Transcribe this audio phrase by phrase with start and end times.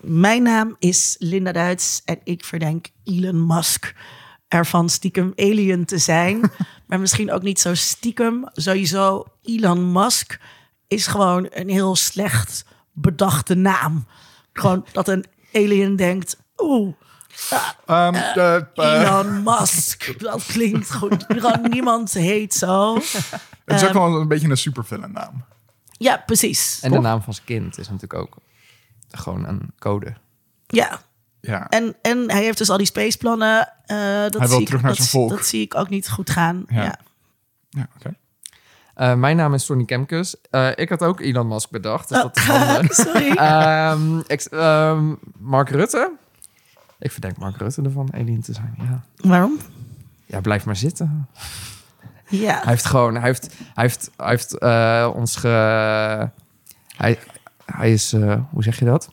[0.00, 3.94] Mijn naam is Linda Duits en ik verdenk Elon Musk
[4.48, 6.50] ervan stiekem alien te zijn.
[6.86, 8.48] maar misschien ook niet zo stiekem.
[8.52, 10.40] Sowieso, Elon Musk
[10.88, 14.06] is gewoon een heel slecht bedachte naam.
[14.52, 16.94] Gewoon dat een alien denkt, oeh,
[17.86, 20.20] Ehm, de, eh, Elon Musk.
[20.20, 21.24] Dat klinkt goed.
[21.28, 22.94] Gewoon niemand heet zo.
[22.94, 23.02] het
[23.66, 25.44] is ook ehm, wel een beetje een supervillain naam.
[25.90, 26.80] Ja, precies.
[26.82, 28.36] En de naam van zijn kind is natuurlijk ook
[29.10, 30.14] gewoon een code.
[30.66, 31.00] Ja,
[31.40, 31.68] Ja.
[31.68, 33.72] En, en hij heeft dus al die spaceplannen.
[33.86, 35.30] eh dat wil zie ik, terug naar dat, zijn volk.
[35.30, 36.64] Dat zie ik ook niet goed gaan.
[36.68, 36.82] Ja.
[36.82, 36.98] Ja.
[37.68, 38.14] ja, oké.
[38.94, 40.36] Eh, mijn naam is Sonny Kemkes.
[40.50, 42.96] Eh, ik had ook Elon Musk bedacht, dus dat is.
[43.06, 43.30] Sorry.
[43.30, 46.12] Ehm, ik- ehm, Mark Rutte.
[46.98, 48.74] Ik verdenk Mark Rutte ervan alien te zijn.
[48.78, 49.58] Ja, Waarom?
[50.26, 51.28] ja blijf maar zitten.
[52.28, 52.54] Ja.
[52.60, 54.58] Hij heeft gewoon, hij heeft, hij heeft, hij heeft
[55.14, 55.48] ons ge.
[56.96, 57.18] Hij,
[57.76, 59.10] hij is, eh, hoe zeg je dat?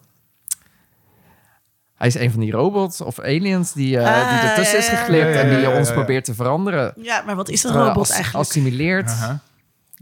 [1.95, 4.91] Hij is een van die robots of aliens die, eh, Ah, die ertussen is ja,
[4.91, 5.93] ja, geklipt ja, en die ja, ja, ons ja.
[5.93, 6.93] probeert te veranderen.
[7.01, 8.45] ja, maar wat is een robot als- eigenlijk?
[8.47, 9.09] Assimileert.
[9.09, 9.39] Aha.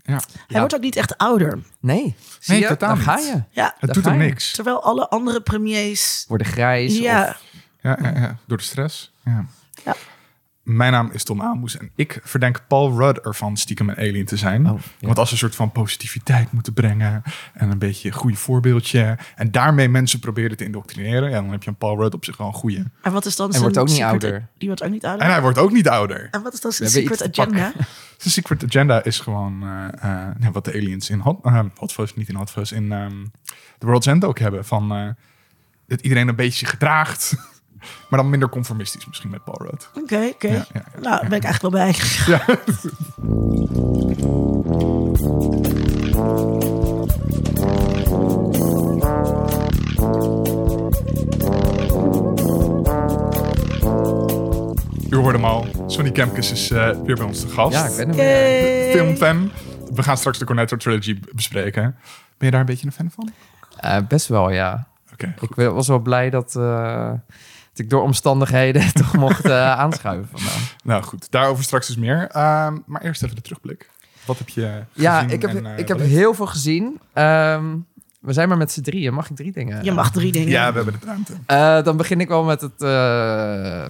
[0.05, 0.59] Hij ja.
[0.59, 1.59] wordt ook niet echt ouder.
[1.79, 2.67] Nee, zie Nee, je?
[2.67, 3.43] totaal Daar ga je.
[3.49, 3.63] Ja.
[3.65, 4.51] Het Daar doet hem niks.
[4.51, 6.25] Terwijl alle andere premiers...
[6.27, 6.97] Worden grijs.
[6.97, 7.27] Ja.
[7.29, 7.41] Of,
[7.81, 9.13] Ja, ja, ja, door de stress.
[9.25, 9.45] Ja.
[10.65, 14.37] Mijn naam is Tom Aalmoes en ik verdenk Paul Rudd ervan stiekem een alien te
[14.37, 14.69] zijn.
[14.69, 15.05] Oh, ja.
[15.05, 17.21] Want als ze een soort van positiviteit moeten brengen
[17.53, 21.63] en een beetje een goede voorbeeldje en daarmee mensen proberen te indoctrineren, ja, dan heb
[21.63, 22.85] je een Paul Rudd op zich wel een goede.
[23.01, 24.47] En wat is dan En zijn wordt ook niet secret- ouder.
[24.57, 25.25] Die wordt ook niet ouder.
[25.25, 26.27] En hij wordt ook niet ouder.
[26.31, 27.71] En wat is dan zijn secret agenda?
[28.17, 32.13] Zijn secret agenda is gewoon eh, eh, wat de aliens in Hot, eh, Hot Fuzz,
[32.15, 33.25] niet in Hot Fuzz, in ehm
[33.77, 34.65] The World's End ook hebben.
[34.65, 35.07] Van eh,
[35.87, 37.35] dat iedereen een beetje zich gedraagt,
[38.09, 39.89] maar dan minder conformistisch misschien met Paul Rudd.
[39.93, 40.47] Oké, oké.
[40.47, 40.83] Ja, ja, ja.
[41.01, 41.95] Nou, daar ben ik eigenlijk wel bij.
[55.09, 55.65] U hoorde hem al.
[55.87, 57.73] Sonny Kempkes is eh, weer bij ons te gast.
[57.73, 58.91] ja, ik ben er weer.
[58.91, 59.51] Filmfan.
[59.93, 61.81] We gaan straks de Cornetto Trilogy bespreken.
[62.37, 63.31] Ben je daar een beetje een fan van?
[63.77, 64.87] Eh, best wel, ja.
[65.13, 65.33] Oké.
[65.41, 67.11] Ik was wel blij dat, eh,
[67.75, 70.75] dat ik door omstandigheden toch mocht eh, aanschuiven vandaag.
[70.83, 72.27] Nou goed, daarover straks dus meer.
[72.27, 73.89] Ehm, maar eerst even de terugblik.
[74.25, 76.99] Wat heb je Ja, ik heb, en, eh, ik heb heel veel gezien.
[77.13, 77.63] Ehm,
[78.19, 79.13] we zijn maar met z'n drieën.
[79.13, 79.83] Mag ik drie dingen?
[79.83, 80.49] Je mag drie dingen.
[80.49, 81.33] Ja, we hebben de ruimte.
[81.45, 83.85] Eh, dan begin ik wel met het, eh,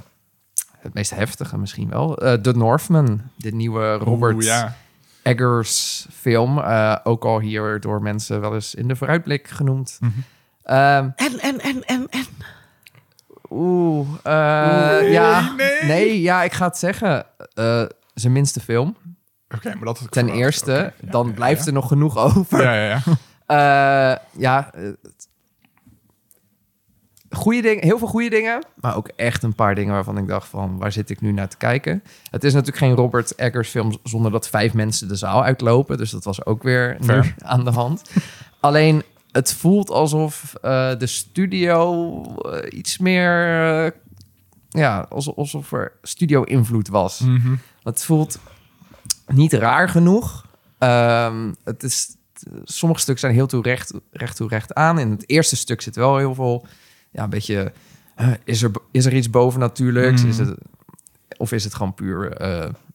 [0.80, 2.18] het meest heftige misschien wel.
[2.18, 4.76] Eh The Northman, de nieuwe Robert Oeh, ja.
[5.22, 6.60] Eggers film.
[6.60, 9.98] Eh, ook al hier door mensen wel eens in de vooruitblik genoemd.
[10.02, 10.12] Mhm.
[10.64, 12.26] Ehm, En, en, en, en, en.
[13.56, 15.54] Oeh, eh, Oeh, ja.
[15.58, 15.84] nee.
[15.84, 17.26] Nee, ja, ik ga het zeggen.
[17.54, 17.84] Eh,
[18.14, 18.96] zijn minste film.
[19.56, 21.68] Oké, maar dat ik Ten eerste, ja, dan ja, blijft ja.
[21.68, 22.62] er nog genoeg over.
[22.62, 23.02] Ja, ja, ja.
[23.46, 24.72] Eh, ja,
[27.30, 30.48] goede dingen, heel veel goede dingen, maar ook echt een paar dingen waarvan ik dacht
[30.48, 32.04] van, waar zit ik nu naar te kijken?
[32.30, 36.12] Het is natuurlijk geen Robert Eggers film zonder dat vijf mensen de zaal uitlopen, dus
[36.12, 36.98] dat was ook weer
[37.38, 38.12] aan de hand.
[38.60, 39.04] Alleen,
[39.36, 43.92] het voelt alsof eh, de studio eh, iets meer, eh,
[44.70, 47.20] ja, alsof, alsof er studio-invloed was.
[47.20, 47.56] Mhm.
[47.84, 48.40] Het voelt
[49.28, 50.46] niet raar genoeg.
[50.78, 52.16] Ehm, het is,
[52.64, 55.00] sommige stukken zijn heel toe recht, recht toe recht aan.
[55.00, 56.66] In het eerste stuk zit wel heel veel,
[57.12, 57.72] ja, een beetje,
[58.44, 60.24] is, er, is er iets bovennatuurlijks?
[60.24, 60.30] Mm.
[60.30, 60.58] Is het,
[61.38, 62.36] of is het gewoon puur,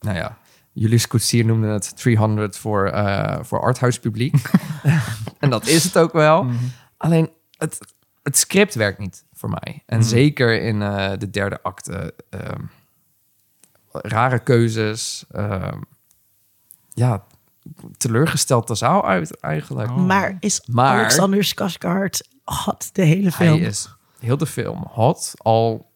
[0.00, 0.38] nou ja,
[0.72, 4.34] Julius Koetsier noemde het 300 voor, eh voor arthouse publiek.
[5.38, 6.42] en dat is het ook wel.
[6.44, 6.54] Mhm.
[6.96, 7.78] Alleen, het,
[8.22, 9.82] het script werkt niet voor mij.
[9.86, 10.08] En Mhm.
[10.08, 12.14] zeker in eh, de derde acte.
[12.30, 12.62] ehm,
[13.92, 15.24] rare keuzes.
[15.30, 15.80] ehm,
[16.88, 17.24] ja,
[17.96, 19.90] teleurgesteld de zaal uit eigenlijk.
[19.90, 19.96] Oh.
[19.96, 23.58] Maar is Maar- Alexander Skarsgård hot de hele film?
[23.58, 25.32] Hij is heel de film hot.
[25.36, 25.90] Al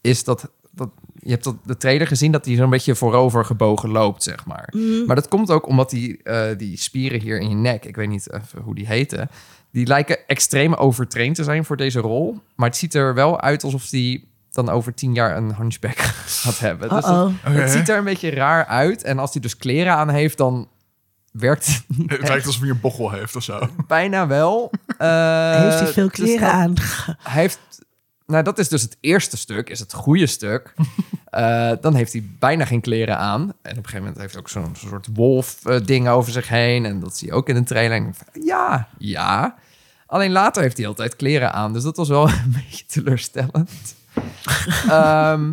[0.00, 0.50] is dat...
[0.70, 0.90] dat
[1.22, 4.68] je hebt dat, de trailer gezien dat hij zo'n beetje voorover gebogen loopt, zeg maar.
[4.76, 5.06] Mm.
[5.06, 8.08] Maar dat komt ook omdat die, eh, die spieren hier in je nek, ik weet
[8.08, 9.30] niet even hoe die heten,
[9.72, 12.38] die lijken extreem overtraind te zijn voor deze rol.
[12.56, 15.98] Maar het ziet er wel uit alsof die dan over tien jaar een hunchback
[16.42, 16.88] gaat hebben.
[16.88, 17.32] Dus dat- Uh-oh.
[17.46, 17.58] Oké.
[17.58, 19.02] het ziet er een beetje raar uit.
[19.02, 20.68] En als hij dus kleren aan heeft, dan
[21.32, 22.28] werkt het niet Het echt.
[22.28, 23.68] lijkt alsof hij een bochel heeft of zo.
[23.86, 24.70] Bijna wel.
[24.98, 26.74] Eh, Heeft hij veel dus kleren dat- aan?
[27.22, 27.58] Hij heeft...
[28.28, 30.74] Nou, dat is dus het eerste stuk, is het goede stuk.
[31.28, 33.40] Eh, dan heeft hij bijna geen kleren aan.
[33.42, 36.84] En op een gegeven moment heeft hij ook zo'n soort wolf-ding over zich heen.
[36.84, 38.10] En dat zie je ook in de trailer.
[38.32, 39.54] Ja, ja.
[40.06, 41.72] Alleen later heeft hij altijd kleren aan.
[41.72, 43.94] Dus dat was wel een beetje teleurstellend.
[44.88, 45.52] Ehm,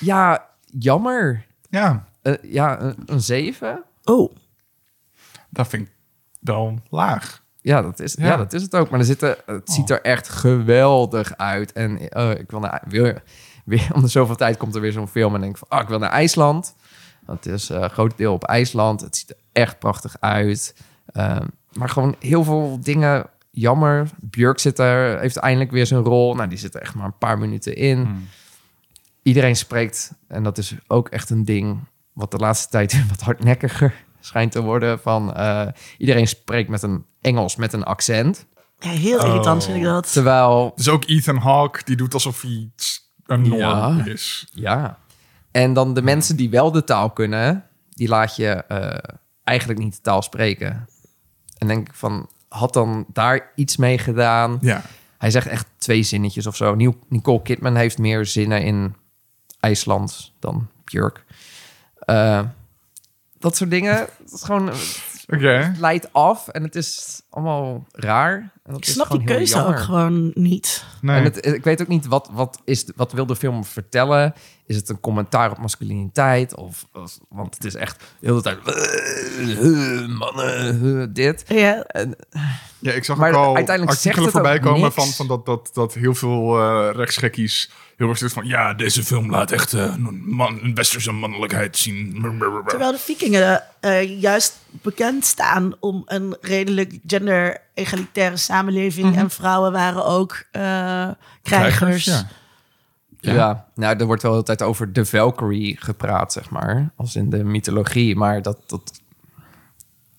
[0.00, 1.46] ja, jammer.
[1.70, 3.84] Ja, Eh, ja, een, een 7.
[4.04, 4.34] Oh,
[5.50, 5.92] dat vind ik
[6.40, 7.42] wel laag.
[7.60, 8.26] Ja, dat is, ja.
[8.26, 8.36] Ja.
[8.36, 8.90] dat is het ook.
[8.90, 11.72] Maar er zitten, het ziet er echt geweldig uit.
[11.72, 12.82] En eh, ik wil naar...
[12.88, 13.14] Wil,
[13.64, 15.68] weer, om de zoveel tijd komt er weer zo'n film en denk van...
[15.70, 16.74] Oh, ik wil naar IJsland.
[17.26, 19.00] Het is eh, een groot deel op IJsland.
[19.00, 20.74] Het ziet er echt prachtig uit.
[21.06, 24.08] Ehm, maar gewoon heel veel dingen jammer.
[24.20, 26.34] Björk zit er, heeft eindelijk weer zijn rol.
[26.34, 28.02] Nou, die zit er echt maar een paar minuten in.
[28.02, 28.28] Hmm.
[29.22, 31.78] Iedereen spreekt, en dat is ook echt een ding...
[32.12, 35.00] wat de laatste tijd wat hardnekkiger schijnt te worden...
[35.00, 35.66] van eh,
[35.98, 38.46] iedereen spreekt met een Engels met een accent.
[38.78, 39.68] Ja, heel irritant Oh.
[39.68, 40.12] vind ik dat.
[40.12, 44.02] Terwijl Dus ook Ethan Hawke, die doet alsof hij iets- een norm Ja.
[44.04, 44.46] is.
[44.52, 44.98] Ja.
[45.50, 49.94] En dan de mensen die wel de taal kunnen, die laat je eh, eigenlijk niet
[49.94, 50.88] de taal spreken.
[51.58, 54.58] En denk ik van, had dan daar iets mee gedaan?
[54.60, 54.82] Ja.
[55.18, 56.74] Hij zegt echt twee zinnetjes of zo.
[56.74, 58.94] Nieuw- Nicole Kidman heeft meer zinnen in
[59.60, 61.24] IJsland dan Björk.
[61.98, 62.40] Eh,
[63.38, 63.94] dat soort dingen.
[63.96, 64.68] Het is gewoon,
[65.26, 68.34] het leidt af en het is allemaal raar.
[68.38, 69.74] En dat Ik is snap die heel keuze jammer.
[69.74, 70.84] ook gewoon niet.
[71.00, 71.16] Nee.
[71.16, 74.34] En het, ik weet ook niet wat, wat, is, wat wil de film vertellen.
[74.66, 76.54] Is het een commentaar op masculiniteit?
[76.56, 78.58] Of, of- want het is echt de hele tijd...
[78.64, 81.44] eh, mannen, eh, dit.
[81.48, 82.16] Ja, En,
[82.78, 85.46] Ja, ik zag Maar ook al uiteindelijk artikelen het ook voorbij komen van, van dat,
[85.46, 88.48] dat, dat heel veel eh rechtsgekkies heel erg zitten van...
[88.48, 92.12] Ja, deze film laat echt eh, een, man, een westerse mannelijkheid zien.
[92.66, 96.98] terwijl de vikingen eh, juist bekend staan om een redelijk
[97.28, 99.16] gender-egalitaire samenleving.
[99.16, 101.08] En vrouwen waren ook eh,
[101.42, 102.04] krijgers.
[102.04, 103.32] ja.
[103.32, 103.66] ja.
[103.74, 106.90] nou, er wordt wel de hele tijd over de Valkyrie gepraat, zeg maar.
[106.96, 108.16] Als in de mythologie.
[108.16, 108.58] Maar dat...
[108.66, 109.00] dat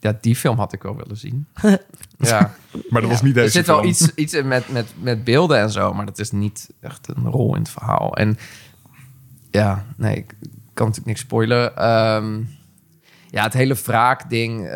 [0.02, 1.48] ja, die film had ik wel willen zien.
[2.18, 2.54] ja.
[2.90, 3.90] Maar dat was niet deze Er zit wel film.
[3.90, 7.26] iets, iets in met, met, met beelden en zo, maar dat is niet echt een
[7.26, 8.16] rol in het verhaal.
[8.16, 8.38] En
[9.52, 10.36] ja, nee, ik
[10.74, 11.78] kan natuurlijk niks spoilen.
[11.78, 12.42] Ehm,
[13.32, 14.68] ja, het hele wraakding.
[14.68, 14.74] eh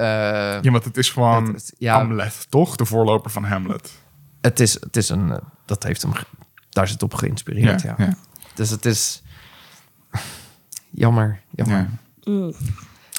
[0.61, 1.95] Ja, want het is gewoon Het- het- ja.
[1.97, 2.75] Hamlet, toch?
[2.75, 3.91] De voorloper van Hamlet.
[4.41, 5.31] het, is, het is een.
[5.31, 6.11] eh, dat heeft hem.
[6.69, 7.81] Daar is het op geïnspireerd.
[7.81, 8.13] Ja, ja.
[8.53, 9.23] Dus het is.
[10.89, 11.41] Jammer.
[11.49, 11.77] Jammer.
[11.77, 12.31] ja.
[12.31, 12.53] Mm.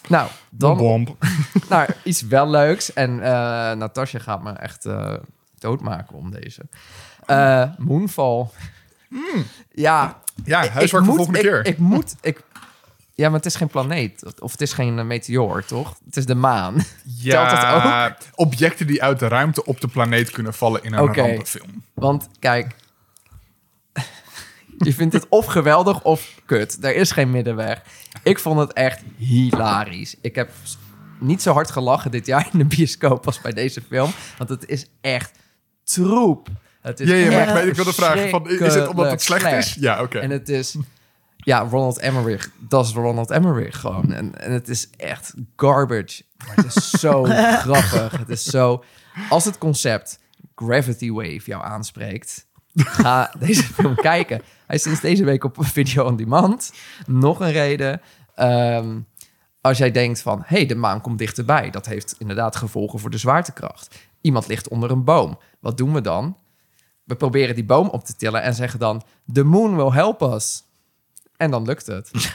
[0.08, 1.08] Nou, dan Bomb.
[1.69, 2.92] naar iets wel leuks.
[2.92, 3.31] En eh
[3.76, 5.14] Natasja gaat me echt eh,
[5.58, 6.62] doodmaken om deze.
[7.26, 8.46] Eh Moonfall.
[9.72, 11.66] Ja, Ja, ik- huiswerk ik voor moet- volgende ik- keer.
[11.66, 12.14] Ik moet...
[12.20, 12.42] Ik,
[13.14, 14.40] ja, maar het is geen planeet.
[14.40, 15.96] Of het is geen eh, meteoor, toch?
[16.05, 16.75] Het is de maan.
[17.25, 21.00] Telt dat ja, objecten die uit de ruimte op de planeet kunnen vallen in een
[21.00, 21.20] Oké.
[21.20, 21.84] rampenfilm.
[21.94, 22.75] Want kijk...
[24.78, 26.84] Je vindt het of geweldig of kut.
[26.84, 27.82] Er is geen middenweg.
[28.22, 30.17] Ik vond het echt hilarisch.
[30.20, 30.50] Ik heb
[31.20, 34.10] niet zo hard gelachen dit jaar in de bioscoop als bij deze film.
[34.38, 35.38] Want het is echt
[35.84, 36.49] troep.
[36.81, 39.76] Het is Ja, ja, maar ik, wilde vragen, van, is het omdat het slecht is?
[39.81, 40.19] Ja, oké.
[40.19, 40.76] En het is...
[41.44, 42.50] Ja, Ronald Emmerich.
[42.58, 44.12] Dat is Ronald Emmerich gewoon.
[44.12, 46.23] En, en het is echt garbage.
[46.46, 47.25] Maar het is zo
[47.64, 48.19] grappig.
[48.19, 48.85] Het is zo...
[49.29, 50.19] Als het concept
[50.55, 52.46] Gravity Wave jou aanspreekt...
[52.75, 54.43] Ga deze film kijken.
[54.67, 56.73] Hij is sinds deze week op Video On Demand.
[57.06, 58.00] Nog een reden.
[58.35, 59.00] Ehm,
[59.61, 60.38] als jij denkt van...
[60.38, 61.70] hé, hey, de maan komt dichterbij.
[61.70, 63.94] Dat heeft inderdaad gevolgen voor de zwaartekracht.
[64.20, 65.38] Iemand ligt onder een boom.
[65.61, 66.37] Wat doen we dan?
[67.05, 69.02] We proberen die boom op te tillen en zeggen dan...
[69.32, 70.64] The moon will help us.
[71.36, 72.10] En dan lukt het.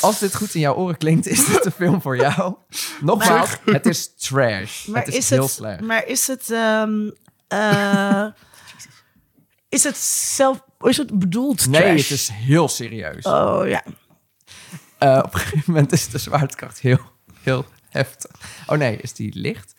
[0.00, 2.54] Als dit goed in jouw oren klinkt, is dit een film voor jou.
[3.00, 4.86] Nogmaals, het is trash.
[4.86, 5.80] Maar het is, is, heel het, slecht.
[5.80, 7.10] maar is het, ehm,
[7.48, 8.26] eh,
[9.68, 9.96] is het
[10.36, 12.02] zelf, is het bedoeld Nee, trash?
[12.02, 13.24] het is heel serieus.
[13.24, 13.82] Oh ja.
[14.98, 17.00] Eh, op een gegeven moment is de zwaartekracht heel,
[17.42, 18.30] heel heftig.
[18.66, 19.74] Oh nee, is die licht?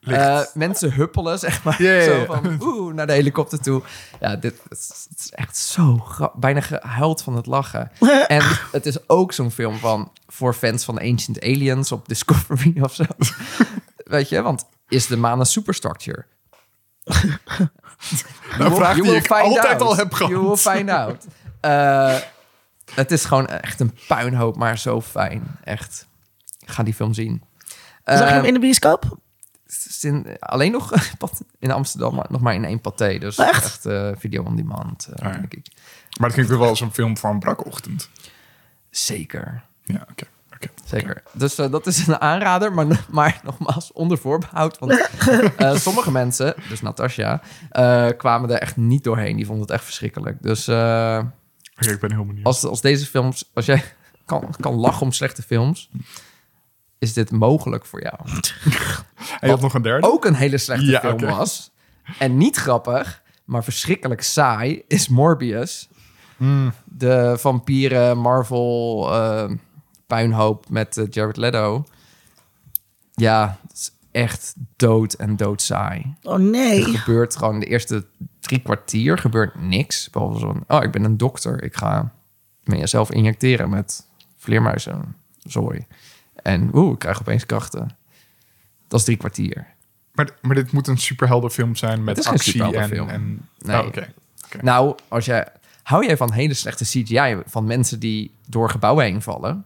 [0.00, 1.76] Eh, mensen huppelen, zeg maar.
[2.04, 3.82] Zo van, oeh, naar de helikopter toe.
[4.20, 7.90] Ja, dit het is, het is echt zo Bijna gehuild van het lachen.
[8.26, 10.12] en het is ook zo'n film van...
[10.26, 13.04] voor fans van Ancient Aliens op Discovery of zo.
[13.96, 16.24] Weet je, want is de maan een superstructure?
[17.04, 19.80] Een vraag You die will ik find altijd out.
[19.82, 20.60] al heb You will gehad.
[20.60, 21.24] find out.
[21.60, 22.14] Eh,
[22.94, 25.58] het is gewoon echt een puinhoop, maar zo fijn.
[25.64, 26.06] Echt.
[26.66, 27.42] Ga die film zien.
[28.04, 29.18] Zag je Eh, hem in de bioscoop?
[30.38, 30.92] Alleen nog
[31.58, 33.18] in Amsterdam, maar nog maar in één paté.
[33.18, 33.64] Dus Echt?
[33.64, 35.30] echt, eh, video on demand, ja.
[35.30, 35.66] denk ik.
[36.18, 38.10] Maar het klinkt weer wel als een film voor een brakochtend.
[38.90, 39.62] Zeker.
[39.84, 40.24] Ja, oké.
[40.84, 41.22] Zeker.
[41.32, 44.78] Dus eh, dat is een aanrader, maar, maar nogmaals onder voorbehoud.
[44.78, 45.08] Want
[45.86, 47.40] sommige mensen, dus Natasja,
[48.16, 49.36] kwamen er echt niet doorheen.
[49.36, 50.42] Die vonden het echt verschrikkelijk.
[50.42, 52.46] Dus ik ben heel benieuwd.
[52.46, 53.84] als, als deze films, als jij
[54.24, 55.90] kan, kan lachen om slechte films,
[56.98, 58.18] is dit mogelijk voor jou.
[59.40, 60.06] En je had nog een derde?
[60.06, 61.70] Ook een hele slechte Ja, film was.
[62.18, 65.88] En niet grappig, maar verschrikkelijk saai, is Morbius.
[66.36, 66.72] Hmm.
[66.84, 69.50] De vampieren Marvel eh,
[70.06, 71.84] puinhoop met eh, Jared Leto.
[73.14, 76.14] Ja, het is echt dood en doodsaai.
[76.22, 76.84] Oh nee.
[76.84, 78.06] Er gebeurt gewoon de eerste
[78.40, 80.10] drie kwartier gebeurt niks.
[80.10, 81.62] Behalve zo'n, oh, ik ben een dokter.
[81.62, 82.12] Ik ga
[82.64, 85.86] me jezelf injecteren met vleermuizen, zooi.
[86.42, 87.96] En oeh, ik krijg opeens krachten.
[88.88, 89.66] Dat is drie kwartier.
[90.12, 93.08] Maar, maar dit moet een superheldenfilm zijn met Het is geen actie en...
[93.08, 93.80] en Nee.
[93.80, 94.12] Oh, oké.
[94.62, 95.48] Nou, als jij,
[95.82, 99.64] hou jij van hele slechte CGI van mensen die door gebouwen heen vallen,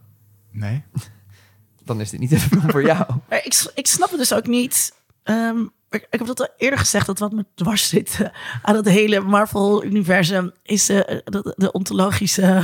[0.53, 0.83] Nee.
[1.85, 3.05] dan is dit niet film voor jou.
[3.29, 4.93] Maar ik, ik snap het dus ook niet.
[5.23, 5.57] Ehm,
[5.93, 8.19] ik, ik heb dat al eerder gezegd, dat wat me dwars zit
[8.61, 12.41] aan het hele Marvel-universum is eh, de, de ontologische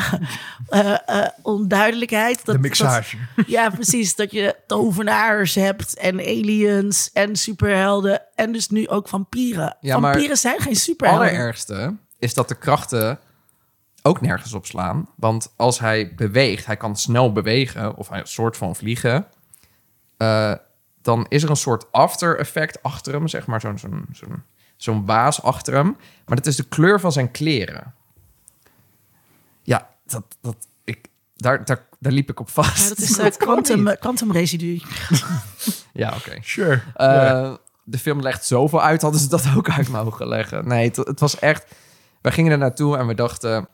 [0.70, 2.46] eh, eh, onduidelijkheid.
[2.46, 3.18] Dat, De mixage.
[3.36, 4.16] dat- ja, precies.
[4.16, 9.78] Dat je tovenaars hebt en aliens en superhelden en dus nu ook vampieren.
[9.80, 11.28] Ja, maar vampieren zijn geen Het superhelden.
[11.28, 13.20] allerergste is dat de krachten
[14.02, 15.10] ook nergens op slaan.
[15.16, 19.26] Want als hij beweegt, hij kan snel bewegen of hij een soort van vliegen.
[21.10, 24.44] Dan is er een soort after effect achter hem, zeg maar, zo'n zo'n zo'n
[24.78, 25.98] zo'n waas achter hem.
[26.26, 27.94] Maar dat is de kleur van zijn kleren.
[29.64, 32.82] Ja, dat, dat, ik, daar, daar, daar liep ik op vast.
[32.82, 34.82] Ja, dat is het quantum, quantum residu.
[35.94, 36.38] Ja, oké.
[36.42, 36.82] Sure.
[36.94, 37.54] Eh.
[37.84, 40.68] De film legt zoveel uit, hadden ze dat ook uit mogen leggen.
[40.68, 41.66] Nee, het, het was echt...
[42.22, 43.68] We gingen er naartoe en we dachten...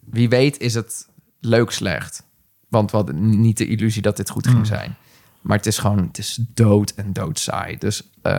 [0.00, 1.08] Wie weet is het
[1.40, 2.22] leuk slecht.
[2.68, 4.64] Want we hadden niet de illusie dat dit goed ging Mm.
[4.64, 4.96] zijn.
[5.44, 5.98] Maar het is gewoon...
[5.98, 7.78] Het is dood en doodsaai.
[7.78, 8.32] Dus eh,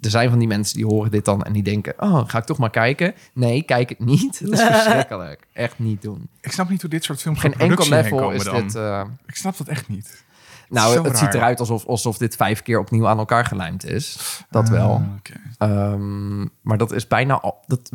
[0.00, 1.94] er zijn van die mensen die horen dit dan en die denken...
[1.98, 3.14] Oh, ga ik toch maar kijken?
[3.34, 4.38] Nee, kijk het niet.
[4.38, 5.46] Het is verschrikkelijk.
[5.52, 6.28] Echt niet doen.
[6.40, 8.62] Ik snap niet hoe dit soort films Geen enkel level is dan.
[8.62, 8.74] dit...
[8.74, 10.24] eh, Ik snap dat echt niet.
[10.68, 14.18] nou, het ziet eruit alsof, alsof dit vijf keer opnieuw aan elkaar gelijmd is.
[14.50, 15.02] Dat Ah, wel.
[15.18, 15.40] oké.
[15.58, 17.90] Ehm, maar dat is bijna al, dat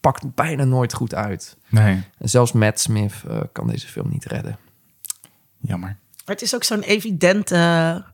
[0.00, 1.56] pakt bijna nooit goed uit.
[1.68, 4.58] Nee, En zelfs Matt Smith eh, kan deze film niet redden.
[5.60, 5.96] jammer.
[6.28, 8.04] Maar het is ook zo'n evidente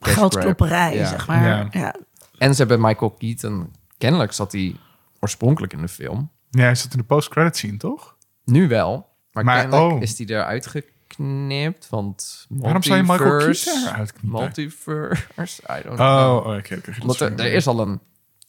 [0.00, 1.08] geldklopperij, Ja.
[1.08, 1.46] zeg maar.
[1.46, 1.68] Ja.
[1.70, 1.94] Ja.
[2.38, 3.72] En ze hebben Michael Keaton.
[3.98, 4.76] Kennelijk zat hij
[5.20, 6.30] oorspronkelijk in de film.
[6.50, 8.16] Ja, hij zat in de post-credit scene, toch?
[8.44, 9.08] Nu wel.
[9.32, 10.02] Maar, Maar, kennelijk oh.
[10.02, 11.88] is hij eruit geknipt.
[11.88, 14.40] Want Waarom zou je Michael multiverse- Keaton eruit knippen?
[14.40, 16.46] Multiverse, I don't Oh, know.
[16.46, 16.80] oh, oké.
[17.04, 18.00] Want er, is- er is al een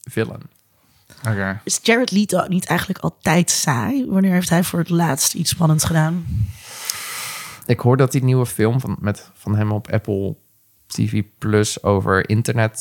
[0.09, 0.41] villain.
[1.27, 1.61] Oké.
[1.63, 4.05] Is Jared Leto niet eigenlijk altijd saai?
[4.09, 6.25] Wanneer heeft hij voor het laatst iets spannends gedaan?
[7.71, 10.35] Ik hoor dat die nieuwe film van, met, van hem op Apple
[10.87, 12.79] TV Plus over internet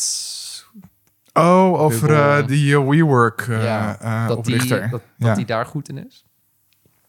[1.32, 5.00] Oh, over eh, die eh, WeWork eh Ja, dat die, dat, ja.
[5.16, 6.25] dat die daar goed in is.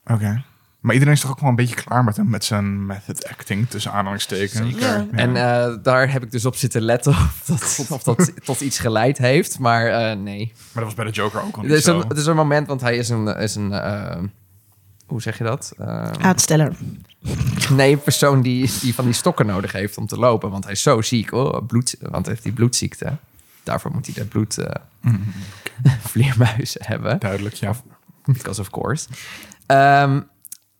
[0.05, 0.43] Oké.
[0.79, 3.69] Maar iedereen is toch ook wel een beetje klaar met hem, met zijn method acting,
[3.69, 4.71] tussen aanhalingstekens.
[4.71, 4.87] Zeker.
[4.87, 5.07] Ja.
[5.11, 8.79] En eh, daar heb ik dus op zitten letten of dat, of dat tot iets
[8.79, 9.59] geleid heeft.
[9.59, 10.51] Maar eh, nee.
[10.55, 11.99] Maar dat was bij de Joker ook al Het niet is, zo.
[11.99, 13.27] een, het is een moment, want hij is een...
[13.27, 13.71] Is een
[15.11, 15.73] hoe zeg je dat?
[15.77, 16.75] Eh, Aansteller.
[17.69, 20.49] nee, een persoon die, die van die stokken nodig heeft om te lopen.
[20.49, 21.31] Want hij is zo ziek.
[21.31, 23.17] Oh, bloed, want hij heeft die bloedziekte.
[23.63, 24.57] Daarvoor moet hij de bloed...
[24.57, 24.81] eh,
[26.11, 27.19] vleermuizen hebben.
[27.19, 27.75] Duidelijk, ja.
[28.25, 29.07] Because of course.
[29.65, 30.21] Ehm,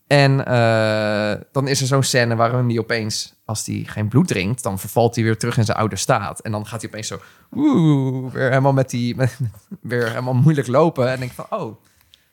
[0.06, 4.62] en eh, dan is er zo'n scène waarin hij opeens, als hij geen bloed drinkt,
[4.62, 6.40] dan vervalt hij weer terug in zijn oude staat.
[6.40, 7.20] En dan gaat hij opeens zo,
[7.52, 9.38] oeh, weer helemaal met die, met,
[9.80, 11.10] weer helemaal moeilijk lopen.
[11.10, 11.76] En denk ik van, oh,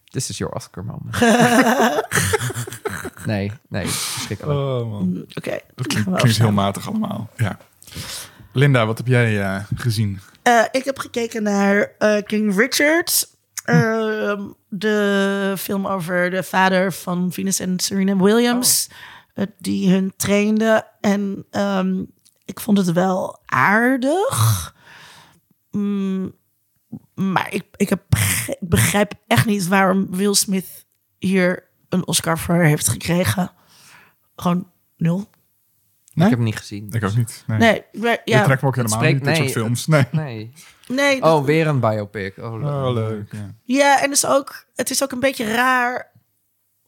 [0.10, 1.20] this is your Oscar moment.
[3.25, 4.60] nee, nee, verschrikkelijk.
[4.60, 5.25] Oh, man.
[5.34, 5.60] Oké.
[5.75, 7.30] Dat gaan klinkt, heel matig allemaal.
[7.38, 7.58] Ja.
[8.54, 10.20] Linda, wat heb jij eh, gezien?
[10.42, 13.28] Eh, ik heb gekeken naar eh, King Richard.
[13.63, 18.89] Ehm, de film over de vader van Venus en Serena Williams.
[19.34, 20.88] eh, die hun trainde.
[21.01, 22.04] En ehm,
[22.46, 24.75] ik vond het wel aardig.
[25.72, 26.34] Mm,
[27.20, 28.02] maar ik, ik, heb,
[28.48, 30.86] ik begrijp echt niet waarom Will Smith
[31.18, 33.52] hier een Oscar voor heeft gekregen.
[34.36, 35.18] Gewoon nul.
[35.18, 35.28] Nee?
[36.14, 36.88] Ik heb hem niet gezien.
[36.92, 37.44] Ik ook niet.
[37.48, 37.58] Nee.
[37.58, 39.88] Nee, maar, ja, trekt me ook helemaal spreekt- niet, dit nee, soort films.
[39.88, 40.06] Nee.
[40.12, 40.54] Nee.
[40.88, 42.38] nee, Oh, weer een biopic.
[42.38, 43.32] Oh, Oh, leuk.
[43.32, 43.56] Ja.
[43.64, 46.12] Ja, en dus ook, het is ook een beetje raar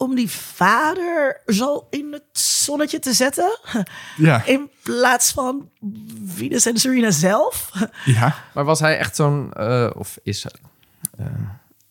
[0.01, 3.60] om die vader zo in het zonnetje te zetten.
[4.17, 4.46] Ja.
[4.46, 5.70] In plaats van
[6.25, 7.72] Venus en Serena zelf.
[8.05, 8.36] ja.
[8.53, 11.25] Maar was hij echt zo'n, eh, of is eh,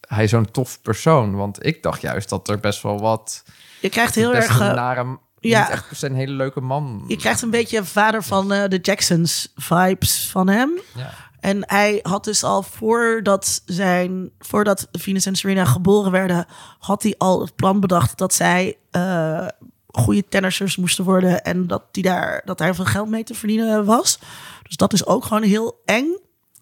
[0.01, 1.35] hij zo'n tof persoon?
[1.37, 3.45] Want ik dacht juist dat er best wel wat...
[3.81, 4.61] Je krijgt heel erg.
[4.61, 5.61] een eh, nare, ja.
[5.61, 7.05] niet echt een hele leuke man.
[7.07, 10.81] je krijgt een beetje vader van eh, de Jacksons vibes van hem.
[10.95, 11.13] Ja.
[11.41, 16.47] En hij had dus al voordat zijn, voordat Venus en Serena geboren werden,
[16.79, 19.47] had hij al het plan bedacht dat zij eh,
[19.87, 23.85] goede tennissers moesten worden en dat, die daar, dat daar veel geld mee te verdienen
[23.85, 24.19] was.
[24.63, 26.07] Dus dat is ook gewoon heel eng.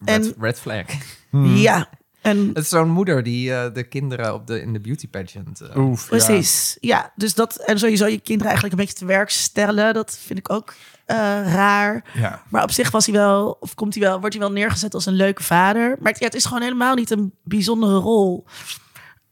[0.05, 0.85] Red, En red flag.
[1.55, 1.89] ja,
[2.23, 5.61] En Het is zo'n moeder die eh, de kinderen op de, in de beauty pageant...
[5.61, 6.09] eh, Oef, ja.
[6.09, 6.77] Precies.
[6.81, 7.13] Ja.
[7.17, 10.53] dus dat en sowieso je kinderen eigenlijk een beetje te werk stellen, dat vind ik
[10.53, 10.75] ook
[11.09, 11.17] eh,
[11.55, 12.05] raar.
[12.15, 12.43] Ja.
[12.49, 15.07] Maar op zich was hij wel, of komt hij wel, wordt hij wel neergezet als
[15.07, 15.97] een leuke vader.
[16.01, 18.45] Maar het, ja, het is gewoon helemaal niet een bijzondere rol.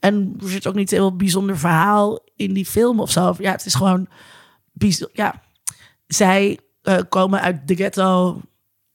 [0.01, 3.35] En er zit ook niet een heel bijzonder verhaal in die film of zo.
[3.39, 4.09] Ja, het is gewoon,
[4.73, 5.43] bijz- ja,
[6.07, 8.41] zij eh, komen uit de ghetto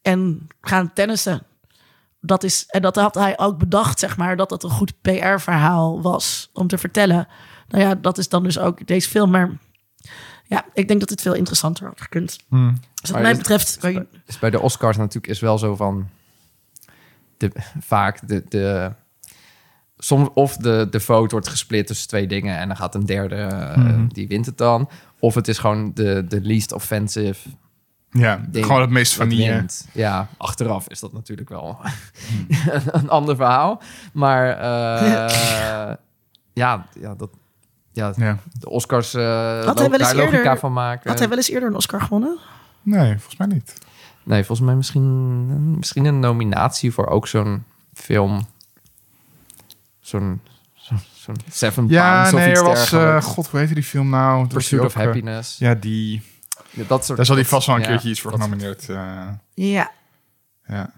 [0.01, 1.43] en gaan tennissen.
[2.21, 6.01] Dat is, en dat had hij ook bedacht, zeg maar, dat het een goed PR-verhaal
[6.01, 7.27] was om te vertellen.
[7.67, 9.29] Nou ja, dat is dan dus ook deze film.
[9.29, 9.57] Maar
[10.51, 12.37] ja, ik denk dat het veel interessanter had gekund.
[12.49, 12.67] Hm.
[12.67, 14.07] Dus wat Maar mij is- betreft kan je...
[14.25, 16.09] is bij de Oscars natuurlijk is wel zo van...
[17.37, 18.91] De, vaak de, de...
[19.97, 22.57] Soms of de, de vote wordt gesplit tussen twee dingen...
[22.57, 24.07] en dan gaat een derde, eh, Mhm.
[24.07, 24.89] die wint het dan.
[25.19, 27.49] Of het is gewoon de, de least offensive
[28.09, 29.65] Ja, ding gewoon het meest vanille.
[29.93, 31.77] Ja, achteraf is dat natuurlijk wel
[32.91, 33.81] een ander verhaal.
[34.13, 35.95] Maar eh,
[36.53, 37.29] ja, ja, dat,
[37.93, 38.37] ja, Ja.
[38.59, 41.09] de Oscars eh Had hij wel eens daar logica eerder- van maken.
[41.09, 42.37] Had hij wel eens eerder een Oscar gewonnen?
[42.81, 43.73] Nee, volgens mij niet.
[44.23, 48.47] Nee, volgens mij misschien, misschien een nominatie voor ook zo'n film.
[49.99, 50.41] Zo'n
[50.73, 52.91] zo'n zo'n Seven Ja, Pounds of nee, iets er was...
[52.91, 53.21] eh.
[53.21, 54.47] God, hoe heette die film nou?
[54.47, 55.57] Pursuit of ook, eh, Happiness.
[55.57, 56.21] Ja, die...
[56.69, 58.85] Ja, dat soort, Daar zal hij vast wel een ja, keertje iets voor genomineerd.
[59.53, 59.91] Ja.
[60.65, 60.91] ja.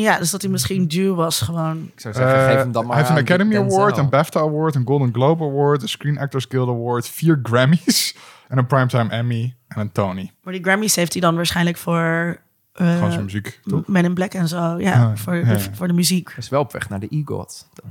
[0.00, 1.90] Ja, dus dat hij misschien duw was gewoon.
[1.94, 3.78] Ik zou zeggen, Eh, geef hem dan maar hij heeft een Academy Denzel.
[3.78, 8.16] Award, een BAFTA Award, een Golden Globe Award, een Screen Actors Guild Award, vier Grammys
[8.48, 10.32] en een Primetime Emmy en een Tony.
[10.42, 12.36] Maar die Grammys heeft hij dan waarschijnlijk voor
[12.72, 13.86] eh, Gewoon zijn muziek, toch?
[13.86, 14.78] Men in Black en zo.
[14.80, 15.58] Ja, Ah, voor, ja, de, ja.
[15.72, 16.28] voor de muziek.
[16.28, 17.68] Hij is wel op weg naar de EGOT.
[17.74, 17.90] Dan.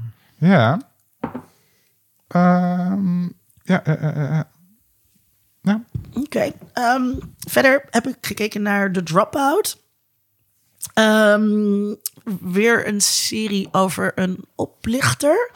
[0.50, 0.82] Ja.
[2.28, 3.22] Ehm,
[3.64, 4.46] ja, eh, eh, eh, eh.
[5.62, 5.82] ja.
[6.14, 6.52] Oké.
[6.74, 7.04] ehm,
[7.48, 9.84] verder heb ik gekeken naar The Dropout.
[10.94, 11.94] Ehm,
[12.40, 15.52] weer een serie over een oplichter.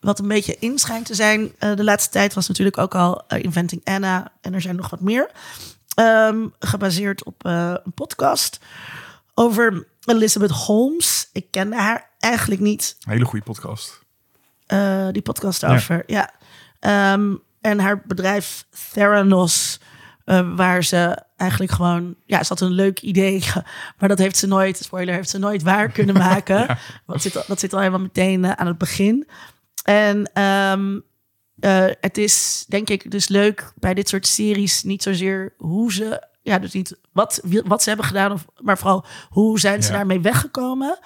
[0.00, 1.52] Wat een beetje in schijnt te zijn.
[1.58, 4.32] Eh, de laatste tijd was natuurlijk ook al eh, Inventing Anna.
[4.40, 5.30] En er zijn nog wat meer.
[5.94, 8.60] Ehm, gebaseerd op eh, een podcast
[9.34, 11.28] over Elizabeth Holmes.
[11.32, 12.96] Ik kende haar eigenlijk niet.
[13.00, 14.02] Een hele goede podcast.
[15.12, 16.02] Die podcast over.
[16.06, 16.30] Ja.
[16.80, 19.80] Ehm, en haar bedrijf Theranos,
[20.24, 23.44] eh, waar ze eigenlijk gewoon, ja, ze had een leuk idee,
[23.98, 26.78] maar dat heeft ze nooit, spoiler, heeft ze nooit waar kunnen maken.
[27.06, 29.28] Want zit, dat zit al helemaal meteen eh, aan het begin.
[29.84, 30.98] En ehm,
[31.60, 36.26] eh, het is, denk ik, dus leuk bij dit soort series, niet zozeer hoe ze,
[36.42, 39.96] ja, dus niet wat, wat ze hebben gedaan, of, maar vooral hoe zijn ze Ja.
[39.96, 40.98] daarmee weggekomen.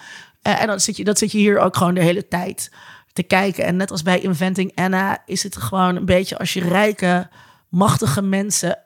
[0.42, 2.70] En dan zit je, dat zit je hier ook gewoon de hele tijd
[3.12, 3.64] te kijken.
[3.64, 7.28] En net als bij Inventing Anna is het gewoon een beetje als je rijke,
[7.68, 8.78] machtige mensen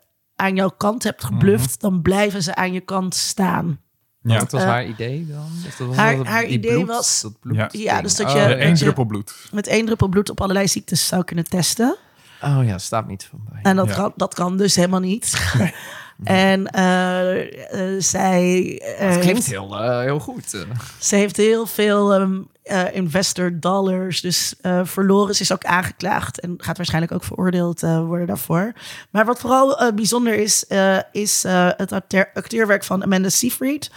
[0.43, 3.81] aan jouw kant hebt gebluft, dan blijven ze aan je kant staan.
[4.23, 4.39] Ja.
[4.39, 5.49] Wat was Eh, haar idee dan?
[5.79, 7.69] Dat haar- dat- haar die idee bloed- was- dat bloed Ja.
[7.73, 8.61] Ja, dus dat Oh, je-.
[8.63, 9.35] Eén je- druppel bloed.
[9.53, 11.97] Met één druppel bloed op allerlei ziektes zou kunnen testen.
[12.43, 13.61] Oh ja, staat niet van bij.
[13.63, 13.95] En dat, Ja.
[13.95, 15.53] kan, dat kan dus helemaal niet.
[16.25, 20.57] en eh, eh, zij, eh, Het klinkt heeft, heel, heel goed.
[20.99, 25.35] ze heeft heel veel ehm, eh, investor dollars dus verloren.
[25.35, 28.73] Ze is ook aangeklaagd en gaat waarschijnlijk ook veroordeeld eh, worden daarvoor.
[29.11, 30.65] Maar wat vooral bijzonder is,
[31.13, 31.43] is
[31.77, 33.91] het acteur- acteurwerk van Amanda Seyfried.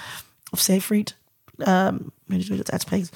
[0.51, 1.17] Of Seyfried.
[1.57, 3.09] Ehm, ik weet niet hoe je dat uitspreekt.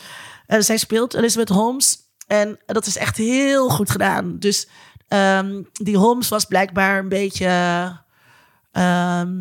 [0.47, 1.97] Zij speelt Elizabeth Holmes.
[2.27, 4.39] En dat is echt heel goed gedaan.
[4.39, 4.67] Dus
[5.07, 7.47] ehm, die Holmes was blijkbaar een beetje...
[8.71, 9.38] ehm,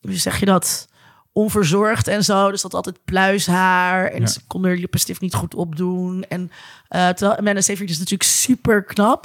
[0.00, 0.88] hoe zeg je dat?
[1.32, 2.50] Onverzorgd en zo.
[2.50, 4.06] Dus dat altijd pluishaar.
[4.06, 4.26] En Ja.
[4.26, 6.24] ze kon er lippenstift niet goed opdoen.
[6.28, 6.50] En
[6.88, 9.24] eh terwijl Amanda Seyfried is natuurlijk super knap.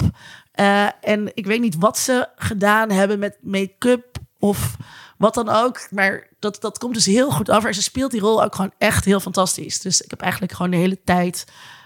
[0.52, 4.76] Eh, en ik weet niet wat ze gedaan hebben met make-up of
[5.18, 5.86] wat dan ook.
[5.90, 7.68] Maar dat, dat komt dus heel goed over.
[7.68, 9.80] En ze speelt die rol ook gewoon echt heel fantastisch.
[9.80, 11.44] Dus ik heb eigenlijk gewoon de hele tijd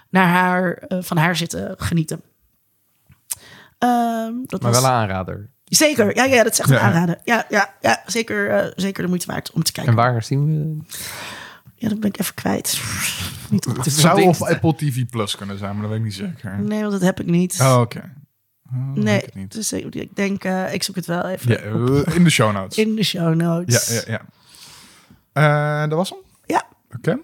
[0.09, 2.21] naar haar, eh, van haar zitten genieten.
[3.77, 4.81] Ehm, dat Maar was...
[4.81, 5.49] wel een aanrader.
[5.77, 6.81] Zeker, ja, ja, dat is echt een Ja.
[6.81, 7.17] aanrader.
[7.23, 9.91] Ja, ja, ja zeker, eh, zeker de moeite waard om te kijken.
[9.93, 10.83] En waar zien we...
[11.75, 12.81] Ja, dat ben ik even kwijt.
[13.49, 13.75] niet op.
[13.77, 16.59] Het zou op Apple TV Plus kunnen zijn, maar dat weet ik niet zeker.
[16.59, 17.57] Nee, want dat heb ik niet.
[17.61, 18.13] Oh, oké.
[18.73, 19.51] Oh, nee, ik het niet.
[19.53, 22.05] dus ik ik denk, eh, ik zoek het wel even Ja, op.
[22.07, 22.77] eh, in de show notes.
[22.77, 23.87] in de show notes.
[23.87, 24.19] Ja, ja,
[25.33, 25.83] ja.
[25.83, 26.19] Eh, dat was hem?
[26.45, 26.63] Ja.
[26.97, 27.19] Oké.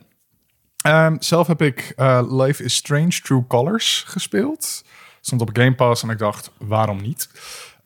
[0.81, 4.83] Ehm, zelf heb ik eh, Life is Strange True Colors gespeeld.
[5.21, 7.29] Stond op Game Pass en ik dacht, waarom niet?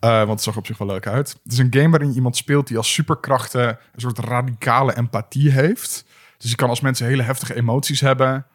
[0.02, 1.36] Eh, want het zag er op zich wel leuk uit.
[1.44, 6.06] Het is een game waarin iemand speelt die als superkrachten een soort radicale empathie heeft.
[6.38, 8.46] Dus je kan als mensen hele heftige emoties hebben,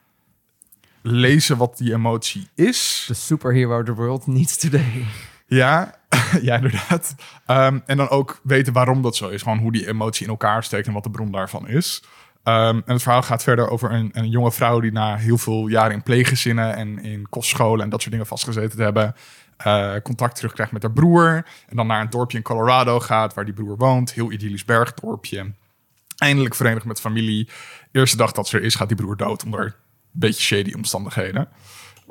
[1.03, 3.05] lezen wat die emotie is.
[3.07, 5.07] The superhero the world needs today.
[5.47, 5.95] Ja,
[6.41, 7.15] ja inderdaad.
[7.47, 9.43] Ehm, en dan ook weten waarom dat zo is.
[9.43, 12.03] Gewoon hoe die emotie in elkaar steekt en wat de bron daarvan is.
[12.43, 15.67] Ehm, en het verhaal gaat verder over een, een jonge vrouw die na heel veel
[15.67, 19.15] jaren in pleeggezinnen en in kostscholen en dat soort dingen vastgezeten te hebben,
[19.57, 21.47] eh, contact terugkrijgt met haar broer.
[21.69, 24.13] En dan naar een dorpje in Colorado gaat waar die broer woont.
[24.13, 25.53] Heel idyllisch bergdorpje.
[26.17, 27.49] Eindelijk verenigd met familie.
[27.93, 29.73] Eerste dag dat ze er is, gaat die broer dood onder een
[30.11, 31.49] beetje shady omstandigheden.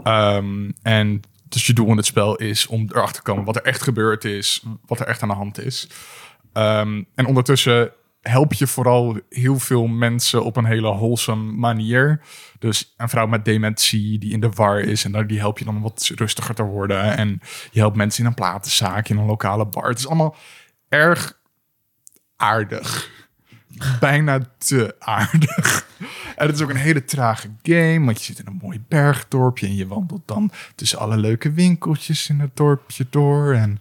[0.03, 3.63] Ehm, en dus je doel in het spel is om erachter te komen wat er
[3.63, 5.89] echt gebeurd is, wat er echt aan de hand is.
[6.53, 7.91] Ehm, en ondertussen
[8.29, 12.21] help je vooral heel veel mensen op een hele wholesome manier.
[12.59, 15.81] Dus een vrouw met dementie die in de war is en die help je dan
[15.81, 17.17] wat rustiger te worden.
[17.17, 17.39] En
[17.71, 19.89] je helpt mensen in een platenzaak, in een lokale bar.
[19.89, 20.35] Het is allemaal
[20.89, 21.39] erg
[22.35, 23.13] aardig.
[23.99, 25.87] Bijna te aardig.
[26.35, 29.67] En het is ook een hele trage game, want je zit in een mooi bergdorpje
[29.67, 33.53] en je wandelt dan tussen alle leuke winkeltjes in het dorpje door.
[33.53, 33.79] En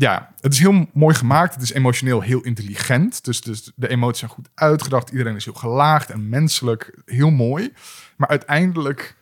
[0.00, 1.54] ja, het is heel mooi gemaakt.
[1.54, 3.24] Het is emotioneel heel intelligent.
[3.24, 5.10] Dus, dus de emoties zijn goed uitgedacht.
[5.10, 6.98] Iedereen is heel gelaagd en menselijk.
[7.04, 7.72] Heel mooi.
[8.16, 9.16] Maar uiteindelijk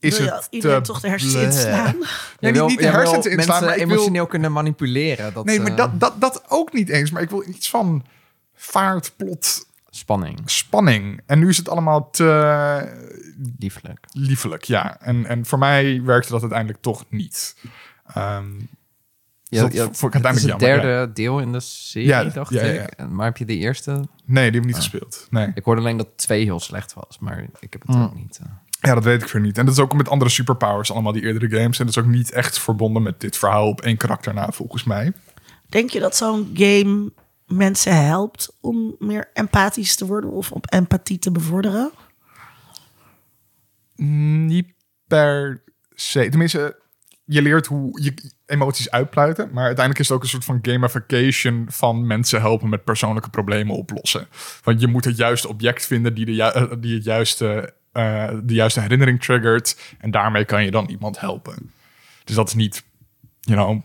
[0.00, 1.96] is Wil je het iedereen te toch de hersens inslaan?
[2.00, 2.06] Ja,
[2.38, 5.34] Jij niet, niet de hersens inslaan, maar ik wil- emotioneel kunnen manipuleren.
[5.34, 7.10] Dat, Nee, maar eh, dat, dat, dat ook niet eens.
[7.10, 8.04] Maar ik wil iets van
[8.54, 11.20] vaart, plot, Spanning, spanning.
[11.26, 12.24] En nu is het allemaal te
[13.58, 14.04] lieflijk.
[14.12, 15.00] liefelijk, ja.
[15.00, 17.56] En, en voor mij werkte dat uiteindelijk toch niet.
[18.14, 18.50] Ehm,
[19.50, 22.24] Ja, dat ja, ik het is uiteindelijk het jammer, derde deel in de serie, Ja,
[22.24, 22.82] dacht ja, ja, ja.
[22.82, 22.90] ik.
[22.90, 23.90] En- Maar heb je de eerste?
[23.90, 24.66] nee, die heb ik Ah.
[24.66, 25.26] niet gespeeld.
[25.30, 25.50] Nee.
[25.54, 28.02] Ik hoorde alleen dat twee heel slecht was, maar ik heb het Hmm.
[28.04, 28.38] ook niet.
[28.42, 28.46] eh.
[28.80, 29.58] Ja, dat weet ik weer niet.
[29.58, 31.78] En dat is ook met andere superpowers, allemaal die eerdere games.
[31.78, 34.84] En dat is ook niet echt verbonden met dit verhaal op één karakter na, volgens
[34.84, 35.12] mij.
[35.68, 37.12] Denk je dat zo'n game
[37.46, 41.90] mensen helpt om meer empathisch te worden of op empathie te bevorderen?
[44.46, 44.66] Niet
[45.06, 45.62] per
[45.94, 46.28] se.
[46.28, 46.76] Tenminste,
[47.30, 48.14] je leert hoe je
[48.46, 49.44] emoties uitpluiten.
[49.52, 53.76] Maar uiteindelijk is het ook een soort van gamification van mensen helpen met persoonlijke problemen
[53.76, 54.26] oplossen.
[54.62, 58.28] Want je moet het juiste object vinden die, de ju- eh, die het juiste, eh,
[58.44, 59.78] de juiste herinnering triggert.
[59.98, 61.72] En daarmee kan je dan iemand helpen.
[62.24, 62.84] Dus dat is niet,
[63.40, 63.80] you know,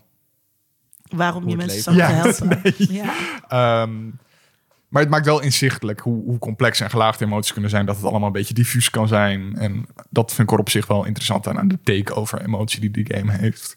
[1.04, 2.74] Waarom je mensen zou moeten helpen?
[2.94, 3.14] Ja.
[3.48, 4.00] Ehm,
[4.94, 7.86] maar het maakt wel inzichtelijk hoe, hoe complex en gelaagd emoties kunnen zijn.
[7.86, 9.56] Dat het allemaal een beetje diffuus kan zijn.
[9.56, 12.80] En dat vind ik er op zich wel interessant aan, aan de take over emotie
[12.80, 13.76] die die game heeft.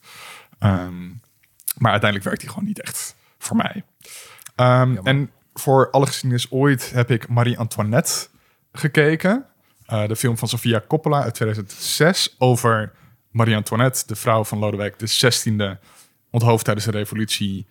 [0.59, 1.07] Ehm,
[1.77, 3.83] maar uiteindelijk werkt die gewoon niet echt voor mij.
[4.55, 8.27] Ehm, en voor alle geschiedenis ooit heb ik Marie-Antoinette
[8.71, 9.45] gekeken.
[9.85, 12.91] Eh, de film van Sofia Coppola uit 2006 over
[13.31, 15.77] Marie-Antoinette, de vrouw van Lodewijk XVI,
[16.29, 17.67] onthoofd tijdens de revolutie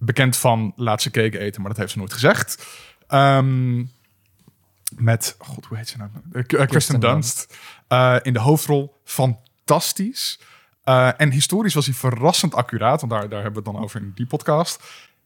[0.00, 2.66] bekend van laat ze cake eten, maar dat heeft ze nooit gezegd.
[3.06, 3.84] Ehm,
[4.96, 6.10] met, god, hoe heet ze nou?
[6.32, 7.56] Eh, K- eh, Dunst
[7.88, 9.00] eh, in de hoofdrol.
[9.04, 10.40] Fantastisch.
[11.16, 14.12] En historisch was hij verrassend accuraat, want daar, daar hebben we het dan over in
[14.14, 14.82] die podcast.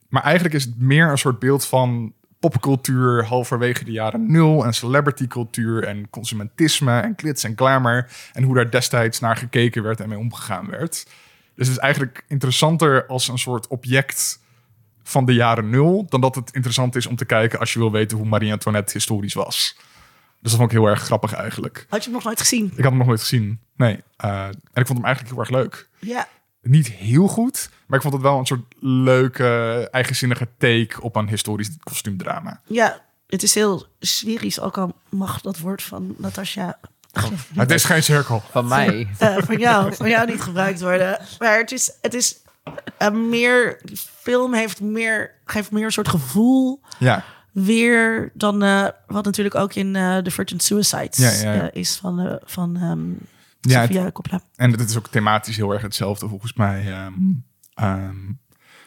[0.08, 4.74] Maar eigenlijk is het meer een soort beeld van popcultuur halverwege de jaren nul en
[4.74, 10.08] celebritycultuur en consumentisme en glitz en glamour en hoe daar destijds naar gekeken werd en
[10.08, 10.92] mee omgegaan werd.
[11.54, 14.40] Dus het is eigenlijk interessanter als een soort object
[15.04, 17.92] van de jaren nul, dan dat het interessant is om te kijken als je wil
[17.92, 19.76] weten hoe Marie-Antoinette historisch was.
[20.40, 21.86] Dus dat vond ik heel erg grappig eigenlijk.
[21.88, 22.64] Had je hem nog nooit gezien?
[22.64, 23.60] Ik had hem nog nooit gezien.
[23.76, 24.02] Nee.
[24.16, 25.88] Eh, en ik vond hem eigenlijk heel erg leuk.
[25.98, 26.28] Ja.
[26.62, 31.28] Niet heel goed, maar ik vond het wel een soort leuke, eigenzinnige take op een
[31.28, 32.60] historisch kostuumdrama.
[32.66, 36.78] Ja, het is heel sferisch, ook al mag dat woord van Natasja
[37.54, 38.42] het is geen cirkel.
[38.50, 39.08] Van mij.
[39.18, 41.18] eh, van, jou, van jou niet gebruikt worden.
[41.38, 42.36] Maar het is, het is
[42.98, 43.80] eh, meer,
[44.20, 49.74] film heeft meer, geeft meer een soort gevoel Ja, weer dan eh, wat natuurlijk ook
[49.74, 51.70] in eh The Virgin Suicides Ja, ja, ja.
[51.70, 53.10] eh, is van, van ehm
[53.60, 54.42] Ja, Sofia Coppola.
[54.56, 56.92] en het is ook thematisch heel erg hetzelfde volgens mij.
[56.92, 57.12] ehm,
[57.74, 58.16] ehm.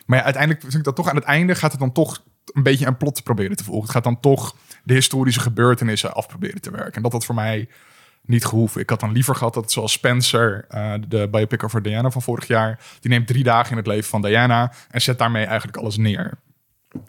[0.05, 2.63] maar ja, uiteindelijk vind ik dat toch aan het einde gaat het dan toch een
[2.63, 3.83] beetje een plot proberen te volgen.
[3.83, 6.93] Het gaat dan toch de historische gebeurtenissen af proberen te werken.
[6.93, 7.69] En dat had voor mij
[8.27, 8.81] niet gehoeven.
[8.81, 12.47] Ik had dan liever gehad dat zoals Spencer, eh, de biopic over Diana van vorig
[12.47, 15.97] jaar, die neemt drie dagen in het leven van Diana en zet daarmee eigenlijk alles
[15.97, 16.37] neer.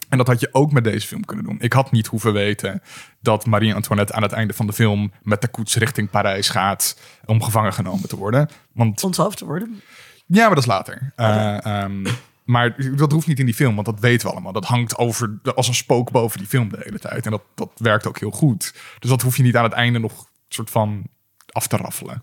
[0.09, 1.57] En dat had je ook met deze film kunnen doen.
[1.59, 2.81] Ik had niet hoeven weten
[3.21, 7.43] dat Marie-Antoinette aan het einde van de film met de koets richting Parijs gaat om
[7.43, 8.49] gevangen genomen te worden.
[8.73, 9.81] Want Onthoofd te worden.
[10.25, 11.13] ja, maar dat is later.
[11.15, 12.05] Eh, ehm,
[12.43, 14.53] maar dat hoeft niet in die film, want dat weten we allemaal.
[14.53, 17.25] Dat hangt over, als een spook boven die film de hele tijd.
[17.25, 18.73] En dat, dat werkt ook heel goed.
[18.99, 21.07] Dus dat hoef je niet aan het einde nog soort van
[21.51, 22.21] af te raffelen.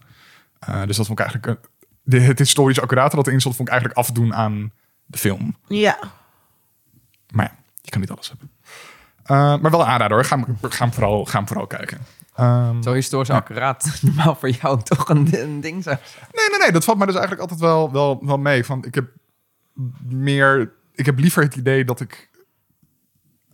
[0.58, 1.60] Eh, dus dat vond ik eigenlijk...
[2.02, 4.72] de, het historische accurate dat erin stond, vond ik eigenlijk afdoen aan
[5.04, 5.56] de film.
[5.66, 5.98] Ja,
[7.32, 8.50] Maar ja, je kan niet alles hebben.
[9.22, 10.24] Eh, maar wel een aanrader hoor.
[10.26, 11.98] Ga, hem- ga, hem vooral, ga hem vooral kijken.
[12.34, 13.98] Ehm, Zo historisch accuraat.
[14.02, 15.98] Normaal voor jou toch een, een ding zijn.
[16.32, 16.72] Nee, nee, nee.
[16.72, 18.64] Dat valt mij dus eigenlijk altijd wel, wel, wel mee.
[18.64, 19.08] Van, ik heb
[20.08, 20.72] meer...
[20.94, 22.30] Ik heb liever het idee dat ik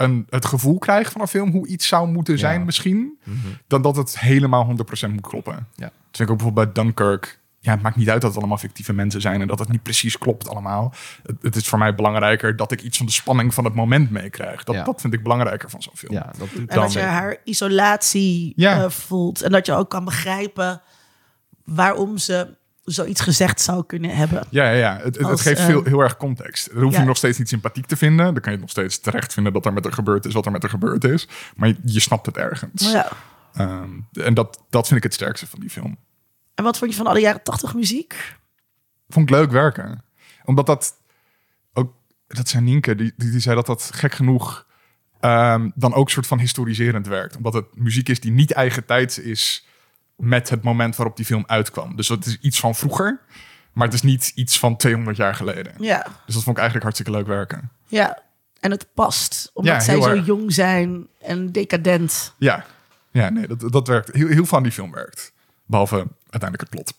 [0.03, 2.65] een, het gevoel krijg van een film hoe iets zou moeten zijn Ja.
[2.65, 3.19] misschien,
[3.67, 4.65] dan dat het helemaal
[5.07, 5.55] 100% moet kloppen.
[5.75, 5.85] Ja.
[5.85, 7.41] Dat vind ik ook bijvoorbeeld bij Dunkirk.
[7.61, 9.83] Ja, het maakt niet uit dat het allemaal fictieve mensen zijn en dat het niet
[9.83, 10.95] precies klopt allemaal.
[11.23, 14.11] Het, het is voor mij belangrijker dat ik iets van de spanning van het moment
[14.11, 14.65] meekrijg.
[14.65, 14.85] Dat, Ja.
[14.85, 16.13] dat vind ik belangrijker van zo'n film.
[16.13, 18.83] Ja, dat En dat je haar isolatie Ja.
[18.85, 19.43] eh, voelt.
[19.43, 20.83] En dat je ook kan begrijpen
[21.65, 24.47] waarom ze zoiets gezegd zou kunnen hebben.
[24.51, 24.99] Ja, ja, ja.
[25.03, 26.75] Het, het, geeft eh, veel, heel erg context.
[26.75, 27.01] Dan hoef ja.
[27.01, 28.25] je nog steeds niet sympathiek te vinden.
[28.25, 30.47] Dan kan je het nog steeds terecht vinden dat er met haar gebeurd is wat
[30.47, 31.29] er met haar gebeurd is.
[31.57, 32.93] Maar je, je snapt het ergens.
[32.93, 33.09] Ja.
[33.55, 35.97] Ehm, en dat, dat vind ik het sterkste van die film.
[36.55, 38.37] En wat vond je van alle jaren tachtig muziek?
[39.09, 40.05] Vond ik leuk werken.
[40.45, 40.95] Omdat dat
[41.73, 41.95] ook,
[42.27, 44.67] dat zei Nienke, die, die, die zei dat dat gek genoeg
[45.21, 47.37] ehm, dan ook soort van historiserend werkt.
[47.37, 49.67] Omdat het muziek is die niet eigen tijd is
[50.23, 51.97] met het moment waarop die film uitkwam.
[51.97, 53.21] Dus het is iets van vroeger,
[53.73, 55.73] maar het is niet iets van 200 jaar geleden.
[55.79, 57.71] Ja, Dus dat vond ik eigenlijk hartstikke leuk werken.
[57.87, 58.19] ja.
[58.61, 60.27] En het past, omdat Ja, zij zo erg.
[60.27, 62.35] jong zijn en decadent.
[62.39, 62.65] Ja,
[63.11, 64.13] ja nee, dat, dat werkt.
[64.13, 65.33] Heel, heel veel van die film werkt.
[65.67, 65.97] Behalve
[66.31, 66.93] uiteindelijk het plot.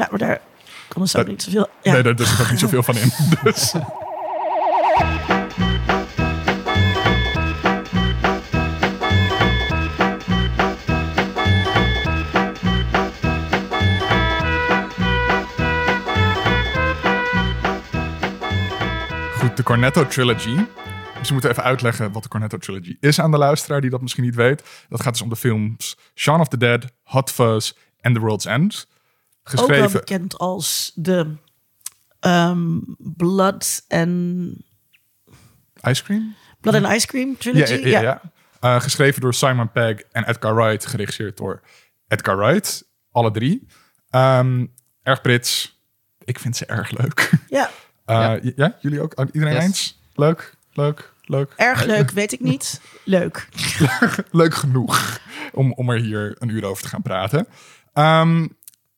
[0.00, 0.40] Ja, maar daar
[0.88, 1.68] kan er zo Dat- niet zoveel...
[1.82, 1.92] Ja.
[1.92, 3.10] Nee, daar, daar zit ook niet zoveel van in.
[3.42, 3.72] Dus.
[19.66, 20.56] Cornetto Trilogy.
[21.18, 24.00] Dus we moeten even uitleggen wat de Cornetto Trilogy is aan de luisteraar die dat
[24.00, 24.62] misschien niet weet.
[24.88, 28.44] Dat gaat dus om de films Shaun of the Dead, Hot Fuzz en The World's
[28.44, 28.86] End.
[28.88, 30.00] Ook wel Geschreven.
[30.00, 31.36] bekend als de
[32.20, 34.54] ehm, Blood and
[35.82, 36.34] Ice Cream?
[36.60, 37.72] Blood and Ice Cream trilogy.
[37.72, 38.20] Ja, ja, ja.
[38.60, 40.86] Eh, geschreven door Simon Pegg en Edgar Wright.
[40.86, 41.62] Geregisseerd door
[42.08, 42.88] Edgar Wright.
[43.10, 43.66] Alle drie.
[44.10, 44.66] Ehm,
[45.02, 45.80] erg Brits.
[46.24, 47.30] Ik vind ze erg leuk.
[47.48, 47.70] Ja,
[48.06, 48.32] Ja.
[48.32, 48.52] ja.
[48.56, 49.14] ja, jullie ook?
[49.32, 49.64] Iedereen Yes.
[49.64, 50.00] eens?
[50.14, 51.52] Leuk, leuk, leuk.
[51.56, 52.80] erg leuk, weet ik niet.
[53.04, 53.48] Leuk.
[54.30, 55.20] Leuk genoeg
[55.52, 57.46] om, om er hier een uur over te gaan praten.
[57.92, 58.46] Ehm,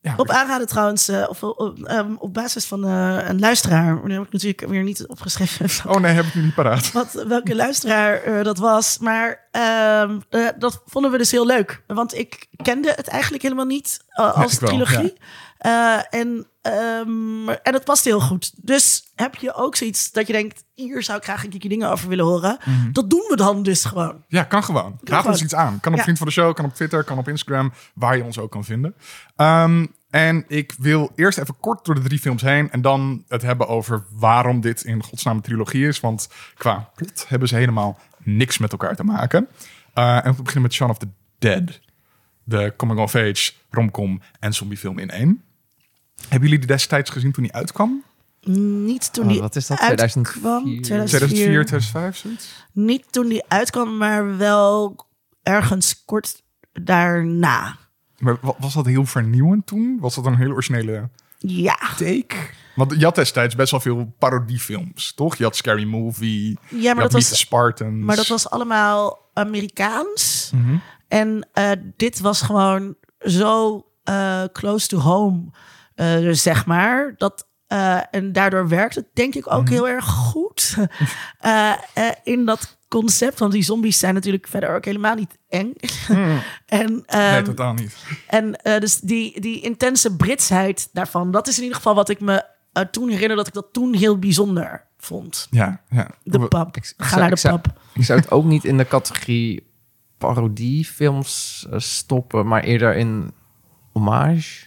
[0.00, 4.02] ja, Op aanraden trouwens, eh, of op, ehm, op basis van eh, een luisteraar.
[4.04, 5.70] Die heb ik natuurlijk weer niet opgeschreven.
[5.90, 6.92] oh nee, heb ik nu niet paraat.
[6.92, 8.98] Wat, welke luisteraar eh, dat was.
[8.98, 11.82] Maar ehm, eh, dat vonden we dus heel leuk.
[11.86, 15.18] Want ik kende het eigenlijk helemaal niet eh, als wel, trilogie.
[15.58, 18.52] Eh, en, ehm, en het past heel goed.
[18.56, 20.64] Dus heb je ook zoiets dat je denkt...
[20.74, 22.58] hier zou ik graag een keertje dingen over willen horen.
[22.92, 24.24] Dat doen we dan dus gewoon.
[24.28, 24.98] Ja, kan gewoon.
[25.04, 25.80] Raad ons iets aan.
[25.80, 26.04] Kan op Ja.
[26.04, 27.72] Vriend van de Show, kan op Twitter, kan op Instagram.
[27.94, 28.94] Waar je ons ook kan vinden.
[29.36, 32.70] Ehm, en ik wil eerst even kort door de drie films heen.
[32.70, 36.00] En dan het hebben over waarom dit in godsnaam een trilogie is.
[36.00, 39.48] Want qua plot hebben ze helemaal niks met elkaar te maken.
[39.94, 41.80] Eh, en we beginnen met Shaun of the Dead.
[42.44, 45.42] De coming-of-age, romcom en zombiefilm in één.
[46.22, 48.02] Hebben jullie die destijds gezien toen die uitkwam?
[48.84, 50.02] Niet toen Oh, die wat is dat, uitkwam.
[50.02, 50.82] 2004?
[50.82, 52.48] 2004, 2005, zoiets?
[52.72, 54.96] Niet toen die uitkwam, maar wel
[55.42, 57.76] ergens kort daarna.
[58.18, 59.96] Maar wa- was dat heel vernieuwend toen?
[60.00, 62.36] Was dat een heel originele Ja, take?
[62.74, 65.36] Want je had destijds best wel veel parodiefilms, toch?
[65.36, 68.04] Je had Scary Movie, ja je maar, had dat Meet the was, Spartans.
[68.04, 70.50] maar dat was allemaal Amerikaans.
[70.54, 70.76] Mhm.
[71.08, 75.42] En eh, dit was gewoon zo eh, close to home,
[75.98, 77.14] eh, zeg maar.
[77.16, 79.54] Dat, eh, en daardoor werkt het denk ik Mhm.
[79.54, 80.76] ook heel erg goed
[81.40, 81.72] eh,
[82.24, 83.38] in dat concept.
[83.38, 85.72] Want die zombies zijn natuurlijk verder ook helemaal niet eng.
[86.66, 86.92] en Mhm.
[86.92, 87.96] Nee, ehm, totaal niet.
[88.26, 92.44] En dus die, die intense Britsheid daarvan, dat is in ieder geval wat ik me
[92.90, 95.46] toen herinner dat ik dat toen heel bijzonder vond.
[95.50, 96.10] Ja, ja.
[96.22, 96.76] De pub.
[96.76, 97.72] ik Ga zou- naar de pub.
[97.94, 99.66] Ik zou het ook niet in de categorie
[100.18, 103.32] parodiefilms stoppen, maar eerder in
[103.92, 104.66] hommage.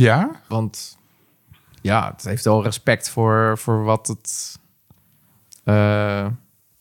[0.00, 0.30] Ja?
[0.48, 0.98] Want
[1.80, 4.58] ja, het heeft wel respect voor, voor wat het
[5.64, 6.26] eh,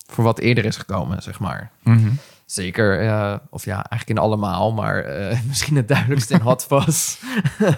[0.07, 1.71] voor wat eerder is gekomen, zeg maar.
[1.83, 2.11] Mhm.
[2.49, 7.17] Zeker, eh, of ja, eigenlijk in allemaal, maar eh, misschien het duidelijkst in Hot Fuzz.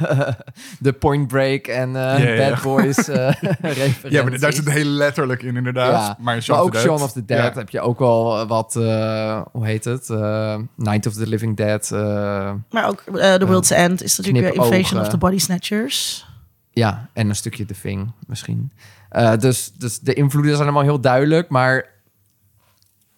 [0.79, 2.49] de Point Break en eh, Ja, ja, ja.
[2.49, 3.17] Bad Boys eh
[3.62, 4.10] referenties.
[4.10, 5.91] Ja, maar daar zit het heel letterlijk in, inderdaad.
[5.91, 7.60] Ja, maar, ook Shaun of the Dead Ja.
[7.60, 10.10] heb je ook wel wat, eh, hoe heet het?
[10.10, 11.91] Eh, Night of the Living Dead.
[11.91, 14.63] eh, Maar ook The World's End is natuurlijk weer.
[14.63, 16.25] Invasion of the Body Snatchers.
[16.71, 18.71] ja, en een stukje The Thing misschien.
[19.10, 21.89] Eh, dus, dus de invloeden zijn allemaal heel duidelijk, maar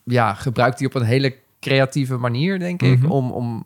[0.05, 3.11] ja, gebruikt die op een hele creatieve manier, denk ik, Mhm.
[3.11, 3.65] om, om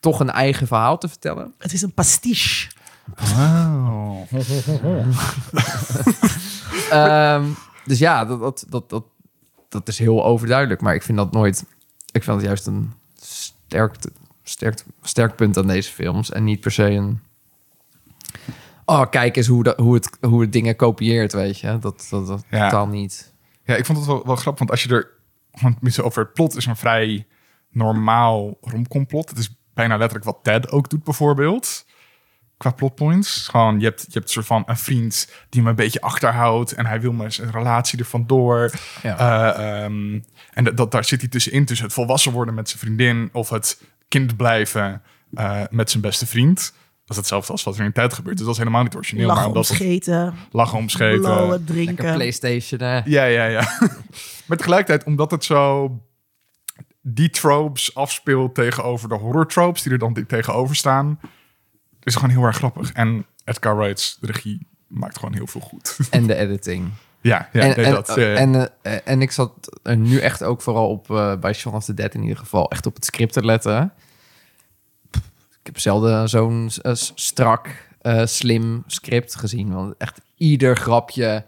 [0.00, 1.54] toch een eigen verhaal te vertellen.
[1.58, 2.70] Het is een pastiche.
[6.90, 7.44] Ehm,
[7.84, 9.04] dus ja, dat, dat, dat, dat,
[9.68, 10.80] dat is heel overduidelijk.
[10.80, 11.64] Maar ik vind dat nooit...
[12.12, 13.94] Ik vind het juist een sterk,
[14.42, 16.30] sterk, sterk punt aan deze films.
[16.30, 17.20] En niet per se een...
[18.84, 21.78] Oh, kijk eens hoe, dat, hoe, het, hoe het dingen kopieert, weet je.
[21.78, 22.64] Dat, dat, dat Ja.
[22.68, 23.32] totaal niet.
[23.64, 25.08] Ja, ik vond het wel, wel grappig, want als je er...
[25.60, 27.26] Want over het plot is een vrij
[27.70, 29.28] normaal romcomplot.
[29.28, 31.86] Het is bijna letterlijk wat Ted ook doet bijvoorbeeld.
[32.56, 33.48] Qua plotpoints.
[33.48, 36.72] Gewoon, je hebt, je hebt een soort van een vriend die me een beetje achterhoudt.
[36.72, 38.70] En hij wil me zijn relatie ervan door.
[39.02, 39.16] Ja.
[39.18, 40.20] Eh, ehm,
[40.52, 41.64] en dat, dat, daar zit hij tussenin.
[41.64, 43.28] Tussen het volwassen worden met zijn vriendin.
[43.32, 45.02] Of het kind blijven
[45.34, 46.74] eh, met zijn beste vriend.
[47.14, 48.36] Dat is hetzelfde als wat er in tijd gebeurt.
[48.36, 49.26] Dus dat is helemaal niet origineel.
[49.26, 51.20] Lachen maar om omdat het- scheten, lachen om scheten.
[51.20, 52.14] blowen, Lekker drinken.
[52.14, 52.80] PlayStation.
[52.80, 53.04] eh.
[53.04, 53.60] Ja, ja, ja.
[54.46, 55.90] maar tegelijkertijd, omdat het zo
[57.00, 61.18] die tropes afspeelt tegenover de horror tropes die er dan tegenover staan,
[62.02, 62.92] is het gewoon heel erg grappig.
[62.92, 65.98] En Edgar Wright's regie maakt gewoon heel veel goed.
[66.10, 66.90] En de editing.
[67.20, 68.16] ja, ja en, nee, en, dat.
[68.16, 71.74] eh, en, eh, en ik zat er nu echt ook vooral op, eh, bij Shaun
[71.74, 73.92] of the Dead in ieder geval, echt op het script te letten.
[75.62, 77.68] Ik heb zelden zo'n eh, strak,
[78.00, 79.72] eh, slim script gezien.
[79.72, 81.44] Want echt ieder grapje,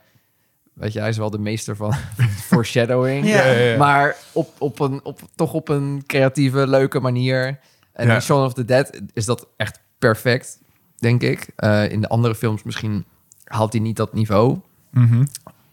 [0.73, 1.95] weet je, hij is wel de meester van
[2.49, 3.27] foreshadowing.
[3.27, 3.37] Ja.
[3.47, 3.77] ja, ja, ja.
[3.77, 7.59] Maar op, op een, op, toch op een creatieve, leuke manier.
[7.93, 8.15] En Ja.
[8.15, 10.59] in Shaun of the Dead is dat echt perfect,
[10.97, 11.49] denk ik.
[11.57, 13.05] Eh, in de andere films misschien
[13.45, 14.59] haalt hij niet dat niveau.
[14.91, 15.25] mhm.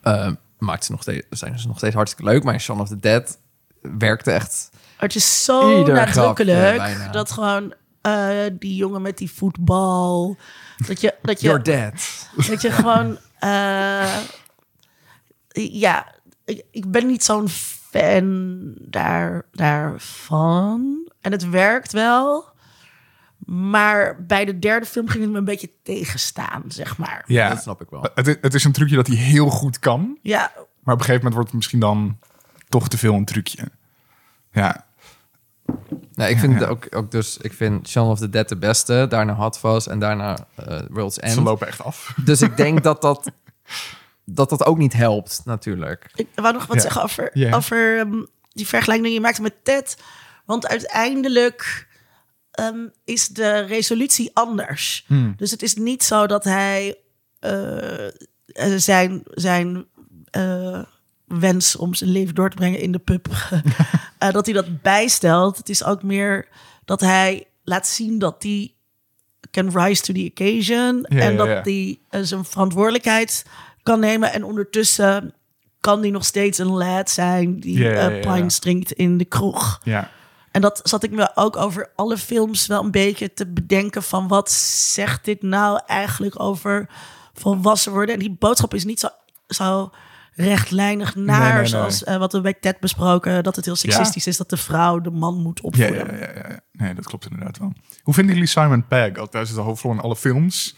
[0.02, 2.44] Eh, maakt ze nog steeds, zijn ze nog steeds hartstikke leuk.
[2.44, 3.38] Maar in Shaun of the Dead
[3.82, 4.70] werkte echt...
[4.98, 10.38] Het is zo nadrukkelijk dat gewoon eh, die jongen met die voetbal.
[10.88, 12.28] Dat je, dat je, You're dead.
[12.48, 13.18] dat je gewoon.
[13.40, 14.18] eh,
[15.72, 21.10] ja, ik, ik ben niet zo'n fan daar, daarvan.
[21.22, 22.50] En het werkt wel.
[23.46, 27.24] Maar bij de derde film ging het me een beetje tegenstaan, zeg maar.
[27.28, 27.50] ja.
[27.50, 28.06] Dat snap ik wel.
[28.16, 30.18] Het, is- het is een trucje dat hij heel goed kan.
[30.22, 32.20] Ja, Maar op een gegeven moment wordt het misschien dan
[32.70, 33.64] toch te veel een trucje.
[34.52, 34.86] Ja,
[36.14, 36.68] Nee, ik vind Ja.
[36.68, 37.38] ook, ook dus...
[37.38, 39.06] Ik vind Shaun of the Dead de beste.
[39.10, 41.36] Daarna Hot Fuzz en daarna eh, World's ze End.
[41.36, 42.14] lopen echt af.
[42.24, 43.32] Dus ik denk dat dat,
[44.26, 46.12] dat dat ook niet helpt, natuurlijk.
[46.16, 46.82] ik wou nog wat Ja.
[46.82, 47.56] zeggen over, Ja.
[47.56, 49.98] over ehm, die vergelijking die je maakte met Ted.
[50.46, 51.88] Want uiteindelijk
[52.52, 55.04] ehm, is de resolutie anders.
[55.08, 55.34] Hmm.
[55.38, 56.96] Dus het is niet zo dat hij
[57.40, 58.12] eh, eh,
[58.78, 59.86] zijn, zijn
[60.32, 60.82] eh,
[61.40, 63.28] wens om zijn leven door te brengen in de pub,
[64.18, 65.58] eh, dat hij dat bijstelt.
[65.58, 66.48] Het is ook meer
[66.86, 68.74] dat hij laat zien dat hij
[69.52, 71.62] can rise to the occasion Ja, en ja, dat ja.
[71.62, 73.46] hij eh, zijn verantwoordelijkheid
[73.84, 75.34] kan nemen en ondertussen
[75.80, 79.80] kan hij nog steeds een lad zijn die eh, pints drinkt in de kroeg.
[79.84, 80.10] Ja,
[80.52, 84.28] En dat zat ik me ook over alle films wel een beetje te bedenken van
[84.28, 86.90] wat zegt dit nou eigenlijk over
[87.34, 88.14] volwassen worden.
[88.14, 89.10] En die boodschap is niet zo,
[89.48, 89.92] zo
[90.36, 94.38] rechtlijnig naar Nee, zoals eh, wat we bij Ted besproken, dat het heel seksistisch is
[94.38, 96.06] dat de vrouw de man moet opvoeden.
[96.06, 96.60] ja, ja, ja, ja.
[96.72, 97.74] Nee, dat klopt inderdaad wel.
[98.04, 99.32] Hoe vinden jullie Simon Pegg?
[99.32, 100.76] Hij is de hoofdrol in alle films.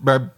[0.00, 0.32] Maar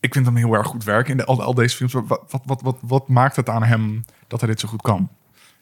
[0.00, 1.92] ik vind hem heel erg goed werken in de, al, al deze films.
[1.92, 5.10] Wat, wat, wat, wat, wat maakt het aan hem dat hij dit zo goed kan?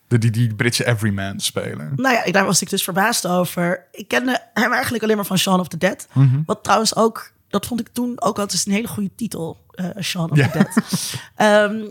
[0.08, 1.92] De, die, die Britse everyman spelen.
[1.96, 3.86] Nou ja, daar was ik dus verbaasd over.
[3.92, 6.08] Ik kende hem eigenlijk alleen maar van Shaun of the Dead.
[6.12, 6.42] Mhm.
[6.46, 9.64] Wat trouwens ook, dat vond ik toen ook altijd een hele goede titel.
[9.70, 10.48] eh Shaun of Ja.
[10.48, 10.68] the Dead.
[11.36, 11.84] Ehm,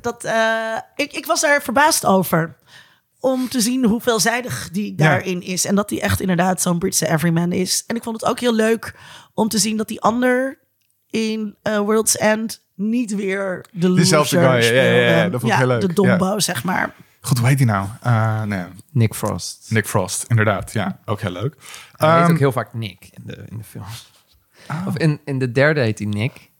[0.00, 2.56] dat, eh, ik, ik was daar verbaasd over.
[3.20, 5.64] Om te zien hoe veelzijdig die daarin is.
[5.64, 7.84] En dat hij echt inderdaad zo'n Britse everyman is.
[7.86, 8.94] En ik vond het ook heel leuk
[9.34, 10.58] om te zien dat die ander
[11.10, 15.30] in eh, World's End niet weer de loser Dezelfde guy, ja, ja, ja, ja, speelde.
[15.30, 16.94] dat vond ik heel leuk, De dombo, zeg maar.
[17.20, 17.86] Goed, hoe heet hij nou?
[18.02, 19.66] Eh, nee, Nick Frost.
[19.70, 20.72] Nick Frost, inderdaad.
[20.72, 21.54] Ja, ook heel leuk.
[21.96, 24.10] Hij heet Ehm, ook heel vaak Nick in de, in de films.
[24.86, 26.50] Of in, in de derde heet hij Nick.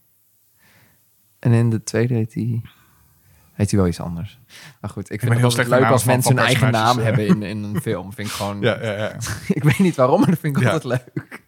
[1.38, 2.62] En in de tweede heet hij...
[3.52, 4.38] Heet hij wel iets anders.
[4.80, 7.42] Maar goed, ik vind het heel leuk als mensen een van eigen naam hebben in,
[7.42, 8.12] in een film.
[8.12, 8.60] Vind ik gewoon...
[8.60, 9.12] ja, ja, ja.
[9.48, 10.70] ik weet niet waarom, maar dat vind ik Ja.
[10.70, 11.42] altijd leuk.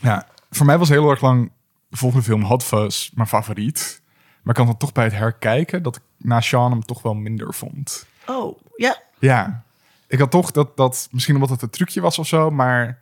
[0.00, 1.52] Ja, voor mij was heel erg lang
[1.88, 4.02] de volgende film Hot Fuzz mijn favoriet.
[4.42, 7.14] Maar ik kan dan toch bij het herkijken dat ik na Sean hem toch wel
[7.14, 8.06] minder vond.
[8.26, 9.02] Oh, ja.
[9.18, 9.62] Ja,
[10.06, 13.00] ik had toch dat, dat misschien omdat het een trucje was of zo, maar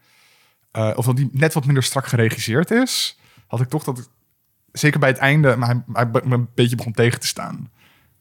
[0.76, 4.08] eh, of dat die net wat minder strak geregisseerd is, had ik toch dat, ik-
[4.72, 7.70] zeker bij het einde, maar hij, een beetje begon tegen te staan.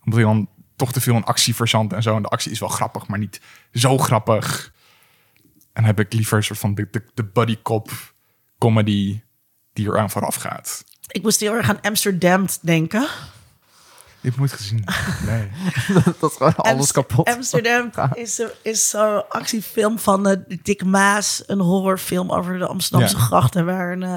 [0.04, 2.16] Omdat hij dan toch te veel een actie verzandt en zo.
[2.16, 3.42] En de actie is wel grappig, maar niet
[3.72, 4.74] zo grappig.
[5.74, 7.92] En heb ik liever een soort van de, de, de buddy cop
[8.58, 9.22] comedy
[9.74, 10.84] die eraan vooraf gaat.
[11.08, 13.08] Ik moest heel erg aan Amsterdam denken.
[14.26, 14.84] Het nooit gezien.
[15.26, 15.48] Nee.
[16.20, 17.28] dat is gewoon alles Amst- kapot.
[17.30, 21.44] Amsterdam is, zo- is zo'n actiefilm van eh, Dick Maas.
[21.48, 23.22] Een horrorfilm over de Amsterdamse Ja.
[23.24, 23.66] grachten.
[23.66, 24.16] Waar een, eh,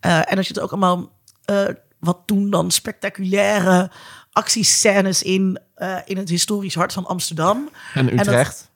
[0.00, 1.12] eh, en er zitten ook allemaal
[1.44, 1.64] eh,
[2.00, 3.90] wat toen dan spectaculaire
[4.32, 5.58] actiescènes in.
[5.74, 7.68] eh, in het historisch hart van Amsterdam.
[7.94, 8.70] En dat- Utrecht.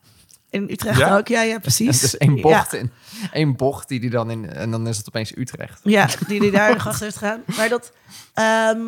[0.51, 1.17] In Utrecht Ja?
[1.17, 1.95] ook, ja, ja, precies.
[2.01, 2.79] Het is één bocht Ja.
[2.79, 2.91] in.
[3.33, 4.51] Één bocht die die dan in...
[4.53, 5.81] En dan is het opeens Utrecht.
[5.83, 7.43] Ja, die die daar in de gast heeft gedaan.
[7.57, 7.93] Maar dat,
[8.35, 8.79] ehm,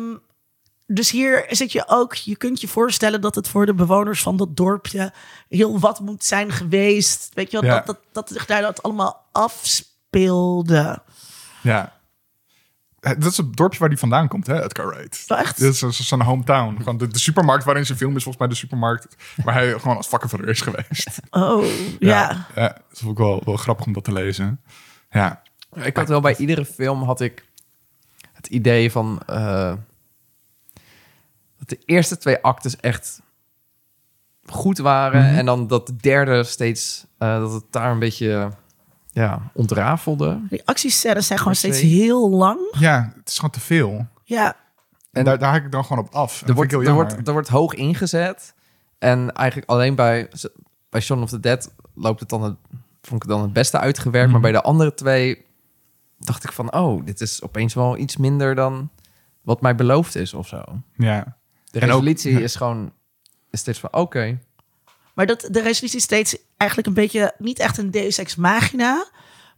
[0.87, 4.37] dus hier zit je ook, je kunt je voorstellen dat het voor de bewoners van
[4.37, 5.13] dat dorpje
[5.49, 7.29] heel wat moet zijn geweest.
[7.33, 7.75] Weet je wel, Ja.
[7.75, 11.01] dat, dat, dat zich daar dat allemaal afspeelde.
[11.61, 11.93] Ja.
[12.99, 15.23] Eh, Dat is het dorpje waar die vandaan komt, hè, Edgar Wright.
[15.27, 15.59] Wel echt?
[15.59, 16.77] Dit is zijn hometown.
[16.77, 19.97] Gewoon de, de supermarkt waarin zijn film is volgens mij de supermarkt waar hij gewoon
[19.97, 21.07] als vakkenvuller is geweest.
[21.29, 21.65] Oh,
[21.99, 22.47] ja.
[22.55, 22.67] ja.
[22.67, 24.61] dat is ook wel, wel grappig om dat te lezen.
[25.11, 25.41] Ja.
[25.75, 27.45] Ik had wel bij iedere film had ik
[28.33, 29.73] het idee van eh,
[31.65, 33.21] dat de eerste twee actes echt
[34.45, 35.37] goed waren Mhm.
[35.37, 38.51] en dan dat de derde steeds eh, dat het daar een beetje
[39.11, 40.39] ja ontrafelde.
[40.49, 42.59] Die actiescènes zijn gewoon steeds heel lang.
[42.79, 44.07] ja, het is gewoon te veel.
[44.23, 46.41] Ja, En En- daar, daar haak ik dan gewoon op af.
[46.41, 48.53] Er Dat wordt, er, heel wordt, er wordt hoog ingezet
[48.99, 50.29] en eigenlijk alleen bij
[50.89, 52.55] bij Shaun of the Dead loopt het dan het
[53.01, 54.31] vond ik het dan het beste uitgewerkt, Mhm.
[54.33, 55.45] maar bij de andere twee
[56.19, 58.89] dacht ik van oh dit is opeens wel iets minder dan
[59.41, 60.63] wat mij beloofd is of zo.
[60.97, 61.37] Ja.
[61.73, 62.93] De En ook- resolutie is gewoon
[63.51, 64.37] is steeds van oké.
[65.13, 69.05] maar dat, de resolutie is steeds eigenlijk een beetje, niet echt een deus ex machina.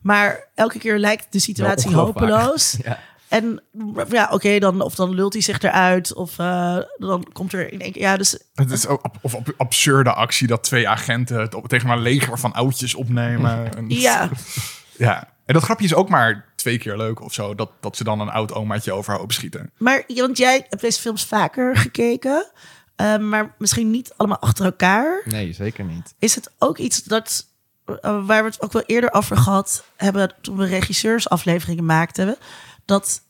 [0.01, 2.76] Maar elke keer lijkt de situatie hopeloos.
[2.84, 2.99] Ja.
[3.28, 3.61] En
[4.09, 6.13] ja, oké, dan, of dan lult hij zich eruit.
[6.13, 8.01] Of eh, dan komt er in één keer...
[8.01, 11.68] Ja, dus Het is ook ab- of ab- absurde actie dat twee agenten het op,
[11.68, 13.74] tegen een leger van oudjes opnemen.
[13.78, 14.30] En- ja,
[14.97, 15.34] ja.
[15.45, 17.55] En dat grapje is ook maar twee keer leuk of zo.
[17.55, 19.71] Dat, dat ze dan een oud omaatje overhoop schieten.
[19.77, 22.51] maar want jij hebt deze films vaker gekeken.
[22.95, 25.21] eh, maar misschien niet allemaal achter elkaar.
[25.25, 26.13] Nee, zeker niet.
[26.19, 27.45] Is het ook iets dat...
[27.85, 30.33] eh, waar we het ook wel eerder over gehad hebben...
[30.41, 32.37] toen we regisseursafleveringen maakten...
[32.85, 33.21] dat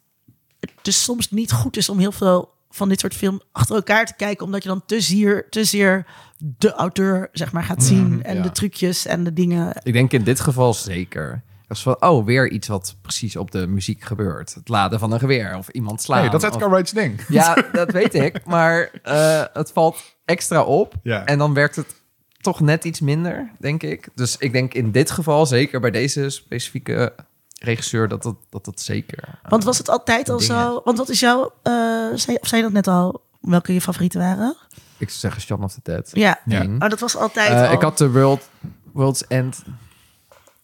[0.60, 4.06] het dus soms niet goed is om heel veel van dit soort film achter elkaar
[4.06, 4.46] te kijken...
[4.46, 6.06] omdat je dan te zeer, te zeer
[6.38, 8.24] de auteur zeg maar, gaat zien...
[8.24, 8.42] en ja.
[8.42, 9.80] de trucjes en de dingen...
[9.84, 11.44] Ik denk in dit geval zeker.
[11.68, 14.54] Dat is van, oh, weer iets wat precies op de muziek gebeurt.
[14.54, 16.22] Het laden van een geweer of iemand slaan.
[16.22, 17.22] Nee, dat is of- Edgar Wright's ding.
[17.28, 18.46] Ja, dat weet ik.
[18.46, 20.94] Maar eh, het valt extra op.
[21.04, 21.26] Ja.
[21.26, 21.96] En dan werkt het
[22.42, 24.08] toch net iets minder, denk ik.
[24.16, 27.14] Dus ik denk in dit geval, zeker bij deze specifieke
[27.60, 29.24] regisseur, dat dat, dat, dat zeker...
[29.24, 30.56] eh, Want was het altijd al dingen.
[30.62, 30.82] zo?
[30.84, 31.54] Want wat is jouw...
[31.64, 31.74] eh
[32.14, 33.24] zei, of zei je dat net al?
[33.42, 34.56] Welke je favorieten waren?
[34.98, 36.10] ik zou zeggen Shaun of the Dead.
[36.14, 36.40] Ja.
[36.46, 36.64] Ja.
[36.64, 37.74] Oh, dat was altijd al.
[37.74, 38.50] ik had de World,
[38.94, 39.64] World's End.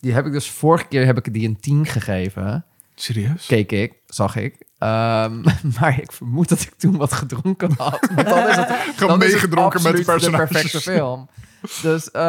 [0.02, 2.66] Die heb ik dus vorige keer heb ik die een 10 gegeven.
[2.96, 3.46] Serieus?
[3.46, 4.66] Keek ik, zag ik.
[4.78, 5.42] Ehm,
[5.80, 8.10] maar ik vermoed dat ik toen wat gedronken had.
[8.16, 10.48] Want dan is het, Gewoon meegedronken met de absoluut personages.
[10.50, 11.30] De perfecte film.
[11.82, 12.22] Dus eh,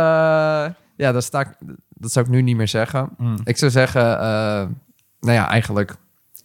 [0.97, 1.49] ja, dat, sta ik,
[1.89, 3.09] dat zou ik nu niet meer zeggen.
[3.19, 3.37] Mm.
[3.45, 4.67] Ik zou zeggen, eh,
[5.21, 5.97] nou ja, eigenlijk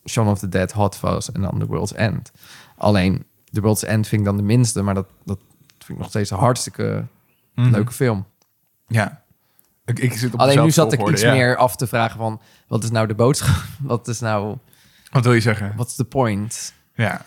[0.10, 2.32] Shaun of the Dead, Hot Fuzz en dan The World's End.
[2.78, 5.40] Alleen, The World's End vind ik dan de minste, maar dat, dat
[5.78, 7.06] vind ik nog steeds een hartstikke
[7.56, 7.72] Mhm.
[7.72, 8.26] leuke film.
[8.88, 9.24] Ja.
[9.88, 11.32] Ik, ik zit op Alleen nu zat ik iets ja.
[11.32, 13.64] meer af te vragen van, wat is nou de boodschap?
[13.80, 14.58] Wat is nou,
[15.12, 15.74] Wat wil je zeggen?
[15.76, 16.74] wat is de point?
[16.96, 17.22] Ja.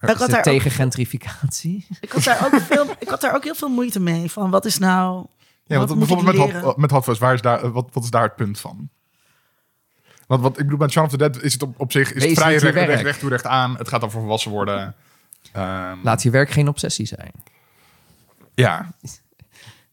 [0.00, 1.86] ik, had het daar ook, tegen gentrificatie?
[2.00, 4.30] ik, had daar ook veel, ik had daar ook heel veel moeite mee.
[4.30, 5.26] Van wat is nou...
[5.64, 6.62] Ja, wat want bijvoorbeeld met?
[6.62, 8.88] Hot, met Hot Fuzz, waar is daar, wat, wat is daar het punt van?
[10.26, 12.24] Want wat ik bedoel, met Shaun of the Dead is het op, op zich is
[12.24, 13.76] het vrij recht, recht, recht toe recht aan.
[13.76, 14.94] Het gaat over volwassen worden.
[15.52, 17.32] Ehm, Laat je werk geen obsessie zijn.
[18.54, 18.92] ja,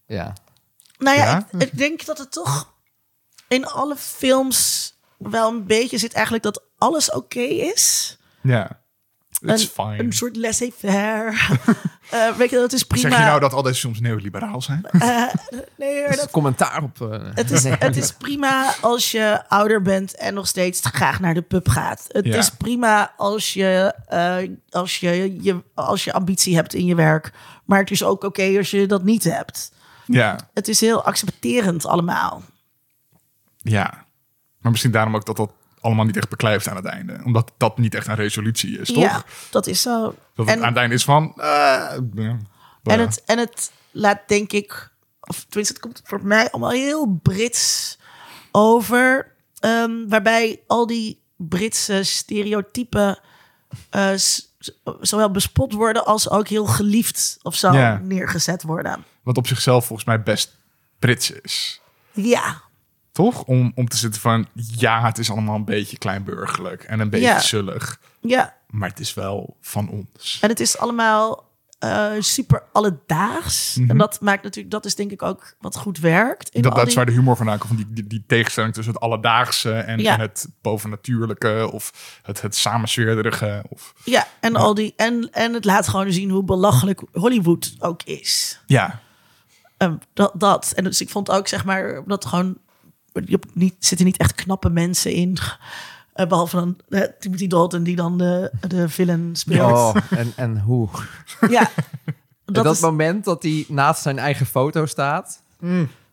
[0.05, 0.33] Ja.
[0.99, 1.47] Nou ja, Ja?
[1.51, 2.73] Ik, ik denk dat het toch
[3.47, 8.17] in alle films wel een beetje zit eigenlijk dat alles oké is.
[8.41, 8.77] ja.
[9.41, 9.99] It's een, fine.
[9.99, 11.33] een soort laissez-faire.
[12.09, 13.09] Eh, weet je, dat is prima.
[13.09, 14.85] Zeg je nou dat al deze films neoliberaal zijn?
[14.91, 14.99] Eh,
[15.77, 17.01] nee, Dat is dat, een commentaar op...
[17.01, 21.33] eh, het, is, het is prima als je ouder bent en nog steeds graag naar
[21.33, 22.05] de pub gaat.
[22.07, 22.37] Het Ja.
[22.37, 24.37] is prima als je, eh,
[24.69, 27.31] als, je, je, als je ambitie hebt in je werk.
[27.65, 29.71] Maar het is ook oké als je dat niet hebt.
[30.11, 32.41] Ja, Het is heel accepterend allemaal.
[33.57, 34.07] ja.
[34.59, 35.51] Maar misschien daarom ook dat dat
[35.81, 37.21] allemaal niet echt beklijft aan het einde.
[37.23, 39.03] Omdat dat niet echt een resolutie is, toch?
[39.03, 40.01] Ja, dat is zo.
[40.35, 41.33] Dat het En- aan het einde is van...
[41.37, 41.93] eh,
[42.83, 44.89] En het, en het laat denk ik,
[45.19, 47.97] of tenminste, het komt voor mij allemaal heel Brits
[48.51, 49.35] over.
[49.59, 53.19] ehm, waarbij al die Britse stereotypen
[53.89, 54.11] eh,
[55.01, 59.03] zowel bespot worden als ook heel geliefd of zo neergezet worden.
[59.29, 60.57] Wat op zichzelf volgens mij best
[60.99, 61.81] Brits is.
[62.11, 62.61] Ja,
[63.11, 63.43] Toch?
[63.43, 64.47] Om, om te zitten van...
[64.53, 66.83] Ja, het is allemaal een beetje kleinburgerlijk.
[66.83, 67.39] En een beetje Ja.
[67.39, 67.99] zullig.
[68.21, 68.57] ja.
[68.69, 70.37] Maar het is wel van ons.
[70.41, 71.47] En het is allemaal
[71.79, 73.75] eh, super alledaags.
[73.75, 73.89] Mhm.
[73.89, 76.49] En dat maakt natuurlijk, dat is denk ik ook wat goed werkt.
[76.49, 77.67] In Dat, dat is waar de humor vandaan komt.
[77.73, 80.13] Van die, die, die tegenstelling tussen het alledaagse en, Ja.
[80.13, 81.69] en het bovennatuurlijke.
[81.71, 83.63] Of het, het samensweerderige.
[83.69, 88.03] Of, Ja, en, al die, en, en het laat gewoon zien hoe belachelijk Hollywood ook
[88.03, 88.59] is.
[88.65, 88.99] ja,
[89.79, 90.71] Ehm, dat, dat.
[90.75, 92.57] En dus ik vond ook, zeg maar, dat gewoon...
[93.25, 95.37] Je niet, zitten niet echt knappe mensen in.
[96.13, 99.71] Eh, behalve dan eh, Timothy Dalton, die dan de, de villain speelt.
[99.71, 100.89] Oh, en, en hoe?
[101.49, 101.69] Ja,
[102.53, 102.81] Dat, dat, is...
[102.81, 105.41] moment dat hij naast zijn eigen foto staat.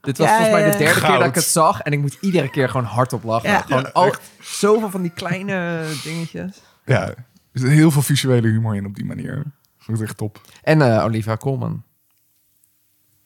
[0.01, 1.81] Dit was Ja, volgens mij de derde keer dat ik het zag.
[1.81, 3.51] En ik moet iedere keer gewoon hardop lachen.
[3.51, 3.61] Ja.
[3.61, 6.61] Gewoon Ja, al, zoveel van die kleine dingetjes.
[6.85, 7.17] Ja, er
[7.53, 9.43] zit heel veel visuele humor in op die manier.
[9.87, 10.41] Dat is echt top.
[10.63, 11.83] En eh, Olivia Colman.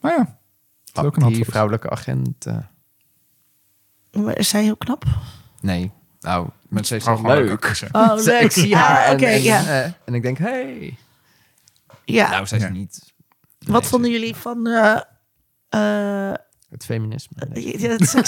[0.01, 0.39] Nou ja,
[0.93, 1.49] dat is ook een die antwoord.
[1.51, 2.47] vrouwelijke agent.
[4.13, 5.05] Maar Is zij heel knap?
[5.61, 5.91] nee,
[6.21, 7.83] nou, maar ze is Oh, leuk.
[7.93, 8.41] Oh, leuk.
[8.43, 9.67] ik zie haar Ah, en, ja.
[9.67, 10.97] eh, en ik denk, hey.
[12.05, 12.31] ja.
[12.31, 12.71] Nou, zij is Ja.
[12.71, 13.13] niet
[13.59, 15.01] Wat nee, vonden jullie van eh,
[15.69, 16.35] eh,
[16.71, 17.37] het feminisme.
[17.49, 17.83] Het,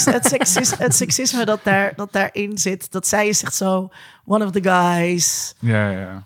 [0.05, 2.91] het, seksisme, het seksisme dat, daar, dat daarin zit.
[2.91, 3.91] Dat zij is echt zo
[4.25, 5.55] one of the guys.
[5.59, 6.23] Ja, ja,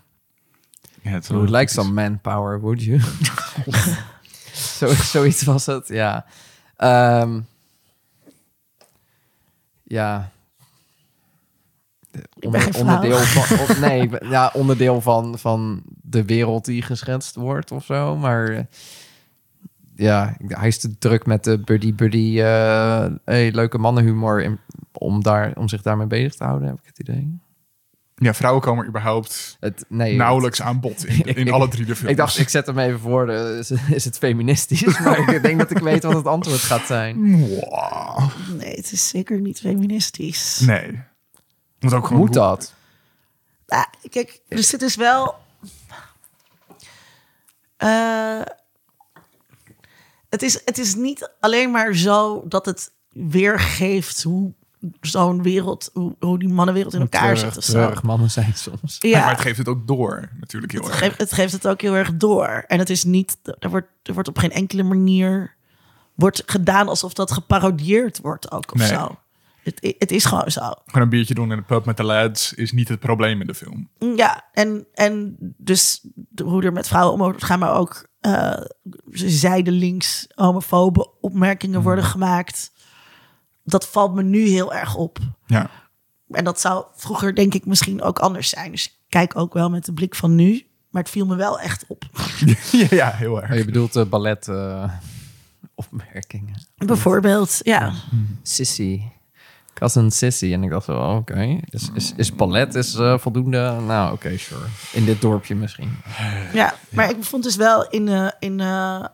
[1.03, 1.19] ja.
[1.27, 2.99] would like some manpower, would you?
[4.77, 6.25] Zo, zoiets was het, ja.
[6.77, 7.39] Ehm,
[9.83, 10.31] ja.
[12.77, 18.15] Onderdeel van, of, nee, ja, onderdeel van, van de wereld die geschetst wordt of zo.
[18.15, 18.63] Maar eh,
[19.95, 24.59] ja, hij is te druk met de buddy-buddy, eh hey, leuke mannenhumor in,
[24.91, 27.39] om, daar, om zich daarmee bezig te houden, heb ik het idee.
[28.19, 31.95] Ja, vrouwen komen überhaupt Het, nee, nauwelijks aan bod in, in Ik- alle drie de
[31.95, 32.11] films.
[32.11, 33.25] Ik dacht, ik zet hem even voor.
[33.25, 34.99] De, is, is het feministisch?
[35.03, 37.39] Maar ik denk dat ik weet wat het antwoord gaat zijn.
[37.47, 38.29] Wow.
[38.57, 40.59] Nee, het is zeker niet feministisch.
[40.59, 41.01] Nee.
[41.79, 42.73] Moet ook gewoon Moet dat?
[44.09, 45.35] Kijk, dus het is wel...
[47.77, 48.41] Eh,
[50.29, 54.53] het, is, het is niet alleen maar zo dat het weergeeft hoe
[55.01, 57.93] zo'n wereld, hoe, hoe die mannenwereld in elkaar zit of zo.
[58.03, 59.01] Mannen zijn soms.
[59.01, 60.99] Maar Ja, het geeft het ook door, natuurlijk heel het erg.
[60.99, 62.63] geeft, het geeft het ook heel erg door.
[62.67, 65.55] En het is niet, er wordt, er wordt op geen enkele manier
[66.15, 68.87] wordt gedaan alsof dat geparodieerd wordt ook of Nee.
[68.87, 69.15] zo.
[69.63, 70.61] Het, het is gewoon zo.
[70.85, 73.47] Gewoon een biertje doen in de pub met de lads is niet het probleem in
[73.47, 73.89] de film.
[74.15, 78.61] Ja, en, en dus de, hoe er met vrouwen om wordt gaan, maar ook eh
[79.11, 82.71] zijdelings homofobe opmerkingen worden gemaakt.
[83.69, 85.19] Dat valt me nu heel erg op.
[85.45, 85.69] Ja.
[86.29, 88.71] En dat zou vroeger denk ik misschien ook anders zijn.
[88.71, 90.65] Dus ik kijk ook wel met de blik van nu.
[90.89, 92.03] Maar het viel me wel echt op.
[92.71, 93.51] ja, ja, heel erg.
[93.51, 94.91] Oh, je bedoelt de ballet eh,
[95.75, 96.67] opmerkingen.
[96.75, 97.93] Bijvoorbeeld, ja.
[98.41, 99.01] Sissy.
[99.73, 101.59] Ik was een sissy en ik dacht wel, oké.
[101.69, 103.77] Is, is, is ballet is, eh, voldoende?
[103.85, 104.65] Nou, oké, sure.
[104.91, 105.97] In dit dorpje misschien.
[106.53, 109.05] Ja, maar ik vond dus wel in, eh in eh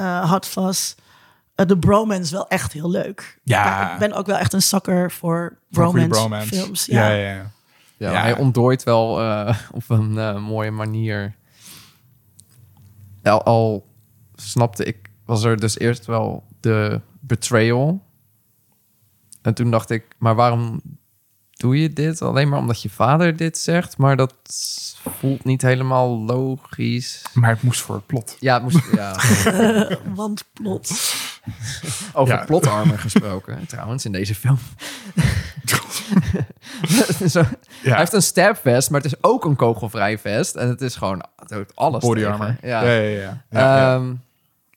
[0.00, 1.04] eh, Hot Fuzz eh,
[1.66, 3.38] de bromance wel echt heel leuk.
[3.44, 3.64] Ja.
[3.64, 6.86] Maar ik ben ook wel echt een sucker voor bromance, films.
[6.86, 7.14] Ja, Ja.
[7.14, 7.50] ja, ja.
[7.96, 8.20] Ja, Ja.
[8.20, 11.34] hij ontdooit wel eh, op een eh, mooie manier.
[13.22, 13.86] Al, al
[14.34, 18.02] snapte ik, was er dus eerst wel de betrayal.
[19.42, 20.80] En toen dacht ik, maar waarom
[21.50, 22.22] doe je dit?
[22.22, 24.34] Alleen maar omdat je vader dit zegt, maar dat
[25.18, 27.22] voelt niet helemaal logisch.
[27.32, 28.36] Maar het moest voor het plot.
[28.40, 29.16] Ja, het moest, ja.
[30.14, 30.90] Want plot.
[32.12, 32.44] over Ja.
[32.44, 34.58] plotarmen gesproken, trouwens, in deze film.
[37.28, 37.42] Zo.
[37.82, 40.54] Hij heeft een stabvest, maar het is ook een kogelvrij vest.
[40.54, 42.56] En het is gewoon het alles Body armor.
[42.62, 42.82] Ja.
[42.82, 42.92] Ja,
[43.50, 43.94] ja.
[43.94, 44.14] Ehm,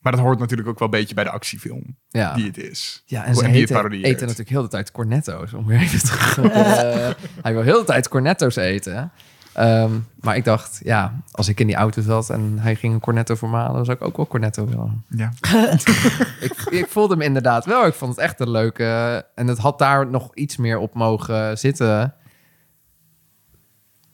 [0.02, 2.34] Maar dat hoort natuurlijk ook wel een beetje bij de actiefilm ja.
[2.34, 3.04] die het is.
[3.06, 5.54] ja, en ze eten, natuurlijk heel de tijd cornetto's.
[5.54, 6.38] Om weer even terug.
[6.64, 7.10] Eh,
[7.42, 9.12] hij wil heel de tijd cornetto's eten.
[9.54, 13.00] Ehm, maar ik dacht, ja, als ik in die auto zat en hij ging een
[13.00, 15.04] cornetto voor me halen, dan zou ik ook wel cornetto willen.
[15.10, 15.32] Ja.
[16.48, 17.86] ik, ik voelde hem inderdaad wel.
[17.86, 19.26] Ik vond het echt een leuke.
[19.36, 22.14] En het had daar nog iets meer op mogen zitten.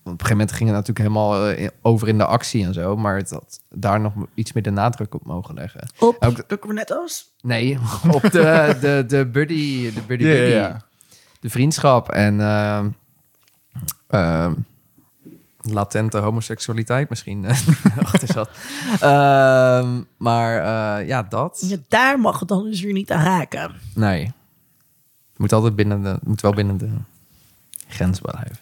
[0.03, 2.73] Want op een gegeven moment ging het natuurlijk helemaal eh, over in de actie en
[2.73, 2.97] zo.
[2.97, 5.89] Maar het had daar nog iets meer de nadruk op mogen leggen.
[5.99, 7.33] Op Ook- de cornetto's?
[7.41, 7.77] Nee,
[8.11, 10.51] op de, de, de buddy, de buddy, buddy.
[10.53, 10.81] ja.
[11.39, 12.89] De vriendschap en ehm,
[14.07, 14.53] ehm,
[15.61, 17.57] latente homoseksualiteit misschien eh,
[18.03, 18.49] achter zat.
[18.99, 21.63] Ehm, maar eh, ja, dat.
[21.67, 23.75] Ja, daar mag het dan dus weer niet aan raken.
[23.95, 24.23] Nee.
[25.29, 26.89] Het moet altijd binnen de, moet wel binnen de
[27.87, 28.57] grens blijven.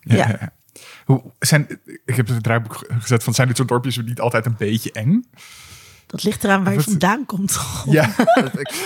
[0.00, 0.16] Ja.
[0.16, 0.28] Ja.
[0.28, 0.52] ja.
[1.04, 4.56] Hoe, zijn, ik heb het draaiboek gezet van zijn dit soort dorpjes niet altijd een
[4.58, 5.24] beetje eng?
[6.08, 7.58] Dat ligt eraan waar je vandaan komt.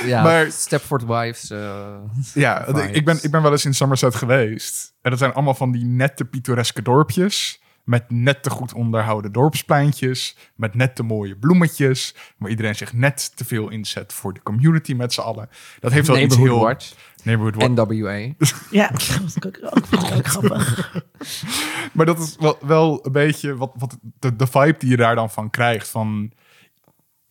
[0.05, 1.51] Ja, Maar- Stepford Wives.
[1.51, 1.95] eh,
[2.35, 4.95] ja ik, ben, ik ben wel eens in Somerset geweest.
[5.03, 7.61] En dat zijn allemaal van die nette pittoreske dorpjes.
[7.85, 10.37] Met net te goed onderhouden dorpspleintjes.
[10.57, 12.15] Met net te mooie bloemetjes.
[12.39, 15.49] Waar iedereen zich net te veel inzet voor de community met z'n allen.
[15.81, 16.69] Dat heeft wel iets Neighborhood heel...
[16.69, 16.93] Watch.
[17.23, 17.89] Neighborhood Watch.
[17.89, 18.33] NWA.
[18.81, 20.93] Ja, dat ik ook, ook, vond ik ook grappig.
[21.93, 25.15] Maar dat is wel, wel een beetje wat, wat de, de vibe die je daar
[25.15, 25.89] dan van krijgt.
[25.89, 26.33] Van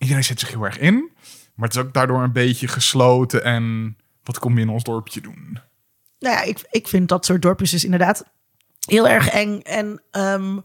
[0.01, 1.09] iedereen zet zich heel erg in.
[1.55, 3.43] Maar het is ook daardoor een beetje gesloten.
[3.43, 5.59] En wat kom je in ons dorpje doen?
[6.21, 8.25] nou ja, ik, ik vind dat soort dorpjes dus inderdaad
[8.79, 9.59] heel erg eng.
[9.61, 10.57] En ehm,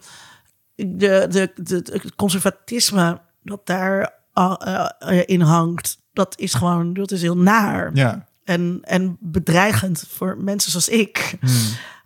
[0.74, 7.10] de, de, de, het conservatisme dat daar uh, uh, in hangt, dat is gewoon, dat
[7.10, 7.90] is heel naar.
[7.94, 8.28] Ja.
[8.44, 11.36] En, en bedreigend voor mensen zoals ik.
[11.40, 11.50] Hmm.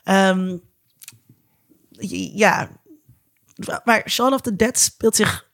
[0.05, 0.57] Ehm,
[2.35, 2.69] ja,
[3.85, 5.50] maar Shaun of the Dead speelt zich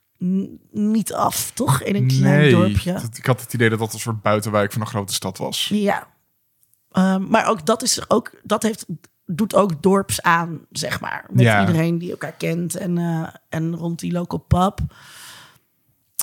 [0.71, 1.81] niet af, toch?
[1.83, 3.01] In een klein nee, dorpje.
[3.13, 5.67] ik had het idee dat dat een soort buitenwijk van een grote stad was.
[5.73, 6.07] Ja.
[6.91, 8.85] Ehm, maar ook dat is ook dat heeft
[9.25, 11.25] doet ook dorps aan, zeg maar.
[11.29, 11.59] Met Ja.
[11.59, 14.79] iedereen die elkaar kent en, eh, en rond die local pub.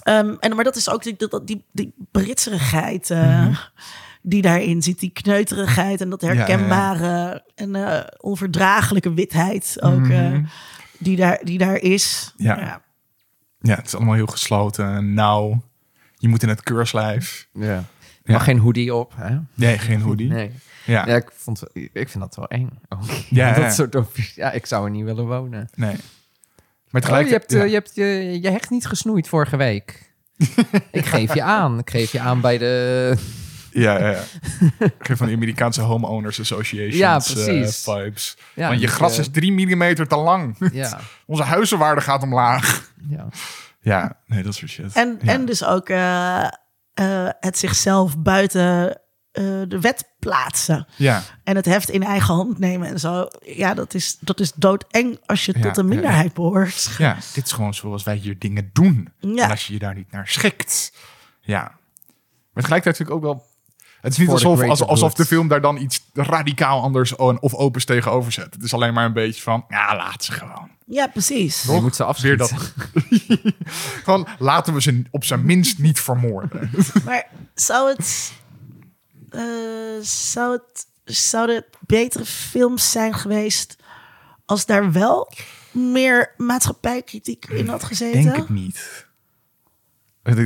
[0.02, 3.58] Ehm, en maar dat is ook die, dat, die, die britserigheid eh,
[4.22, 6.32] die daarin zit, die kneuterigheid en dat Mhm.
[6.32, 6.46] ja, ja.
[6.46, 10.44] herkenbare en eh, onverdraaglijke witheid ook Mhm.
[10.98, 12.32] die, daar, die daar is.
[12.36, 12.82] Ja.
[13.66, 15.62] Ja, het is allemaal heel gesloten en nauw.
[16.16, 17.48] Je moet in het keurslijf.
[17.52, 17.64] Ja.
[17.66, 17.84] Ja.
[18.32, 19.36] Maar geen hoodie op, hè?
[19.54, 20.28] Nee, geen hoodie.
[20.28, 20.50] Nee.
[20.84, 22.68] Ja, Ja, ik, vond, ik vind dat wel eng.
[22.88, 23.02] Oh.
[23.30, 23.70] Ja, dat ja.
[23.70, 23.96] soort.
[24.34, 25.68] Ja, ik zou er niet willen wonen.
[25.74, 25.96] nee.
[26.90, 27.26] Maar Oh, tegelijk...
[27.26, 30.12] je, hebt, eh, je hebt je, je hecht niet gesnoeid vorige week.
[30.90, 31.78] ik geef je aan.
[31.78, 33.14] Ik geef je aan bij de...
[33.74, 34.22] Ja, ja, ja.
[34.98, 37.82] Geef van de Amerikaanse Homeowners Association Ja, precies.
[37.84, 38.36] vibes.
[38.54, 40.56] Ja, Want je gras eh, is drie millimeter te lang.
[40.72, 42.90] Ja, Onze huizenwaarde gaat omlaag.
[43.08, 43.28] ja.
[43.80, 44.92] Ja, nee, dat soort shit.
[44.92, 45.32] En, ja.
[45.32, 46.42] en dus ook eh,
[46.94, 49.00] eh, het zichzelf buiten
[49.32, 50.86] eh, de wet plaatsen.
[50.96, 53.28] ja, En het heft in eigen hand nemen en zo.
[53.42, 55.94] Ja, dat is, dat is doodeng als je Ja, tot een ja, ja.
[55.94, 56.90] minderheid behoort.
[56.98, 59.12] ja, dit is gewoon zoals wij hier dingen doen.
[59.20, 59.44] Ja.
[59.44, 60.92] En als je je daar niet naar schikt.
[61.40, 61.60] Ja.
[62.52, 63.44] Maar tegelijkertijd ik ook wel...
[64.04, 67.84] Het is niet alsof, alsof, alsof de film daar dan iets radicaal anders of opens
[67.84, 68.54] tegenover zet.
[68.54, 70.70] Het is alleen maar een beetje van, ja, laat ze gewoon.
[70.86, 71.62] Ja, precies.
[71.62, 72.48] Je moet ze Weer afschieten.
[72.48, 72.72] dat.
[74.04, 76.70] Gewoon, laten we ze op zijn minst niet vermoorden.
[77.04, 78.32] Maar zou het,
[79.30, 79.40] eh,
[80.02, 80.86] zou het.
[81.04, 83.76] Zouden het betere films zijn geweest.
[84.44, 85.32] als daar wel
[85.72, 88.22] meer maatschappijkritiek in had gezeten?
[88.22, 89.03] Denk het niet.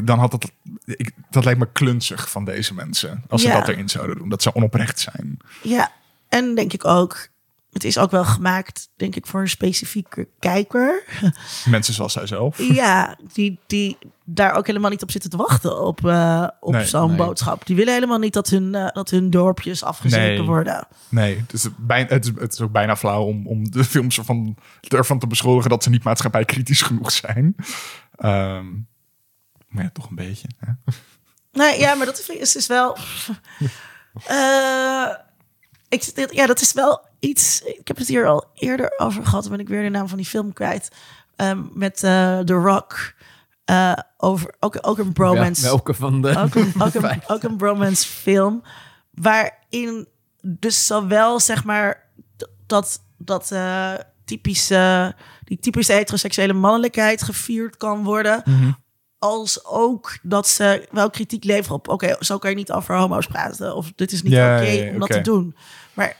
[0.04, 0.50] Dan had dat,
[0.84, 3.24] ik, dat lijkt me klunzig van deze mensen.
[3.28, 4.28] Als ze dat erin zouden doen.
[4.28, 5.38] Dat ze onoprecht zijn.
[5.62, 5.92] Ja,
[6.28, 7.28] en denk ik ook.
[7.72, 11.02] Het is ook wel gemaakt, denk ik, voor een specifieke kijker.
[11.64, 12.58] Mensen zoals zij zelf.
[12.58, 16.84] Ja, die, die daar ook helemaal niet op zitten te wachten op, eh, op Nee,
[16.84, 17.16] zo'n nee.
[17.16, 17.66] boodschap.
[17.66, 20.42] Die willen helemaal niet dat hun, eh, dat hun dorpjes afgezeten Nee.
[20.42, 20.86] worden.
[21.08, 24.18] Nee, het is, bijna, het, is, het is ook bijna flauw om, om de films
[24.18, 24.56] ervan,
[24.88, 27.54] ervan te beschuldigen dat ze niet maatschappijkritisch genoeg zijn.
[28.16, 28.66] Ehm,
[29.68, 30.48] maar ja, toch een beetje.
[30.58, 30.72] Hè?
[31.52, 32.96] Nee, ja, maar dat is, is dus wel.
[34.26, 35.08] Eh,
[35.88, 37.62] ik, ja, dat is wel iets.
[37.62, 39.42] Ik heb het hier al eerder over gehad.
[39.42, 40.90] Dan ben ik weer de naam van die film kwijt.
[41.36, 43.14] Ehm, met eh The Rock.
[43.64, 45.62] Eh, over, ook, ook een bromance.
[45.62, 46.28] Ja, welke van de...
[46.28, 47.28] ook, een, ook, een, vijf?
[47.28, 48.62] ook een bromance film.
[49.10, 50.08] Waarin
[50.42, 52.06] dus zowel zeg maar
[52.66, 53.94] dat, dat eh,
[54.24, 55.14] typische,
[55.44, 58.42] die typische heteroseksuele mannelijkheid gevierd kan worden.
[59.18, 61.88] Als ook dat ze wel kritiek leveren op...
[61.88, 63.76] oké, zo kan je niet over homo's praten.
[63.76, 65.56] Of dit is niet Ja, oké ja, ja, om dat te doen.
[65.92, 66.16] Maar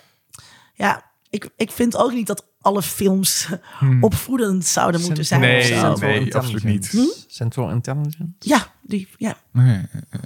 [0.75, 3.49] ja, ik, ik vind ook niet dat alle films
[4.01, 5.41] opvoedend zouden moeten zijn.
[5.41, 5.75] Nee, of zo.
[5.75, 6.89] Central nee, absoluut niet.
[6.91, 6.99] Hm?
[7.27, 8.25] Central Intelligence?
[8.39, 9.37] Ja, die, ja.
[9.53, 10.21] Nee, eh,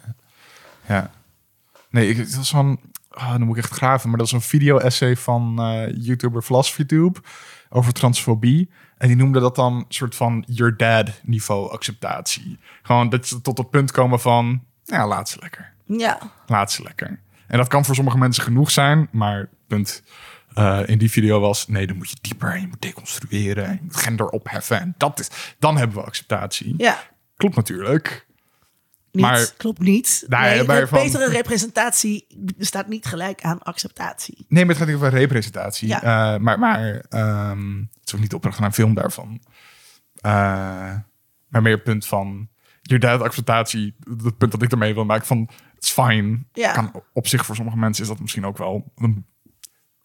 [0.88, 1.10] ja.
[1.90, 2.80] Nee, ik, het was van...
[3.14, 4.08] ah, dan moet ik echt graven.
[4.08, 7.20] Maar dat is een video-essay van eh, YouTuber VlasVTube
[7.68, 8.70] over transfobie.
[8.98, 12.58] En die noemde dat dan een soort van your dad niveau acceptatie.
[12.82, 14.64] Gewoon dat ze tot het punt komen van...
[14.84, 15.72] Ja, laat ze lekker.
[15.86, 16.18] ja.
[16.46, 17.20] Laat ze lekker.
[17.46, 19.08] En dat kan voor sommige mensen genoeg zijn.
[19.12, 20.02] Maar het punt
[20.54, 21.68] eh, in die video was...
[21.68, 22.52] Nee, dan moet je dieper.
[22.52, 23.64] en Je moet deconstrueren.
[23.66, 24.80] en Je moet gender opheffen.
[24.80, 26.74] En dat is, dan hebben we acceptatie.
[26.76, 26.98] Ja,
[27.36, 28.26] Klopt natuurlijk.
[29.12, 30.24] Niet, Maar- klopt niet.
[30.28, 32.26] Nou, nee, maar de van- betere representatie
[32.58, 34.46] staat niet gelijk aan acceptatie.
[34.48, 35.88] Nee, maar het gaat niet over representatie.
[35.88, 36.02] Ja.
[36.34, 39.40] Eh, maar maar ehm, het is ook niet de opdracht van een film daarvan.
[40.20, 40.32] Eh,
[41.48, 42.48] maar meer het punt van...
[42.82, 43.94] Je duidt acceptatie.
[44.24, 45.48] Het punt dat ik ermee wil maken van...
[45.74, 46.48] Het is fijn.
[46.52, 46.72] Ja.
[46.72, 48.92] Kan, op zich voor sommige mensen is dat misschien ook wel...
[48.96, 49.26] Een,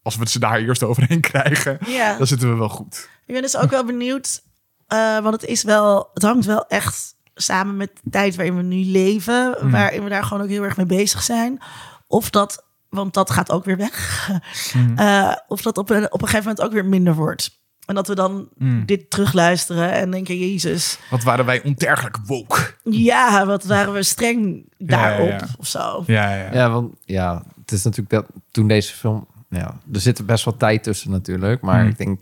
[0.01, 1.77] als we ze daar eerst overheen krijgen...
[1.87, 2.17] Ja.
[2.17, 3.09] dan zitten we wel goed.
[3.25, 4.43] Ik ben dus ook wel benieuwd,
[4.87, 8.61] eh, want het is wel, het hangt wel echt samen met de tijd waarin we
[8.63, 9.71] nu leven, Mm.
[9.71, 11.59] waarin we daar gewoon ook heel erg mee bezig zijn.
[12.07, 14.29] Of dat, want dat gaat ook weer weg,
[14.73, 14.97] Mm.
[15.07, 17.55] Eh, of dat op een, op een gegeven moment ook weer minder wordt.
[17.85, 18.85] En dat we dan Mm.
[18.85, 22.73] dit terugluisteren en denken, Jezus, Wat waren wij ontergelijk woke.
[22.83, 25.47] ja, wat waren we streng daarop ja.
[25.59, 26.03] of zo.
[26.07, 26.53] Ja, ja.
[26.53, 29.27] Ja, want ja, het is natuurlijk dat toen deze film...
[29.49, 31.61] Ja, er zit best wel tijd tussen natuurlijk.
[31.61, 32.19] Maar ik denk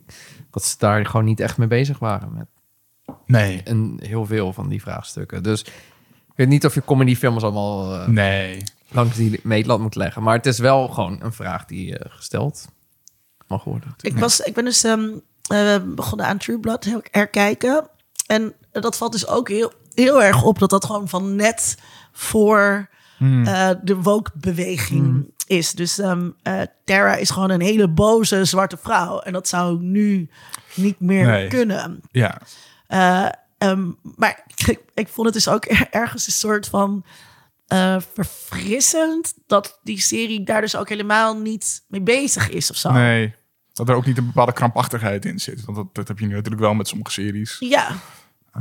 [0.51, 2.47] dat ze daar gewoon niet echt mee bezig waren met
[3.25, 3.61] Nee.
[3.63, 5.43] een, heel veel van die vraagstukken.
[5.43, 7.93] Dus ik weet niet of je comedyfilms allemaal...
[8.01, 8.63] eh, Nee.
[8.91, 10.23] langs die meetlat moet leggen.
[10.23, 12.67] Maar het is wel gewoon een vraag die eh, gesteld
[13.47, 13.95] mag worden.
[14.01, 15.09] Ik, was, ik ben dus ehm,
[15.47, 17.89] eh, begonnen aan True Blood heel herkijken.
[18.27, 21.77] En dat valt dus ook heel, heel erg op dat dat gewoon van net
[22.11, 22.89] voor
[23.19, 25.71] eh, de woke-beweging is.
[25.71, 29.19] Dus ehm eh, Tara is gewoon een hele boze zwarte vrouw.
[29.19, 30.29] En dat zou nu
[30.75, 31.47] niet meer Nee.
[31.47, 31.99] kunnen.
[32.11, 32.41] Ja.
[32.87, 33.27] Eh,
[33.57, 37.05] ehm, maar ik, ik vond het dus ook ergens een soort van
[37.67, 42.91] eh, verfrissend dat die serie daar dus ook helemaal niet mee bezig is of zo.
[42.91, 43.35] Nee.
[43.73, 45.65] Dat er ook niet een bepaalde krampachtigheid in zit.
[45.65, 47.55] Want dat, dat heb je nu natuurlijk wel met sommige series.
[47.59, 47.95] Ja,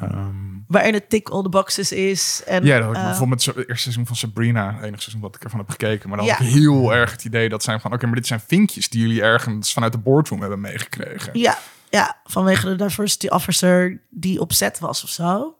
[0.00, 0.34] Ehm,
[0.66, 2.42] waarin het tick all the boxes is.
[2.46, 5.00] En, ja, dat had ik eh, bijvoorbeeld met het eerste seizoen van Sabrina, het enige
[5.02, 6.08] seizoen wat ik ervan heb gekeken.
[6.08, 6.34] Maar dan Ja.
[6.34, 9.00] had ik heel erg het idee dat zijn van, oké, maar dit zijn vinkjes die
[9.00, 11.38] jullie ergens vanuit de boardroom hebben meegekregen.
[11.38, 11.58] ja,
[11.94, 15.56] ja, vanwege de diversity officer die op set was of zo.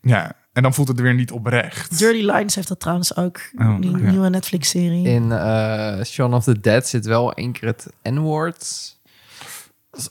[0.00, 1.98] Ja, en dan voelt het weer niet oprecht.
[1.98, 4.10] Dirty Lines heeft dat trouwens ook, Oh, die ja.
[4.10, 5.06] nieuwe Netflix-serie.
[5.08, 8.92] In eh Shaun of the Dead zit wel één keer het N-woord.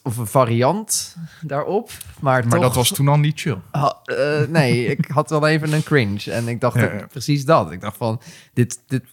[0.03, 1.91] Of een variant daarop.
[2.19, 3.57] Maar, Maar toch, dat was toen al niet chill.
[3.71, 6.31] Eh, nee, ik had wel even een cringe.
[6.31, 7.05] En ik dacht ja.
[7.09, 7.71] precies dat.
[7.71, 8.21] Ik dacht van,
[8.53, 9.03] dit, dit,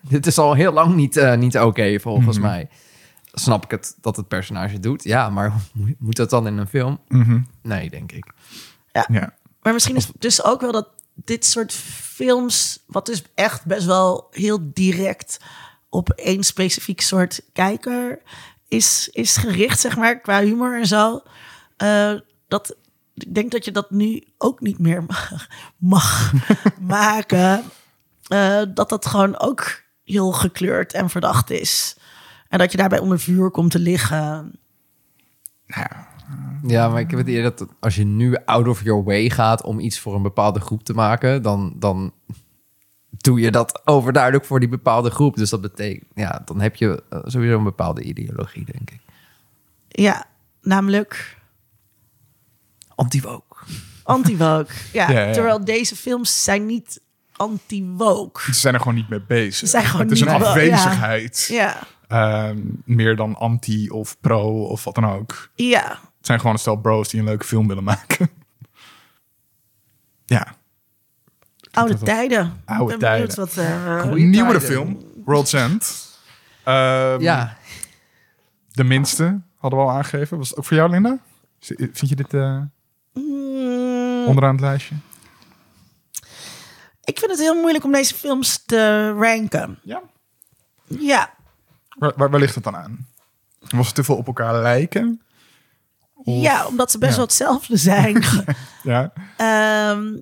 [0.00, 2.46] dit is al heel lang niet, eh, niet oké volgens Mhm.
[2.46, 2.68] mij.
[3.32, 5.04] Snap ik het dat het personage doet?
[5.04, 7.00] Ja, maar moet- moet dat dan in een film?
[7.08, 7.40] Mhm.
[7.62, 8.24] Nee, denk ik.
[8.92, 9.34] Ja.
[9.62, 13.86] Maar misschien is het dus ook wel dat dit soort films, wat dus echt best
[13.86, 15.38] wel heel direct
[15.88, 18.22] op één specifiek soort kijker
[18.68, 21.22] is, is gericht, zeg maar, qua humor en zo.
[21.76, 22.14] eh,
[22.48, 22.76] dat,
[23.14, 25.32] ik denk dat je dat nu ook niet meer mag,
[25.78, 26.32] mag
[26.80, 27.64] maken.
[28.28, 31.96] Eh, dat dat gewoon ook heel gekleurd en verdacht is.
[32.50, 34.52] En dat je daarbij onder vuur komt te liggen.
[36.66, 39.62] Ja, maar ik heb het idee dat als je nu out of your way gaat
[39.62, 42.12] om iets voor een bepaalde groep te maken, dan, dan
[43.10, 45.36] doe je dat overduidelijk voor die bepaalde groep.
[45.36, 49.00] Dus dat betekent, ja, dan heb je eh, sowieso een bepaalde ideologie, denk ik.
[49.88, 50.24] Ja,
[50.62, 51.38] namelijk
[52.94, 53.56] Anti-woke.
[54.02, 54.72] anti-woke.
[54.92, 55.32] Ja, Ja, ja.
[55.32, 57.00] terwijl deze films zijn niet
[57.36, 58.40] anti-woke.
[58.42, 59.54] Ze zijn er gewoon niet mee bezig.
[59.54, 61.46] Ze zijn gewoon het is een niet afwezigheid.
[61.50, 61.76] Ja,
[62.10, 65.50] Ehm, meer dan anti of pro of wat dan ook.
[65.54, 65.88] ja.
[66.16, 68.30] Het zijn gewoon een stel bros die een leuke film willen maken.
[70.24, 70.54] ja.
[71.70, 72.62] Oude dat- tijden.
[72.64, 73.36] Oude tijden.
[73.36, 74.76] Wat, eh, Goeie Nieuwere tijden.
[74.76, 76.08] film, World's End.
[76.64, 77.56] Ehm, Ja,
[78.72, 80.38] De minste, hadden we al aangegeven.
[80.38, 81.18] Was het ook voor jou, Linda?
[81.60, 82.60] Vind je dit eh,
[83.12, 84.94] mm, onderaan het lijstje?
[87.04, 89.78] ik vind het heel moeilijk om deze films te ranken.
[89.82, 90.02] Ja.
[90.84, 91.34] Ja,
[92.00, 93.06] Waar, waar, waar ligt het dan aan?
[93.70, 95.22] Was het te veel op elkaar lijken?
[96.14, 97.16] Of- ja omdat ze best ja.
[97.16, 98.22] wel hetzelfde zijn.
[98.82, 99.12] Ja.
[99.36, 100.16] Ehm,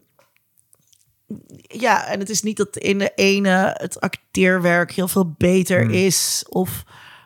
[1.63, 5.91] ja, en het is niet dat in de ene het acteerwerk heel veel beter Hmm.
[5.91, 6.45] is.
[6.49, 6.85] Of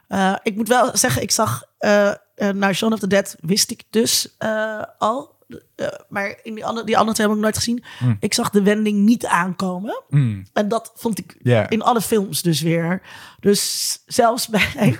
[0.08, 3.70] eh, ik moet wel zeggen, ik zag eh uh, nou Shaun of the Dead wist
[3.70, 5.36] ik dus eh, al.
[5.76, 7.84] Eh, maar in die andere, die andere twee heb ik nooit gezien.
[7.98, 8.16] Hmm.
[8.20, 10.02] Ik zag de wending niet aankomen.
[10.08, 11.36] Mm, En dat vond ik
[11.68, 13.02] in alle films dus weer.
[13.40, 14.68] Dus zelfs bij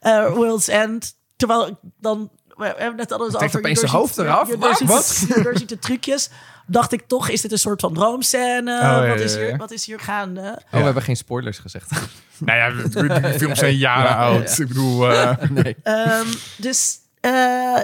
[0.00, 2.30] eh World's End, terwijl ik dan...
[2.56, 3.58] We hebben net alles over...
[3.58, 4.48] opeens je doorziet- hoofd eraf.
[4.48, 5.24] je doorziet- Wat?
[5.36, 6.30] je doorziet de trucjes.
[6.66, 8.70] Dacht ik toch, is dit een soort van droomscène?
[8.70, 9.56] ja, wat, is hier, ja.
[9.56, 10.40] wat is hier gaande?
[10.64, 11.90] Oh, we hebben geen spoilers gezegd.
[12.38, 14.56] Nou ja, de films zijn jaren Ja, ja, oud.
[14.56, 14.62] ja.
[14.62, 15.76] Ik bedoel, eh, nee.
[15.82, 16.26] Ehm,
[16.56, 17.78] dus eh,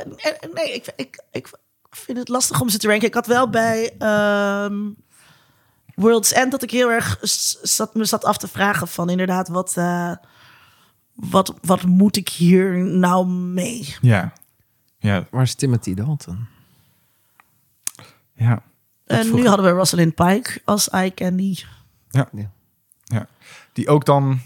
[0.54, 1.48] nee, ik, ik, ik
[1.90, 3.08] vind het lastig om ze te ranken.
[3.08, 4.90] Ik had wel bij ehm,
[5.94, 7.18] World's End dat ik heel erg
[7.62, 10.12] zat, me zat af te vragen van inderdaad, wat, eh,
[11.14, 13.94] wat, wat moet ik hier nou mee?
[14.00, 14.32] ja.
[14.98, 16.46] Ja, Waar is Timothy Dalton?
[18.34, 18.62] ja.
[19.06, 21.58] En nu hadden we Rosalind Pike als eye candy.
[22.08, 22.28] Ja.
[22.32, 22.50] Ja.
[23.04, 23.26] ja.
[23.72, 24.40] Die ook dan,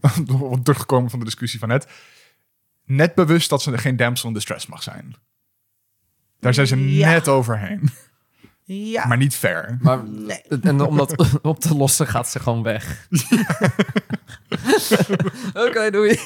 [0.40, 1.86] om terug te komen van de discussie van net,
[2.84, 5.16] net bewust dat ze geen damsel in distress mag zijn.
[6.44, 7.10] Daar zijn ze Ja.
[7.10, 7.90] net overheen.
[8.64, 9.76] Ja, Maar niet ver.
[9.80, 10.42] Maar nee.
[10.62, 13.06] En om dat op te lossen gaat ze gewoon weg.
[15.54, 16.20] Oké, doei.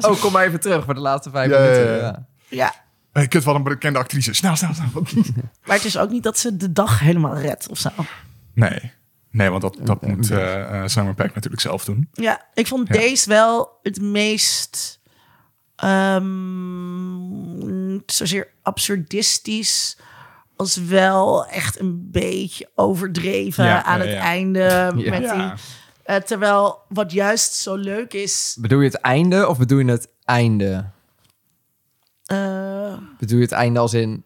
[0.00, 1.86] Oh, kom maar even terug voor de laatste vijf Ja, minuten.
[1.96, 2.02] ja.
[2.02, 2.26] Ja.
[2.48, 2.74] Ja,
[3.12, 4.32] Hey, kut, wat een bekende actrice.
[4.32, 4.88] Snel, snel, snel.
[5.66, 7.90] maar het is ook niet dat ze de dag helemaal redt of zo.
[8.54, 8.92] Nee.
[9.30, 12.08] Nee, want dat, dat moet eh eh, Simon Peck natuurlijk zelf doen.
[12.12, 12.94] Ja, ik vond Ja.
[13.00, 15.00] deze wel het meest
[15.82, 19.96] ehm, niet zozeer absurdistisch
[20.56, 24.20] als wel echt een beetje overdreven Ja, aan ja, het ja.
[24.20, 24.60] einde.
[24.96, 25.10] Ja.
[25.10, 25.54] Met Ja.
[25.54, 25.62] die,
[26.02, 28.56] eh, terwijl wat juist zo leuk is.
[28.60, 30.90] Bedoel je het einde of bedoel je het einde?
[32.26, 34.24] eh, Bedoel je het einde als in...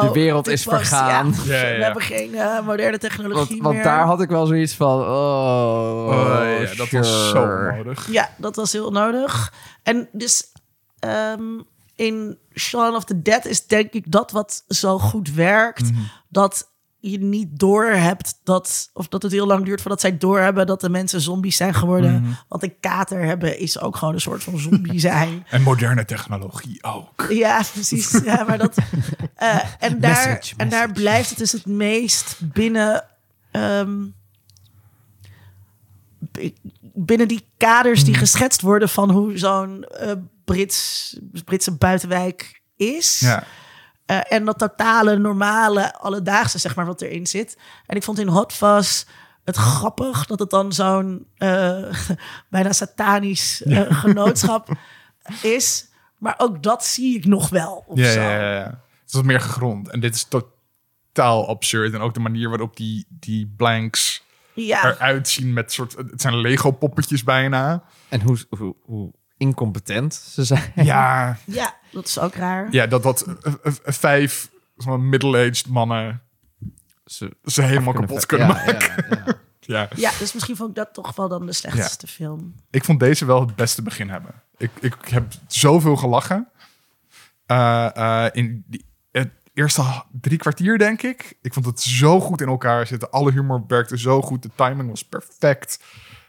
[0.00, 1.34] we- Oh, wereld is was- vergaan.
[1.44, 1.76] ja, Ja, ja, ja.
[1.78, 3.84] We hebben geen eh, moderne technologie Want, want meer.
[3.84, 5.00] daar had ik wel zoiets van...
[5.00, 8.08] Oh, Oh, ja, dat was zo nodig.
[8.12, 9.52] Ja, dat was heel nodig.
[9.82, 10.52] En dus
[10.98, 11.42] ehm,
[11.94, 15.82] in Shaun of the Dead is denk ik dat wat zo goed werkt.
[15.92, 16.00] Mhm.
[16.28, 16.72] Dat
[17.10, 20.80] je niet door hebt dat, of dat het heel lang duurt voordat zij doorhebben dat
[20.80, 22.20] de mensen zombies zijn geworden.
[22.20, 22.32] Mhm.
[22.48, 25.46] Want een kater hebben is ook gewoon een soort van zombie zijn.
[25.50, 27.26] En moderne technologie ook.
[27.28, 28.10] Ja, precies.
[28.24, 28.76] Ja, maar dat,
[29.34, 33.04] eh, en, daar, Message, en daar blijft het dus het meest binnen.
[33.50, 34.02] ehm,
[36.80, 40.12] binnen die kaders die geschetst worden van hoe zo'n eh,
[40.44, 43.20] Brits, Britse buitenwijk is.
[43.20, 43.44] Ja.
[44.06, 47.58] Eh, en dat totale, normale, alledaagse, zeg maar, wat erin zit.
[47.86, 49.04] En ik vond in Hot Fuzz
[49.44, 51.84] het grappig dat het dan zo'n eh,
[52.50, 54.68] bijna satanisch eh, genootschap
[55.42, 55.88] is.
[56.18, 57.84] Maar ook dat zie ik nog wel.
[57.86, 58.20] Of Ja, zo.
[58.20, 58.64] ja, ja, ja.
[58.64, 59.88] Het is wat meer gegrond.
[59.88, 61.92] En dit is totaal absurd.
[61.94, 64.24] En ook de manier waarop die, die blanks
[64.54, 64.84] Ja.
[64.84, 65.92] eruit zien met soort...
[65.96, 67.82] Het zijn Lego-poppetjes bijna.
[68.08, 70.72] En hoe, hoe, hoe incompetent ze zijn.
[70.74, 72.66] Ja, ja, dat is ook raar.
[72.70, 74.50] ja dat, dat eh, eh, eh, vijf
[74.98, 76.22] middle-aged mannen
[77.04, 79.04] Ze ze helemaal kapot kunnen ja, maken.
[79.10, 79.38] ja, ja.
[79.66, 79.88] Ja.
[79.96, 82.54] Ja, dus misschien vond ik dat toch wel dan de slechtste film.
[82.70, 84.42] Ik vond deze wel het beste begin hebben.
[84.56, 86.48] Ik, ik heb zoveel gelachen.
[87.46, 89.82] Eh, eh, in die, het eerste
[90.20, 91.38] drie kwartier, denk ik.
[91.42, 93.10] Ik vond het zo goed in elkaar zitten.
[93.10, 94.42] Alle humor werkte zo goed.
[94.42, 95.80] De timing was perfect.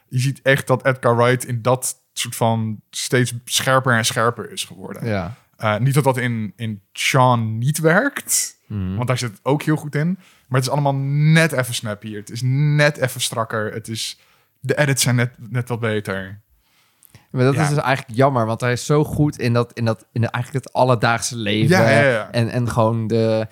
[0.08, 4.64] Je ziet echt dat Edgar Wright in dat soort van steeds scherper en scherper is
[4.64, 5.06] geworden.
[5.08, 5.36] Ja.
[5.58, 8.58] Eh, niet dat dat in, in Sean niet werkt.
[8.68, 8.96] Mhm.
[8.96, 10.08] Want daar zit het ook heel goed in.
[10.48, 12.20] Maar het is allemaal net even snappier.
[12.20, 13.74] Het is net even strakker.
[13.74, 14.20] Het is,
[14.60, 16.42] de edits zijn net, net wat beter.
[17.32, 17.62] Maar dat Ja.
[17.62, 20.28] is dus eigenlijk jammer, want hij is zo goed in dat, in dat, in de,
[20.28, 21.78] eigenlijk het alledaagse leven.
[21.78, 22.32] Ja, ja, ja.
[22.32, 23.48] En, en gewoon de,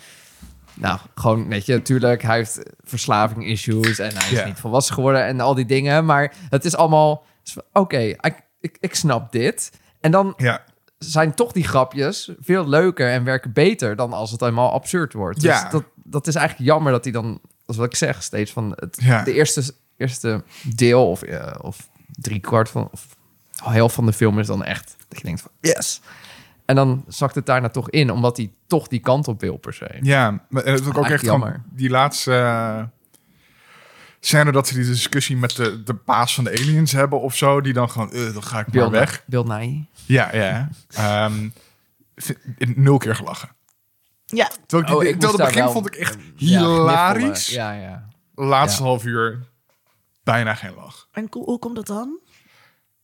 [0.73, 5.25] nou, gewoon, weet je, natuurlijk, hij heeft verslaving issues en hij is niet volwassen geworden
[5.25, 6.05] en al die dingen.
[6.05, 7.25] Maar het is allemaal,
[7.73, 9.71] oké, ik, ik, ik snap dit.
[10.01, 10.63] En dan Ja,
[10.97, 15.41] zijn toch die grapjes veel leuker en werken beter dan als het helemaal absurd wordt.
[15.41, 15.61] Ja.
[15.61, 18.51] Dus dat, dat is eigenlijk jammer dat hij dan, dat is wat ik zeg steeds,
[18.51, 19.23] van het, Ja.
[19.23, 20.43] de eerste, eerste
[20.75, 23.07] deel of, eh, of drie kwart van, of
[23.63, 26.01] helft van de film is dan echt, dat je denkt van yes.
[26.65, 29.73] En dan zakt het daarna toch in, omdat hij toch die kant op wil per
[29.73, 29.97] se.
[30.01, 30.45] ja.
[30.49, 31.61] Maar het is ook, ook echt jammer.
[31.71, 32.83] die laatste eh,
[34.25, 37.61] scène dat ze die discussie met de, de baas van de aliens hebben of zo.
[37.61, 39.23] Die dan gewoon, eh, dan ga ik maar weg.
[39.25, 39.85] Bill Nye.
[40.05, 40.69] Ja, ja.
[40.89, 41.49] Ehm,
[42.15, 43.49] vind- nul keer gelachen.
[44.25, 47.47] Ja, Terwijl, ik, Oh, ik terwijl het begin wel- vond ik echt Ja, hilarisch.
[47.47, 48.07] Ja, ja.
[48.35, 48.87] Laatste Ja.
[48.87, 49.39] half uur
[50.23, 51.07] bijna geen lach.
[51.11, 52.19] en hoe komt dat dan?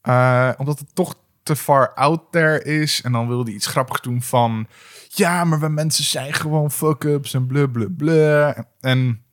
[0.01, 3.01] Eh, omdat het toch te far out there is.
[3.01, 4.67] En dan wilde hij iets grappigs doen van...
[5.07, 8.63] Ja, maar we mensen zijn gewoon fuck-ups en blub, blub, blub.
[8.79, 9.23] En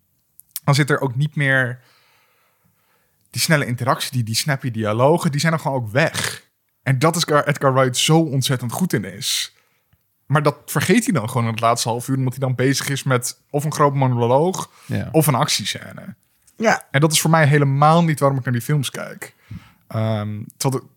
[0.66, 1.80] dan zit er ook niet meer...
[3.30, 6.42] Die snelle interactie, die, die snappy dialogen, die zijn dan gewoon ook weg.
[6.82, 9.54] En dat is waar Edgar Wright zo ontzettend goed in is.
[10.26, 12.16] Maar dat vergeet hij dan gewoon in het laatste half uur...
[12.16, 14.70] omdat hij dan bezig is met of een groot monoloog...
[14.86, 15.08] ja.
[15.12, 16.14] of een actiescène.
[16.56, 19.34] Ja, En dat is voor mij helemaal niet waarom ik naar die films kijk.
[19.89, 20.39] Ehm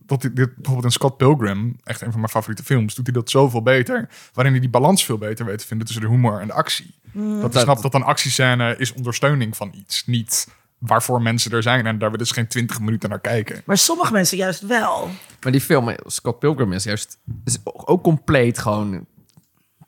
[0.06, 3.16] dat dit, dit bijvoorbeeld in Scott Pilgrim, echt een van mijn favoriete films, doet hij
[3.16, 4.10] dat zoveel beter.
[4.34, 6.94] Waarin hij die balans veel beter weet te vinden tussen de humor en de actie.
[7.14, 10.06] Dat Dat- hij snapt dat een actiescène is ondersteuning van iets.
[10.06, 13.62] Niet waarvoor mensen er zijn en daar we dus geen 20 minuten naar kijken.
[13.66, 15.10] maar sommige mensen juist wel.
[15.42, 19.06] Maar die film, Scott Pilgrim, is juist is ook compleet gewoon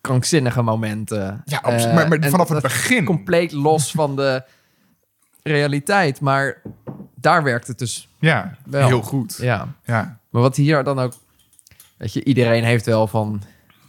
[0.02, 1.41] krankzinnige momenten.
[1.45, 1.86] Ja, absoluut.
[1.86, 3.06] Eh, maar, maar en vanaf het begin.
[3.06, 4.43] Compleet los van de
[5.43, 6.20] realiteit.
[6.22, 6.62] Maar
[7.16, 8.88] daar werkt het dus, Ja, Wel.
[8.88, 9.38] heel goed.
[9.41, 9.67] ja.
[9.84, 10.19] Ja.
[10.30, 11.13] Maar wat hier dan ook...
[11.97, 13.41] Weet je, iedereen heeft wel van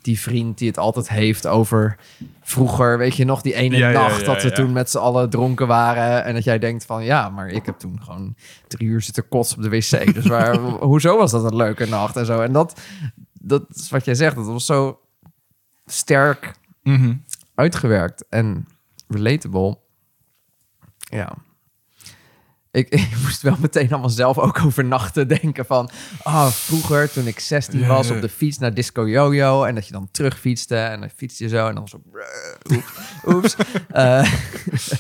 [0.03, 1.97] die vriend die het altijd heeft over
[2.43, 2.99] vroeger.
[2.99, 5.66] Weet je nog, die ene Ja, nacht ja, dat we toen met z'n allen dronken
[5.66, 6.24] waren.
[6.24, 8.35] En dat jij denkt van, ja, maar ik heb toen gewoon
[8.68, 10.14] drie uur zitten kotsen op de wc.
[10.14, 12.41] Dus waar, hoezo was dat een leuke nacht en zo?
[12.41, 12.80] En dat,
[13.33, 14.37] dat is wat jij zegt.
[14.37, 15.01] Dat was zo
[15.87, 16.53] sterk
[16.83, 17.14] Mhm.
[17.55, 18.66] uitgewerkt en
[19.09, 19.78] relatable.
[20.99, 21.33] Ja.
[22.73, 25.91] Ik, ik moest wel meteen allemaal zelf ook over nachten denken van...
[26.23, 29.64] Ah, vroeger toen ik 16 Ja, was op de fiets naar Disco Yo-Yo...
[29.64, 32.03] en dat je dan terugfietste en dan fietste je zo en dan zo...
[32.70, 32.87] Oeps.
[33.27, 33.57] oeps.
[33.89, 34.33] Eh,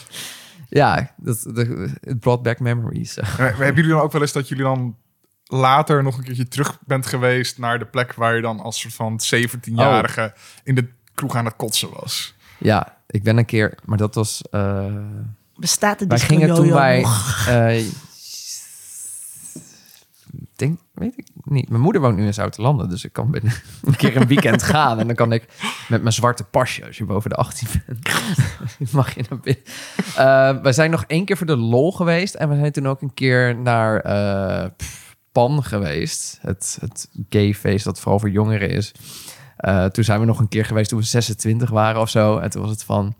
[0.80, 1.66] ja, dat, dat,
[2.00, 3.16] it brought back memories.
[3.16, 4.96] Maar Hebben jullie dan ook wel eens dat jullie dan
[5.44, 8.94] later nog een keertje terug bent geweest naar de plek waar je dan als soort
[8.94, 12.34] van 17-jarige in de kroeg aan het kotsen was?
[12.58, 13.78] Ja, ik ben een keer...
[13.84, 14.42] Maar dat was...
[14.50, 14.94] eh,
[15.62, 17.04] Bestaat de disco gingen toen bij...
[17.46, 17.84] eh,
[20.56, 21.68] denk, weet ik niet.
[21.68, 23.52] Mijn moeder woont nu in Zoutelanden, dus ik kan binnen
[23.82, 24.98] een keer een weekend gaan.
[24.98, 25.48] En dan kan ik
[25.88, 28.08] met mijn zwarte pasje, als je boven de 18 bent,
[28.92, 29.64] mag je naar binnen.
[30.18, 32.34] Uh, we zijn nog één keer voor de lol geweest.
[32.34, 34.70] En we zijn toen ook een keer naar eh,
[35.32, 36.38] Pan geweest.
[36.40, 38.92] Het, het gayfeest dat vooral voor jongeren is.
[39.60, 42.38] Uh, toen zijn we nog een keer geweest toen we 26 waren of zo.
[42.38, 43.14] En toen was het van...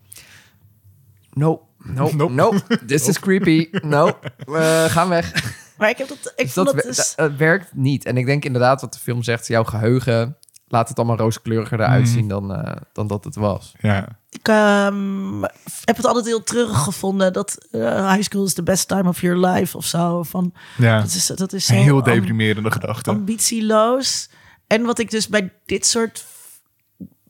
[1.33, 2.33] No, no, Nope.
[2.33, 2.53] no,
[2.87, 3.69] this is creepy.
[3.83, 5.33] No, we gaan weg.
[5.79, 6.33] Maar ik heb dat...
[6.37, 6.97] Ik Dus vond dat, dat dus...
[6.97, 8.05] dat- het werkt niet.
[8.05, 10.37] En ik denk inderdaad wat de film zegt, jouw geheugen
[10.69, 12.13] laat het allemaal rooskleuriger eruit Mhm.
[12.13, 13.73] zien dan, eh, dan dat het was.
[13.81, 14.09] Ja.
[14.31, 15.43] Ik ehm,
[15.85, 19.21] heb het altijd heel treurig gevonden dat eh, high school is the best time of
[19.21, 20.23] your life of zo.
[20.23, 21.01] Van, ja.
[21.01, 23.11] dat is, dat is zo Een heel deprimerende gedachte.
[23.11, 24.29] ambitieloos.
[24.67, 26.25] En wat ik dus bij dit soort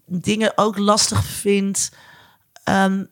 [0.07, 1.91] dingen ook lastig vind,
[2.65, 3.05] ehm,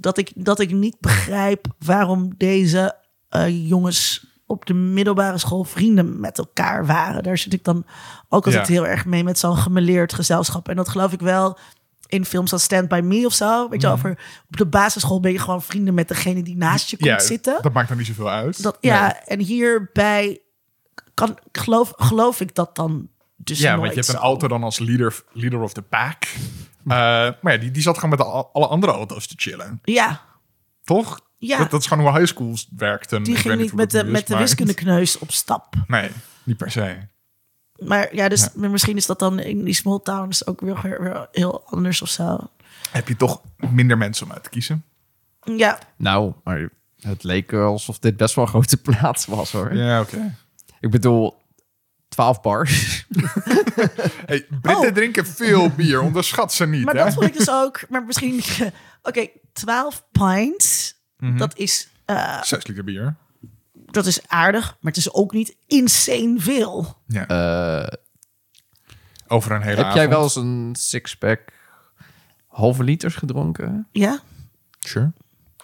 [0.00, 2.96] dat, ik, dat ik niet begrijp waarom deze
[3.28, 7.22] eh, jongens op de middelbare school vrienden met elkaar waren.
[7.22, 7.84] Daar zit ik dan
[8.28, 8.72] ook altijd Ja.
[8.72, 10.68] heel erg mee met zo'n gemeleerd gezelschap.
[10.68, 11.58] En dat geloof ik wel
[12.06, 13.68] in films als Stand By Me of zo.
[13.68, 13.96] Weet je, Mhm.
[13.96, 14.10] over
[14.50, 17.58] op de basisschool ben je gewoon vrienden met degene die naast je komt ja, zitten.
[17.62, 18.62] dat maakt dan niet zoveel uit.
[18.62, 20.40] Dat, ja, en hierbij
[21.14, 24.78] kan, geloof, geloof ik dat dan dus ja, want je hebt een auto dan als
[24.78, 26.22] leader, leader of the pack.
[26.90, 26.96] Eh,
[27.40, 29.80] maar ja, die, die zat gewoon met de, alle andere auto's te chillen.
[29.82, 30.20] Ja,
[30.84, 31.20] Toch?
[31.38, 31.58] ja.
[31.58, 33.22] Dat, dat is gewoon hoe high schools werkten.
[33.22, 35.74] die ging niet met de, met de wiskundekneus op stap.
[35.86, 36.10] Nee,
[36.42, 36.96] niet per se.
[37.78, 41.28] Maar ja, dus misschien is dat dan in die small towns ook weer, weer, weer
[41.32, 42.38] heel anders of zo.
[42.90, 44.84] Heb je toch minder mensen om uit te kiezen?
[45.56, 46.68] Ja, Nou, maar
[47.00, 49.74] het leek alsof dit best wel een grote plaats was hoor.
[49.74, 50.34] Ja, oké.
[50.80, 51.39] Ik bedoel,
[52.10, 53.06] 12 bars.
[54.26, 54.94] Hey, Britten Oh.
[54.94, 56.84] drinken veel bier, onderschat ze niet.
[56.84, 57.04] maar hè?
[57.04, 57.80] dat vond ik dus ook.
[57.88, 58.40] Maar misschien,
[59.02, 61.36] oké, 12 pints, Mhm.
[61.36, 63.16] dat, is, eh, Zes liter bier.
[63.86, 67.02] dat is aardig, maar het is ook niet insane veel.
[67.06, 67.26] Ja.
[67.26, 67.98] Eh,
[69.26, 69.98] Over een hele heb avond.
[70.00, 71.40] jij wel eens een sixpack
[72.46, 73.88] halve liters gedronken?
[73.92, 74.20] Ja,
[74.78, 75.12] Sure.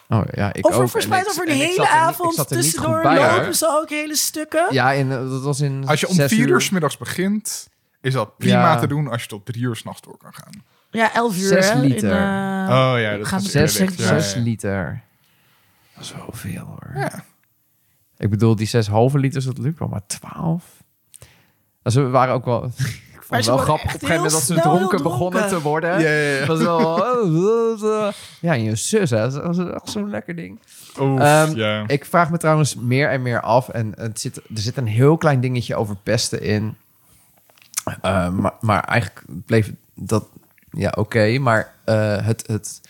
[0.08, 0.88] Oh ja, ik over ook.
[0.90, 4.16] volgens En mij over en de ik hele avond niet tussendoor lopen ze ook hele
[4.16, 4.66] stukken.
[4.70, 7.68] Ja, in, eh, dat was in Als je om zes vier uur 's middags begint,
[8.00, 8.78] is dat prima Ja.
[8.78, 10.62] te doen als je tot drie uur s'nachts door kan gaan.
[10.90, 11.46] Ja, 11 uur.
[11.46, 12.10] Zes hè, liter.
[12.10, 13.76] In, eh, oh ja, dat gaan gaat Zes.
[13.78, 15.02] Ja, zes liter.
[15.94, 16.90] Dat is wel veel hoor.
[16.94, 17.24] Ja.
[18.16, 20.64] Ik bedoel, die zes halve liters, dat lukt wel, maar twaalf?
[21.82, 22.70] Also, we waren ook wel...
[23.26, 25.90] Vond het wel grappig op een gegeven moment dat ze dronken begonnen te worden.
[26.00, 26.38] Ja, ja, ja.
[26.38, 27.04] Dat was wel...
[28.40, 29.30] Ja, en je zus, hè.
[29.30, 30.58] Dat was echt zo'n lekker ding.
[31.00, 31.84] Oef, Ehm, ja.
[31.86, 33.68] Ik vraag me trouwens meer en meer af.
[33.68, 36.76] En het zit, er zit een heel klein dingetje over pesten in.
[38.02, 40.26] Eh, maar, maar eigenlijk bleef dat
[40.70, 41.38] ja oké.
[41.38, 42.80] maar eh, het, het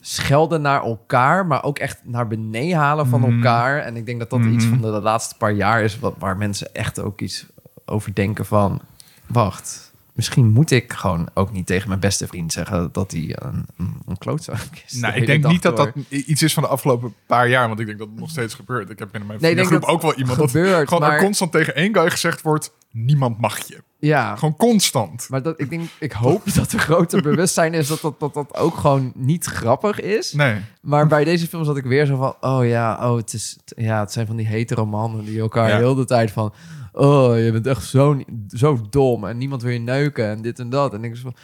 [0.00, 3.32] schelden naar elkaar, maar ook echt naar beneden halen van Mhm.
[3.36, 3.78] elkaar.
[3.82, 4.68] En ik denk dat dat iets Mhm.
[4.78, 7.46] van de, de laatste paar jaar is wat, waar mensen echt ook iets
[7.84, 8.80] over denken van...
[9.28, 13.66] Wacht, misschien moet ik gewoon ook niet tegen mijn beste vriend zeggen dat hij een,
[13.76, 14.56] een, een klootzak
[14.86, 14.92] is.
[14.92, 15.92] de Nou, ik denk niet dat door.
[15.94, 18.54] dat iets is van de afgelopen paar jaar, want ik denk dat het nog steeds
[18.54, 18.90] gebeurt.
[18.90, 21.52] Ik heb binnen mijn Nee, dat ook wel iemand dat gebeurt, gewoon er maar- constant
[21.52, 23.82] tegen één guy gezegd wordt, niemand mag je.
[24.00, 25.26] Ja, Gewoon constant.
[25.28, 28.56] Maar dat, ik, denk, ik hoop dat er groter bewustzijn is dat dat, dat dat
[28.56, 30.32] ook gewoon niet grappig is.
[30.32, 30.56] Nee.
[30.80, 32.50] Maar bij deze film zat ik weer zo van...
[32.52, 35.76] Oh ja, oh, het, is, ja, het zijn van die hetero mannen die elkaar Ja.
[35.76, 36.52] heel de tijd van...
[36.92, 40.70] Oh, je bent echt zo, zo dom en niemand wil je neuken en dit en
[40.70, 40.94] dat.
[40.94, 41.34] En ik was van...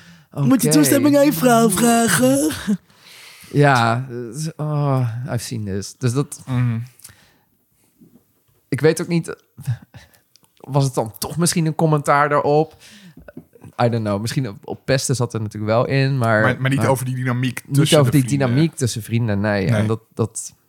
[0.46, 2.50] Moet je toestemming aan je vrouw vragen?
[3.50, 5.94] Ja, is- oh, I've seen this.
[5.98, 6.42] Dus dat...
[6.46, 6.78] Mhm.
[8.68, 9.36] Ik weet ook niet...
[10.56, 12.76] Was het dan toch misschien een commentaar daarop?
[13.82, 14.20] I don't know.
[14.20, 16.42] Misschien op, op pesten zat er natuurlijk wel in, maar...
[16.42, 18.48] Maar, maar niet over die dynamiek tussen niet over die vrienden.
[18.48, 19.70] dynamiek tussen vrienden, nee.
[19.70, 19.80] Nee.
[19.80, 20.00] En dat...
[20.14, 20.63] dat eh,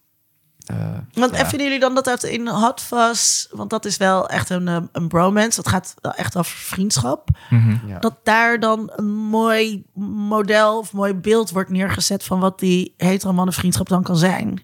[1.13, 1.37] Want ja.
[1.37, 4.67] en vinden jullie dan dat uit in Hot Fuzz, want dat is wel echt een,
[4.67, 7.87] eh, een bromance, dat gaat wel echt over vriendschap, Mhm.
[7.87, 7.99] ja.
[7.99, 9.83] dat daar dan een mooi
[10.27, 14.63] model of mooi beeld wordt neergezet van wat die hetero vriendschap dan kan zijn.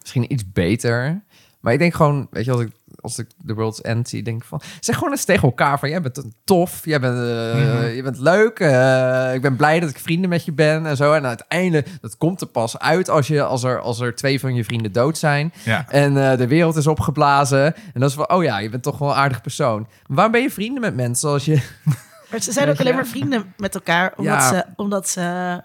[0.00, 1.22] Misschien iets beter.
[1.60, 4.42] Maar ik denk gewoon, weet je, als ik, als ik The World's End zie, denk
[4.42, 4.60] ik van...
[4.80, 7.86] Zeg gewoon eens tegen elkaar van, jij bent een tof, jij bent, eh, Mhm.
[7.94, 8.58] je bent leuk.
[8.58, 11.12] eh, ik ben blij dat ik vrienden met je ben en zo.
[11.12, 14.54] En uiteindelijk, dat komt er pas uit als, je, als, er, als er twee van
[14.54, 15.52] je vrienden dood zijn.
[15.64, 15.84] Ja.
[15.88, 17.74] En eh, de wereld is opgeblazen.
[17.74, 19.80] En dat is van, oh ja, je bent toch wel een aardig persoon.
[19.80, 21.62] Maar waarom ben je vrienden met mensen als je...
[22.30, 24.48] Maar ze zijn ook alleen maar vrienden met elkaar, omdat Ja.
[24.48, 25.62] ze, omdat ze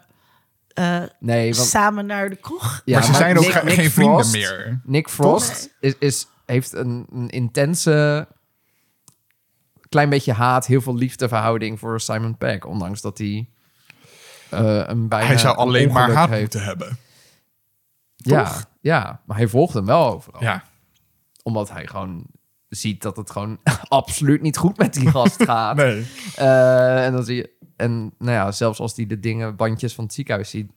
[0.73, 1.67] eh, Nee, want...
[1.67, 2.81] samen naar de kroeg.
[2.85, 4.79] Ja, maar ze zijn ook Nick- ge- Nick geen vrienden Frost- meer.
[4.83, 8.27] Nick Frost is, is, heeft een, een intense,
[9.89, 12.65] klein beetje haat, heel veel liefdeverhouding voor Simon Pegg.
[12.65, 13.49] Ondanks dat hij
[14.49, 16.41] eh, een bijna Hij zou een alleen maar haat heeft.
[16.41, 16.97] moeten hebben.
[18.15, 18.65] Ja, toch?
[18.81, 20.41] ja, maar hij volgt hem wel overal.
[20.41, 20.63] Ja.
[21.43, 22.25] Omdat hij gewoon
[22.69, 25.75] ziet dat het gewoon absoluut niet goed met die gast gaat.
[25.75, 26.07] Nee.
[26.35, 27.53] Eh, en dan zie je...
[27.75, 30.71] En nou ja, zelfs als hij de dingen, bandjes van het ziekenhuis ziet...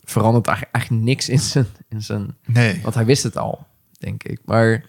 [0.00, 2.36] verandert eigenlijk, eigenlijk niks in zijn, in zijn...
[2.46, 2.82] Nee.
[2.82, 3.66] Want hij wist het al,
[4.00, 4.40] denk ik.
[4.44, 4.84] Maar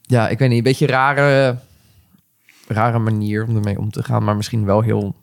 [0.00, 1.58] ja, ik weet niet, een beetje rare,
[2.68, 4.24] rare manier om ermee om te gaan.
[4.24, 5.14] Maar misschien wel heel...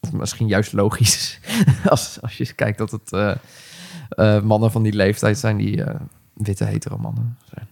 [0.00, 1.40] Of misschien juist logisch.
[1.84, 3.34] als, als je kijkt dat het eh,
[4.08, 6.00] eh, mannen van die leeftijd zijn die eh,
[6.32, 7.68] witte hetero mannen zijn.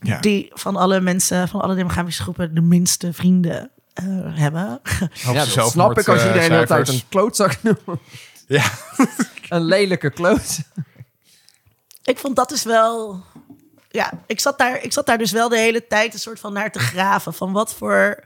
[0.00, 0.20] Ja.
[0.20, 4.80] Die van alle mensen, van alle demografische groepen, de minste vrienden eh, hebben.
[5.12, 8.00] Ja, dat snap ik als iedereen de hele tijd een klootzak noemt.
[8.46, 8.64] Ja.
[9.48, 10.60] Een lelijke kloot.
[12.04, 13.22] Ik vond dat dus wel.
[13.88, 16.52] Ja, ik zat, daar, ik zat daar dus wel de hele tijd een soort van
[16.52, 17.34] naar te graven.
[17.34, 18.24] Van wat voor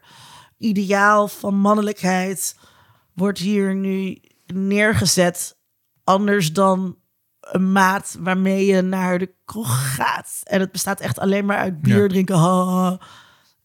[0.58, 2.56] ideaal van mannelijkheid
[3.14, 5.56] wordt hier nu neergezet.
[6.04, 6.96] Anders dan
[7.40, 10.40] een maat waarmee je naar de kroeg gaat.
[10.42, 12.08] En het bestaat echt alleen maar uit bier Ja.
[12.08, 12.98] drinken.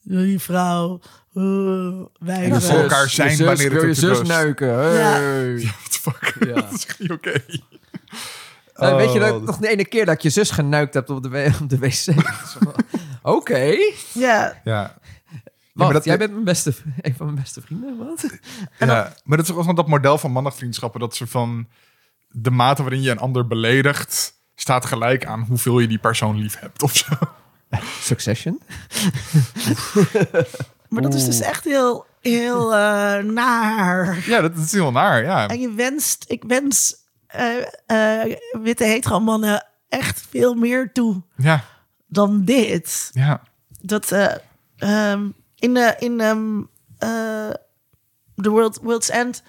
[0.02, 1.00] Die vrouw.
[1.34, 4.74] Uh, wij En voor elkaar zijn je zus, wanneer het je zus neuken.
[4.80, 5.62] Hey.
[5.62, 6.36] What the fuck?
[6.48, 6.54] Ja.
[6.54, 7.44] dat is niet oké.
[8.74, 9.26] Weet je Oh.
[9.28, 12.06] dat nog de ene keer dat je zus geneukt hebt op de, op de wc?
[13.22, 13.76] Oké.
[14.14, 14.98] Ja, Ja.
[15.74, 15.94] Wat?
[15.94, 17.98] dat- Jij bent mijn beste, een van mijn beste vrienden?
[17.98, 18.30] Wat?
[18.80, 19.14] ja.
[19.24, 21.00] Maar dat is ook wel dat model van mannenvriendschappen.
[21.00, 21.68] Dat ze van
[22.30, 24.34] de mate waarin je een ander beledigt...
[24.56, 27.14] staat gelijk aan hoeveel je die persoon lief hebt of zo.
[28.02, 28.62] Succession?
[30.90, 34.24] maar dat is dus echt heel, heel eh, naar.
[34.26, 35.48] Ja, dat is heel naar, ja.
[35.48, 36.96] En je wenst, ik wens
[37.34, 41.64] eh, eh, witte hetero mannen echt veel meer toe Ja,
[42.08, 43.10] dan dit.
[43.14, 43.42] ja.
[43.82, 44.34] Dat eh,
[44.78, 47.50] ehm, in de in eh,
[48.36, 49.44] The World, World's End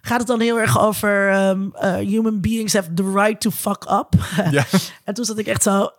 [0.00, 3.84] gaat het dan heel erg over ehm, eh, human beings have the right to fuck
[3.90, 4.14] up.
[4.50, 4.64] ja.
[5.04, 5.90] en toen zat ik echt zo,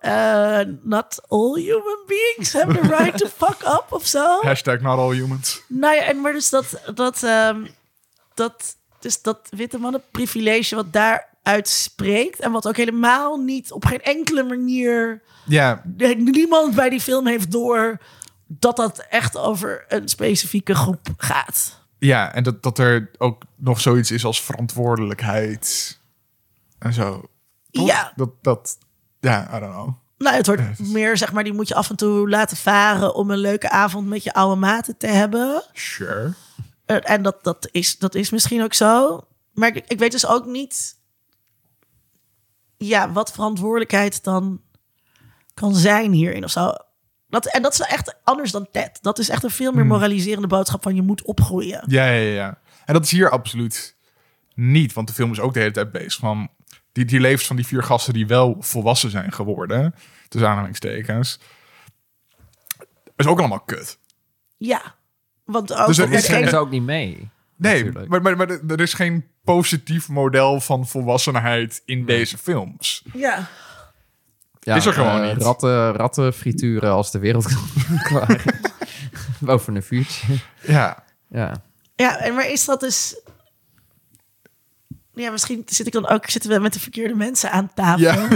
[0.81, 4.39] not all human beings have the right to fuck up of zo.
[4.41, 5.61] Hashtag not all humans.
[5.67, 7.19] Nou ja, en maar dus dat, dat,
[8.33, 13.85] dat, dus dat witte mannen privilege wat daaruit spreekt en wat ook helemaal niet op
[13.85, 15.81] geen enkele manier Ja,
[16.17, 17.97] niemand bij die film heeft door
[18.47, 21.79] dat dat echt over een specifieke groep gaat.
[21.99, 22.33] ja.
[22.33, 25.99] en dat, dat er ook nog zoiets is als verantwoordelijkheid.
[26.79, 27.21] En zo.
[27.71, 27.87] Toch?
[27.87, 28.11] Ja.
[28.15, 28.77] Dat, dat,
[29.19, 29.89] ja, I don't know.
[30.17, 32.29] Nou, het wordt Ja, het is- meer, zeg maar, die moet je af en toe
[32.29, 35.63] laten varen om een leuke avond met je oude maten te hebben.
[35.73, 36.33] Sure.
[36.85, 39.23] Eh, En dat, dat, is, dat is misschien ook zo.
[39.53, 40.99] Maar ik, ik weet dus ook niet
[42.77, 44.61] ja, wat verantwoordelijkheid dan
[45.53, 46.73] kan zijn hierin of zo.
[47.29, 48.97] Dat, en dat is echt anders dan Ted.
[49.01, 51.83] Dat is echt een veel meer moraliserende boodschap van je moet opgroeien.
[51.87, 52.59] Ja, ja, ja.
[52.85, 53.95] En dat is hier absoluut
[54.53, 54.93] niet.
[54.93, 56.49] Want de film is ook de hele tijd bezig van...
[56.91, 59.95] Die, die levens van die vier gasten die wel volwassen zijn geworden.
[60.27, 61.39] Tussen aanhalingstekens.
[63.15, 63.99] Is ook allemaal kut.
[64.57, 64.95] Ja,
[65.45, 67.29] want ook Dus er is geen- ook niet mee.
[67.57, 68.07] Nee, Natuurlijk.
[68.09, 73.03] maar, maar, maar er is geen positief model van volwassenheid in deze films.
[73.13, 73.47] ja.
[74.59, 75.41] Ja, Is er gewoon eh, niet.
[75.43, 77.47] Ratten, ratten frituren als de wereld
[78.07, 78.53] klaar is.
[79.39, 80.27] Boven een vuurtje.
[80.61, 81.53] Ja, Ja.
[81.95, 83.19] ja, en maar is dat dus...
[85.13, 87.99] Ja, misschien zit ik dan ook, zitten we met de verkeerde mensen aan tafel.
[88.03, 88.27] Ja.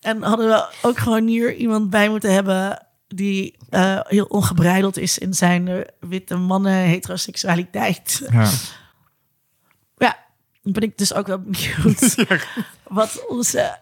[0.00, 2.83] En hadden we ook gewoon hier iemand bij moeten hebben
[3.14, 8.28] die eh, heel ongebreideld is in zijn eh, witte mannen heteroseksualiteit.
[8.30, 8.48] ja.
[9.96, 10.16] Ja,
[10.62, 12.14] ben ik dus ook wel benieuwd
[12.88, 13.78] wat onze,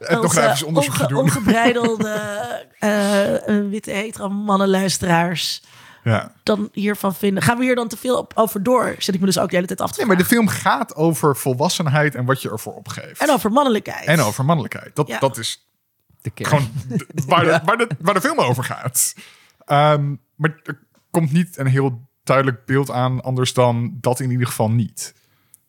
[0.66, 2.08] onge- ongebreidelde
[2.78, 5.62] eh, eh, witte hetero mannenluisteraars
[6.04, 6.32] ja.
[6.42, 7.42] dan hiervan vinden.
[7.42, 8.94] Gaan we hier dan te veel op, over door?
[8.98, 10.94] Zit ik me dus ook de hele tijd af te Nee, maar de film gaat
[10.94, 13.20] over volwassenheid en wat je ervoor opgeeft.
[13.20, 14.04] En over mannelijkheid.
[14.06, 14.96] En over mannelijkheid.
[14.96, 15.18] Dat, Ja.
[15.18, 15.66] dat is
[16.22, 16.48] De kern.
[16.50, 16.68] gewoon
[17.26, 19.14] waar, de, waar, de, waar de film over gaat.
[19.64, 20.78] Ehm, maar er
[21.10, 25.14] komt niet een heel duidelijk beeld aan, anders dan dat in ieder geval niet.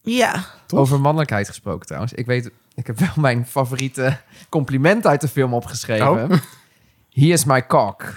[0.01, 2.13] Ja, Over mannelijkheid gesproken trouwens.
[2.13, 4.17] Ik weet, ik heb wel mijn favoriete
[4.49, 6.07] compliment uit de film opgeschreven.
[6.23, 6.29] Oh.
[7.19, 8.03] He is my cock.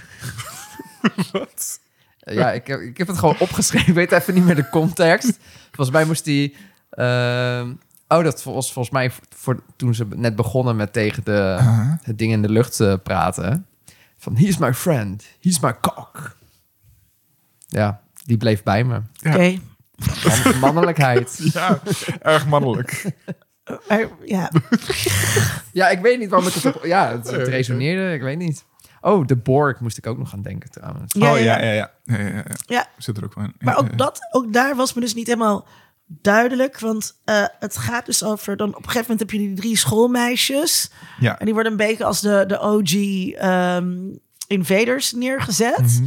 [2.18, 3.88] Ja, ik heb, ik heb het gewoon opgeschreven.
[3.88, 5.38] Ik weet even niet meer de context.
[5.66, 6.54] Volgens mij moest hij...
[6.90, 7.72] ehm,
[8.08, 11.56] oh, dat was volgens mij voor, toen ze net begonnen met tegen de,
[12.02, 13.66] het ding in de lucht te praten.
[14.18, 15.22] Van, he is my friend.
[15.40, 16.36] He is my cock.
[17.66, 19.00] Ja, die bleef bij me.
[19.26, 19.58] oké.
[20.44, 21.38] Man- mannelijkheid.
[21.52, 21.78] Ja,
[22.20, 23.04] erg mannelijk.
[24.24, 24.50] Ja,
[25.72, 26.76] Ja, ik weet niet waarom ik het...
[26.76, 28.14] Op, ja, het, het Nee, resoneerde.
[28.14, 28.64] Ik weet niet.
[29.00, 31.12] Oh, de Borg moest ik ook nog aan denken trouwens.
[31.18, 31.44] Ja, oh ja.
[31.44, 31.90] ja, ja, ja.
[32.04, 32.42] ja, ja, ja.
[32.66, 32.86] ja.
[32.98, 33.54] Zit er ook wel in.
[33.58, 33.86] maar Ja, ja.
[33.86, 35.66] ook, dat, ook daar was me dus niet helemaal
[36.06, 36.78] duidelijk.
[36.78, 38.56] Want eh, het gaat dus over...
[38.56, 40.90] Dan op een gegeven moment heb je die drie schoolmeisjes.
[41.20, 41.38] Ja.
[41.38, 42.92] En die worden een beetje als de, de OG
[43.34, 43.98] ehm,
[44.46, 45.78] invaders neergezet.
[46.00, 46.06] Mhm.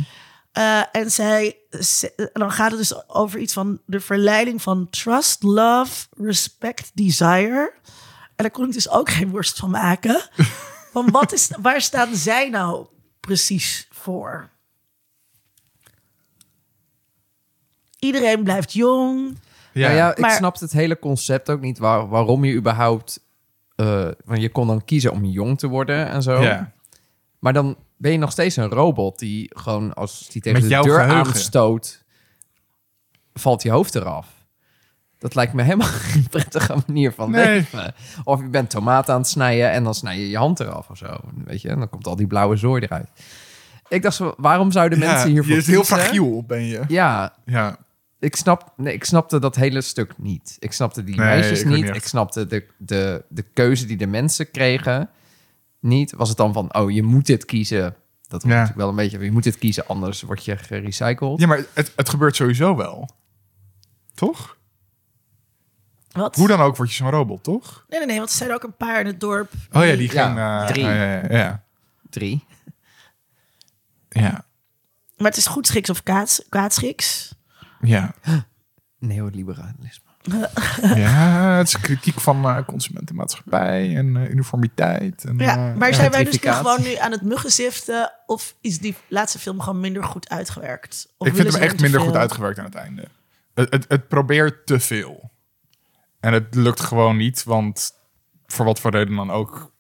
[0.51, 4.89] Eh, en zij, ze- en dan gaat het dus over iets van de verleiding van
[4.89, 7.73] trust, love, respect, desire.
[8.35, 10.21] En daar kon ik dus ook geen worst van maken.
[10.93, 12.85] van wat is, waar staan zij nou
[13.19, 14.49] precies voor?
[17.99, 19.37] Iedereen blijft jong.
[19.73, 19.85] Ja.
[19.87, 21.77] Nou ja, ik Maar- snapte het hele concept ook niet.
[21.77, 23.19] Waar, waarom je überhaupt...
[23.75, 26.41] eh, want je kon dan kiezen om jong te worden en zo.
[26.41, 26.71] Ja.
[27.39, 30.75] Maar dan ben je nog steeds een robot die gewoon als die tegen Met de
[30.75, 31.25] jouw deur geheugen.
[31.33, 32.03] aanstoot,
[33.33, 34.27] valt je hoofd eraf.
[35.17, 37.45] Dat lijkt me helemaal geen prettige manier van Nee.
[37.45, 37.93] leven.
[38.23, 40.97] Of je bent tomaat aan het snijden en dan snij je je hand eraf of
[40.97, 41.17] zo.
[41.45, 43.09] Weet je, en dan komt al die blauwe zooi eruit.
[43.87, 46.81] Ik dacht zo, waarom zouden Ja, mensen hiervoor je is heel fragiel, ben je.
[46.87, 47.77] Ja, Ja.
[48.19, 50.55] Ik, snap, nee, ik snapte dat hele stuk niet.
[50.59, 51.95] Ik snapte die Nee, meisjes ik niet.
[51.95, 55.09] Ik snapte de, de, de keuze die de mensen kregen
[55.79, 56.11] niet.
[56.11, 57.95] Was het dan van, oh, je moet dit kiezen.
[58.27, 58.57] Dat was Ja.
[58.57, 61.39] natuurlijk wel een beetje, je moet dit kiezen, anders word je gerecycled.
[61.39, 63.09] Ja, maar het, het gebeurt sowieso wel.
[64.13, 64.57] Toch?
[66.11, 66.35] Wat?
[66.35, 67.85] Hoe dan ook word je zo'n robot, toch?
[67.87, 69.51] Nee, nee, nee, want er zijn ook een paar in het dorp.
[69.71, 70.37] Oh ja, die Ja, geen...
[70.37, 70.83] eh, drie.
[70.83, 71.63] ja, ja, ja.
[72.09, 72.45] Drie.
[74.09, 74.45] Ja.
[75.17, 77.35] Maar het is goed schiks of kaats, kwaadschiks.
[77.81, 78.13] Ja.
[78.99, 80.09] Neoliberalisme.
[80.95, 85.23] ja, het is kritiek van eh consumentenmaatschappij en eh, uniformiteit.
[85.23, 88.11] En, Ja, eh, maar zijn wij dus nu gewoon nu aan het muggenziften?
[88.25, 91.13] Of is die laatste film gewoon minder goed uitgewerkt?
[91.17, 92.09] Of ik vind hem echt minder veel?
[92.09, 93.07] goed uitgewerkt aan het einde.
[93.53, 95.31] Het, het, het probeert te veel.
[96.19, 97.91] En het lukt gewoon niet, want
[98.45, 99.73] voor wat voor reden dan ook...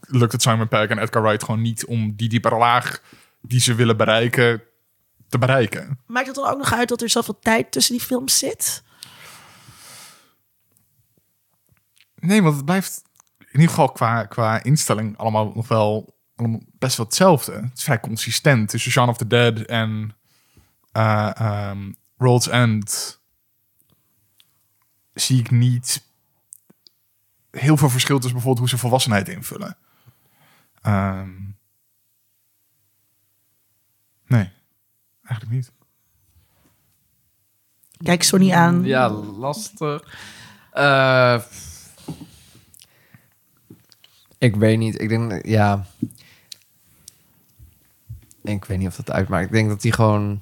[0.00, 1.84] lukt het Simon Pegg en Edgar Wright gewoon niet...
[1.84, 3.02] om die diepere laag
[3.40, 4.62] die ze willen bereiken,
[5.28, 5.98] te bereiken.
[6.06, 8.82] Maakt het dan ook nog uit dat er zoveel tijd tussen die films zit?
[12.14, 13.02] Nee, want het blijft
[13.38, 17.52] in ieder geval qua, qua instelling allemaal nog wel allemaal best wel hetzelfde.
[17.52, 20.16] Het is vrij consistent tussen Shaun of the Dead en
[20.92, 23.20] ehm, World's End.
[25.14, 26.04] Zie ik niet
[27.50, 29.76] heel veel verschil tussen bijvoorbeeld hoe ze volwassenheid invullen.
[30.82, 31.30] Ehm,
[34.26, 34.52] nee,
[35.28, 35.72] eigenlijk niet.
[38.02, 38.84] Kijk Sonny aan.
[38.84, 40.18] Ja, lastig.
[40.72, 41.42] Eh,
[44.38, 45.00] ik weet niet.
[45.00, 45.86] Ik denk, ja.
[48.42, 49.46] Ik weet niet of dat uitmaakt.
[49.46, 50.40] Ik denk dat hij gewoon.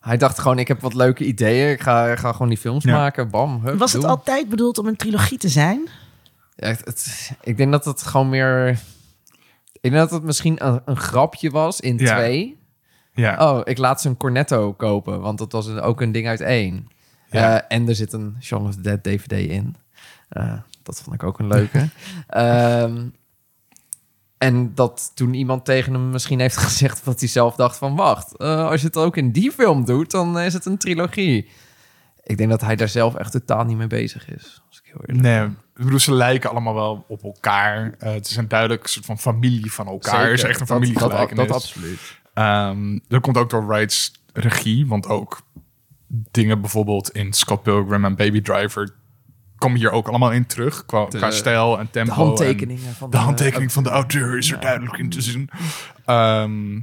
[0.00, 1.70] Hij dacht gewoon, ik heb wat leuke ideeën.
[1.72, 2.92] Ik ga, ik ga gewoon die films Ja.
[2.92, 3.30] maken.
[3.30, 4.10] Bam, hup, Was het doen.
[4.10, 5.88] altijd bedoeld om een trilogie te zijn?
[6.56, 8.68] Ja, het, het- ik denk dat het gewoon meer...
[9.80, 12.14] Ik denk dat het misschien een, een grapje was in Ja.
[12.16, 12.58] twee.
[13.16, 16.26] Ja, Oh, ik laat ze een Cornetto kopen, want dat was een, ook een ding
[16.28, 16.88] uit één.
[17.30, 17.60] Ja.
[17.60, 19.76] Eh, en er zit een Shaun of the Dead DVD in.
[20.28, 20.52] Eh,
[20.82, 21.88] dat vond ik ook een leuke.
[22.28, 23.06] Ehm,
[24.38, 27.04] en dat toen iemand tegen hem misschien heeft gezegd...
[27.04, 27.96] dat hij zelf dacht van...
[27.96, 30.10] wacht, eh, als je het ook in die film doet...
[30.10, 31.48] dan is het een trilogie.
[32.24, 34.62] Ik denk dat hij daar zelf echt totaal niet mee bezig is.
[34.68, 35.44] Als ik heel eerlijk Nee,
[35.76, 37.94] ik bedoel, ze lijken allemaal wel op elkaar.
[37.98, 40.20] Het is een duidelijk soort van familie van elkaar.
[40.22, 40.48] Het is Zeker.
[40.50, 41.36] echt een Dat- familiegelijkenis.
[41.36, 42.15] Dat, dat, absoluut.
[42.36, 45.40] Ehm, dat komt ook door Wright's regie, want ook
[46.30, 48.94] dingen bijvoorbeeld in Scott Pilgrim en Baby Driver
[49.56, 52.10] komen hier ook allemaal in terug qua, De- qua stijl en tempo.
[52.14, 55.48] De handtekeningen van En de handtekening van de auteur is er duidelijk in te zien.
[56.04, 56.74] Ehm,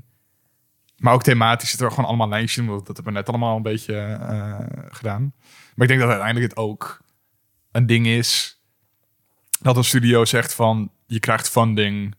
[0.97, 2.65] maar ook thematisch zit er gewoon allemaal lijntjes in.
[2.65, 4.59] want Dat hebben we net allemaal een beetje eh,
[4.89, 5.33] gedaan.
[5.75, 7.01] Maar ik denk dat uiteindelijk het ook
[7.71, 8.61] een ding is
[9.61, 12.15] dat een studio zegt van je krijgt funding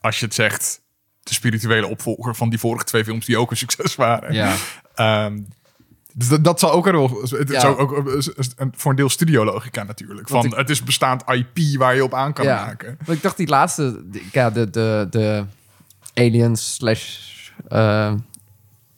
[0.00, 0.82] als je het zegt
[1.24, 4.34] de spirituele opvolger van die vorige twee films die ook een succes waren.
[4.34, 4.54] Ja.
[4.94, 5.40] Ehm,
[6.12, 7.20] dus dat, dat zal ook een rol.
[7.22, 7.68] Het is Ja.
[7.68, 8.22] ook, ook
[8.72, 10.28] voor een deel studiologica natuurlijk.
[10.28, 12.64] Want Van, ik- het is bestaand IP waar je op aan kan ja.
[12.64, 12.98] maken.
[13.06, 15.44] Ik dacht die laatste, die- ja, de, de, de
[16.14, 17.18] aliens slash...
[17.68, 18.12] eh,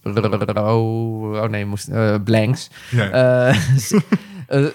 [0.05, 2.71] oh, oh nee, moest, eh, blanks.
[2.91, 3.11] Ja.
[3.49, 3.57] Eh,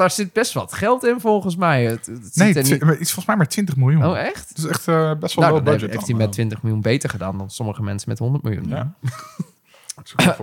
[0.00, 1.84] daar zit best wat geld in volgens mij.
[1.84, 2.82] Het, het nee, er niet...
[2.82, 4.04] maar iets volgens mij maar 20 miljoen.
[4.06, 4.48] Oh, echt?
[4.48, 5.80] Het is echt eh, best wel Nou, low dan budget.
[5.80, 6.26] heeft hij allemaal.
[6.26, 8.68] met 20 miljoen beter gedaan dan sommige mensen met 100 miljoen.
[8.68, 8.94] Ja.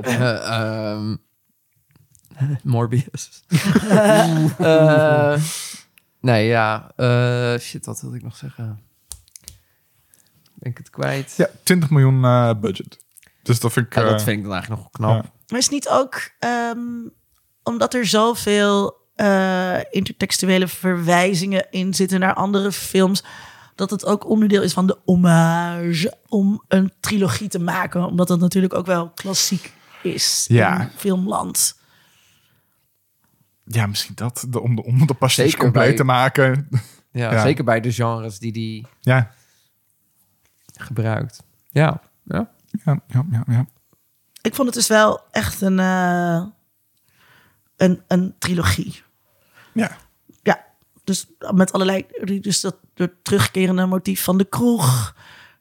[0.02, 1.16] Eh, ehm,
[2.64, 3.44] Morbius.
[4.58, 5.42] Eh,
[6.20, 6.92] nee, ja.
[6.96, 8.82] eh, shit, wat wilde ik nog zeggen?
[10.54, 11.34] Ben ik het kwijt?
[11.38, 13.00] Ja, 20 miljoen eh, budget.
[13.44, 13.96] Dus dat vind ik...
[13.96, 15.24] Ja, dat eh, vind ik dan eigenlijk nog knap.
[15.24, 15.32] ja.
[15.48, 16.80] Maar is niet ook ehm,
[17.64, 23.24] omdat er zoveel eh, intertextuele verwijzingen in zitten naar andere films,
[23.76, 28.40] dat het ook onderdeel is van de hommage om een trilogie te maken, omdat dat
[28.40, 29.74] natuurlijk ook wel klassiek
[30.04, 30.82] is Ja.
[30.82, 31.80] in filmland.
[33.64, 34.46] Ja, misschien dat.
[34.50, 36.68] De, om, de, om de pasjes Zeker compleet bij- te maken.
[37.12, 37.42] Ja, Ja.
[37.42, 39.32] zeker bij de genres die die Ja,
[40.76, 41.44] gebruikt.
[41.70, 42.52] Ja, ja.
[42.86, 43.44] ja, ja, ja.
[43.48, 43.66] ja.
[44.42, 46.44] Ik vond het dus wel echt een, eh,
[47.78, 49.02] een, een trilogie.
[49.78, 49.98] Ja.
[50.44, 50.66] Ja,
[51.04, 52.06] dus met allerlei...
[52.42, 55.14] Dus dat de terugkerende motief van de kroeg...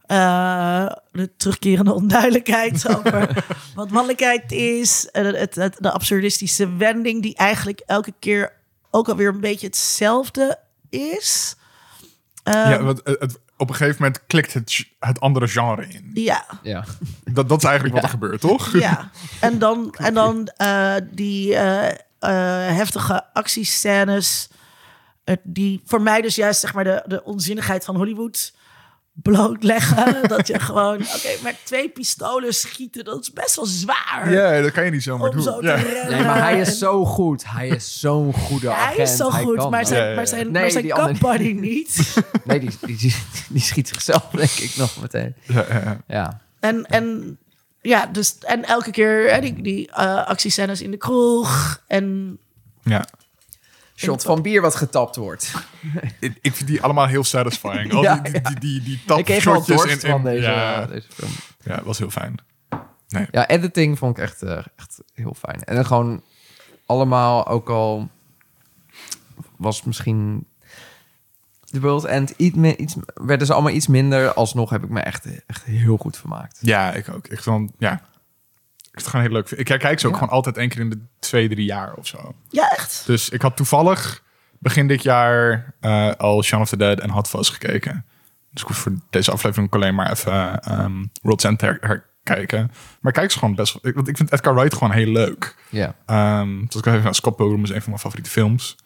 [0.07, 3.45] eh, de terugkerende onduidelijkheid over
[3.75, 5.09] wat mannelijkheid is.
[5.11, 8.53] en Het, het, de absurdistische wending die eigenlijk elke keer
[8.91, 10.59] ook alweer een beetje hetzelfde
[10.91, 11.57] is.
[12.45, 16.11] ja Ehm, want het, het- op een gegeven moment klikt het, het andere genre in.
[16.15, 16.85] ja, ja.
[17.25, 18.73] Dat, dat is eigenlijk wat er gebeurt, toch?
[18.73, 19.11] ja.
[19.41, 24.49] En dan, en dan eh, die eh, eh, heftige actiescènes...
[25.25, 28.53] eh, die voor mij dus juist zeg maar de, de onzinnigheid van Hollywood
[29.23, 30.15] blootleggen.
[30.29, 34.33] dat je gewoon, oké, met twee pistolen schieten, dat is best wel zwaar.
[34.33, 35.43] Ja, dat kan je niet zomaar om doen.
[35.45, 35.61] zo.
[35.61, 37.45] Nee, maar hij is zo goed.
[37.51, 38.95] Hij is zo'n goede Ja, agent.
[38.97, 40.17] hij is zo goed, maar zijn, Ja, ja, ja.
[40.17, 42.15] maar zijn, Nee, maar zijn die andere- buddy niet.
[42.45, 43.15] Nee, die, die, die,
[43.49, 45.35] die schiet zichzelf denk ik nog meteen.
[45.43, 45.99] Ja, ja, ja.
[46.07, 46.41] Ja.
[46.61, 47.39] En, en
[47.87, 51.83] ja, dus en elke keer hè, die, die eh, actiescènes in de kroeg.
[51.87, 52.39] En
[52.83, 53.05] Ja.
[53.99, 55.53] Shot van bier wat getapt wordt.
[56.21, 57.93] Ik, ik vind die allemaal heel satisfying.
[57.93, 58.41] Al Ja, die, ja.
[58.41, 61.07] die, die, die, die ik kreeg wel tapshotjes dorst in- in- van deze, ja, deze
[61.13, 61.31] film.
[61.65, 62.35] ja, het was heel fijn.
[63.31, 65.63] Ja, editing vond ik echt, eh, echt heel fijn.
[65.63, 66.23] En dan gewoon
[66.87, 68.11] allemaal, ook al
[69.57, 70.47] was misschien
[71.71, 74.33] The World End iets, me- iets, werden ze allemaal iets minder.
[74.33, 76.59] Alsnog heb ik me echt, echt heel goed vermaakt.
[76.61, 77.27] Ja, ik ook.
[77.29, 77.93] Ik vond, ja.
[77.93, 78.01] Ik
[78.83, 79.51] vind het gewoon heel leuk.
[79.51, 80.19] Ik kijk ze ook Ja.
[80.19, 82.35] gewoon altijd één keer in de twee, drie jaar of zo.
[82.49, 83.03] ja, echt.
[83.07, 84.23] Dus ik had toevallig
[84.59, 88.05] begin dit jaar eh, al Shaun of the Dead en Hot Fuzz gekeken.
[88.51, 92.71] Dus ik hoef voor deze aflevering ook alleen maar even ehm World's End her- herkijken.
[93.01, 93.91] Maar ik kijk ze gewoon best wel...
[93.91, 95.57] ik- Want ik vind Edgar Wright gewoon heel leuk.
[95.69, 95.95] Ja.
[96.07, 98.77] Ehm zoals ik al even, Scott Pilgrim is een van mijn favoriete films.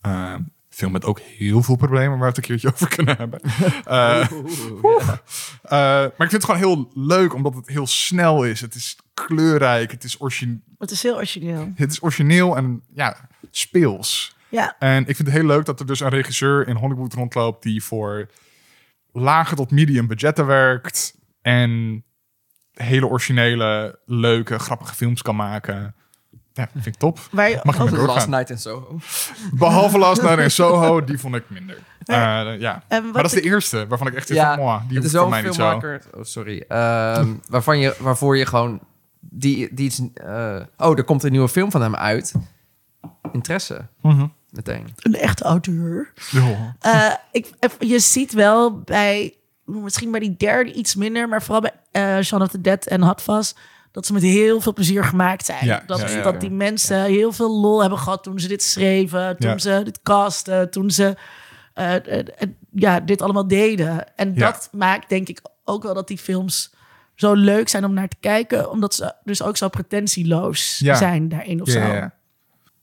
[0.00, 0.40] Ehm
[0.80, 3.40] film met ook heel veel problemen waar we het een keertje over kunnen hebben.
[3.84, 8.60] Eh, eh, maar ik vind het gewoon heel leuk omdat het heel snel is.
[8.60, 11.72] Het is kleurrijk, het is, origine- Het is heel origineel.
[11.74, 14.36] het is origineel en ja, speels.
[14.48, 17.62] Ja, En ik vind het heel leuk dat er dus een regisseur in Hollywood rondloopt
[17.62, 18.30] die voor
[19.12, 22.04] lage tot medium budgetten werkt en
[22.72, 25.94] hele originele, leuke, grappige films kan maken.
[26.60, 27.18] Ja, vind ik top.
[27.32, 28.28] je Mag Last.
[28.28, 28.98] Night in Soho.
[29.52, 31.78] Behalve Last Night in Soho, die vond ik minder.
[32.04, 32.16] Eh,
[32.58, 32.82] ja.
[32.88, 34.96] En wat Maar dat is de eerste waarvan ik echt zit Ja, van, "Mwah, die
[34.96, 35.60] het is hoeft voor mij niet zo.
[35.62, 36.02] filmmaker.
[36.14, 36.64] Oh, sorry.
[36.68, 38.80] Ehm, waarvan je, waarvoor je gewoon
[39.20, 40.00] die, die iets.
[40.14, 42.34] eh, oh, er komt een nieuwe film van hem uit.
[43.32, 43.86] Interesse.
[44.02, 44.26] Mhm.
[44.50, 44.94] Meteen.
[44.96, 46.12] een echte auteur.
[46.30, 46.76] Ja.
[46.80, 49.34] Eh, ik, je ziet wel bij,
[49.64, 53.02] misschien bij die derde iets minder, maar vooral bij eh Shaun of the Dead en
[53.02, 53.52] Hot Fuzz,
[53.92, 55.64] dat ze met heel veel plezier gemaakt zijn.
[55.66, 58.62] Ja, dat ja, ja, dat die mensen heel veel lol hebben gehad toen ze dit
[58.62, 59.58] schreven, toen Ja.
[59.58, 61.16] ze dit casten, toen ze
[61.74, 64.16] eh, eh, eh, ja, dit allemaal deden.
[64.16, 64.50] En Ja.
[64.50, 66.72] dat maakt denk ik ook wel dat die films
[67.14, 70.94] zo leuk zijn om naar te kijken, omdat ze dus ook zo pretentieloos Ja.
[70.94, 71.78] zijn daarin of Ja, zo.
[71.80, 72.18] ja, ja.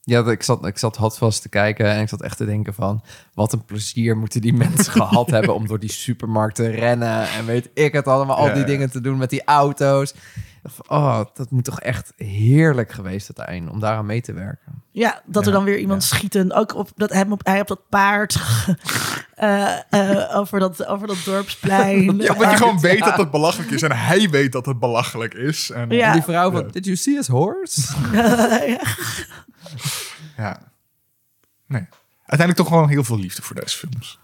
[0.04, 2.74] Ja, ik zat, ik zat hot vast te kijken en ik zat echt te denken
[2.74, 3.04] van...
[3.34, 5.56] wat een plezier moeten die mensen gehad hebben...
[5.56, 8.36] om door die supermarkt te rennen en weet ik het allemaal...
[8.36, 8.68] al Ja, die ja.
[8.68, 10.14] dingen te doen met die auto's.
[10.88, 13.76] Oh, dat moet toch echt heerlijk geweest uiteindelijk...
[13.76, 14.84] om daaraan mee te werken.
[14.92, 16.16] Ja, dat er dan weer iemand ja.
[16.16, 16.52] schieten.
[16.52, 18.38] Ook op dat hem op, hij op dat paard
[19.36, 22.04] eh, eh, over, dat, over dat dorpsplein.
[22.04, 25.34] Ja, omdat je gewoon weet dat het belachelijk is en hij weet dat het belachelijk
[25.34, 25.70] is.
[25.70, 26.08] En, Ja.
[26.08, 26.72] En die vrouw van, Ja.
[26.72, 27.82] did you see his horse?
[28.14, 28.80] Ja.
[30.38, 30.60] Ja.
[31.66, 31.88] Nee.
[32.18, 34.20] Uiteindelijk toch gewoon heel veel liefde voor deze films.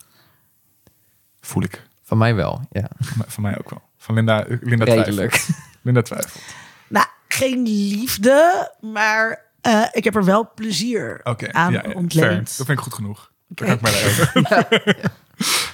[1.42, 1.88] Voel ik.
[2.04, 2.88] Van mij wel, ja.
[3.00, 3.82] Van mij- Van mij ook wel.
[3.98, 4.86] Van Linda, Linda.
[4.86, 5.48] Redelijk.
[5.84, 6.44] Linda twijfelt.
[6.88, 11.96] Nou, geen liefde, maar eh, ik heb er wel plezier aan ja, ja, fair.
[11.96, 12.58] ontleend.
[12.58, 13.32] Dat vind ik goed genoeg.
[13.56, 14.42] Kan ik mij leven.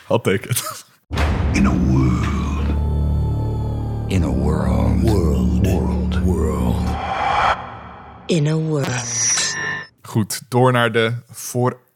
[0.09, 0.85] I'll take it.
[1.51, 2.27] In a world.
[4.07, 5.01] In a world.
[5.01, 5.67] World.
[5.67, 6.19] World.
[6.23, 6.87] World.
[8.25, 9.55] In a world.
[10.01, 11.13] Goed, door naar de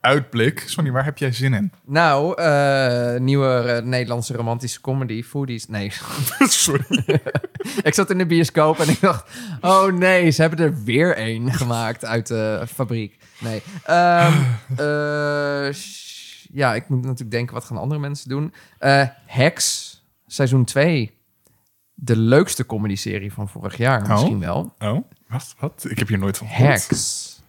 [0.03, 0.63] vooruitblik.
[0.65, 1.71] Sonny, waar heb jij zin in?
[1.85, 5.67] Nou, eh, nieuwe eh, Nederlandse romantische comedy, Foodies.
[5.67, 5.91] Nee,
[6.39, 7.19] Sorry.
[7.84, 9.30] ik zat in de bioscoop en ik dacht...
[9.61, 13.17] oh nee, ze hebben er weer één gemaakt uit de fabriek.
[13.39, 13.61] Nee.
[13.84, 14.34] Ehm,
[14.77, 15.73] eh,
[16.53, 18.53] ja, ik moet natuurlijk denken, wat gaan andere mensen doen?
[19.25, 19.91] Hex,
[20.27, 21.17] seizoen 2.
[21.93, 24.73] De leukste comedy-serie van vorig jaar, misschien wel.
[24.80, 25.55] Oh, wat?
[25.59, 25.85] Wat?
[25.89, 26.88] Ik heb hier nooit van gehoord.
[26.88, 27.41] Hex.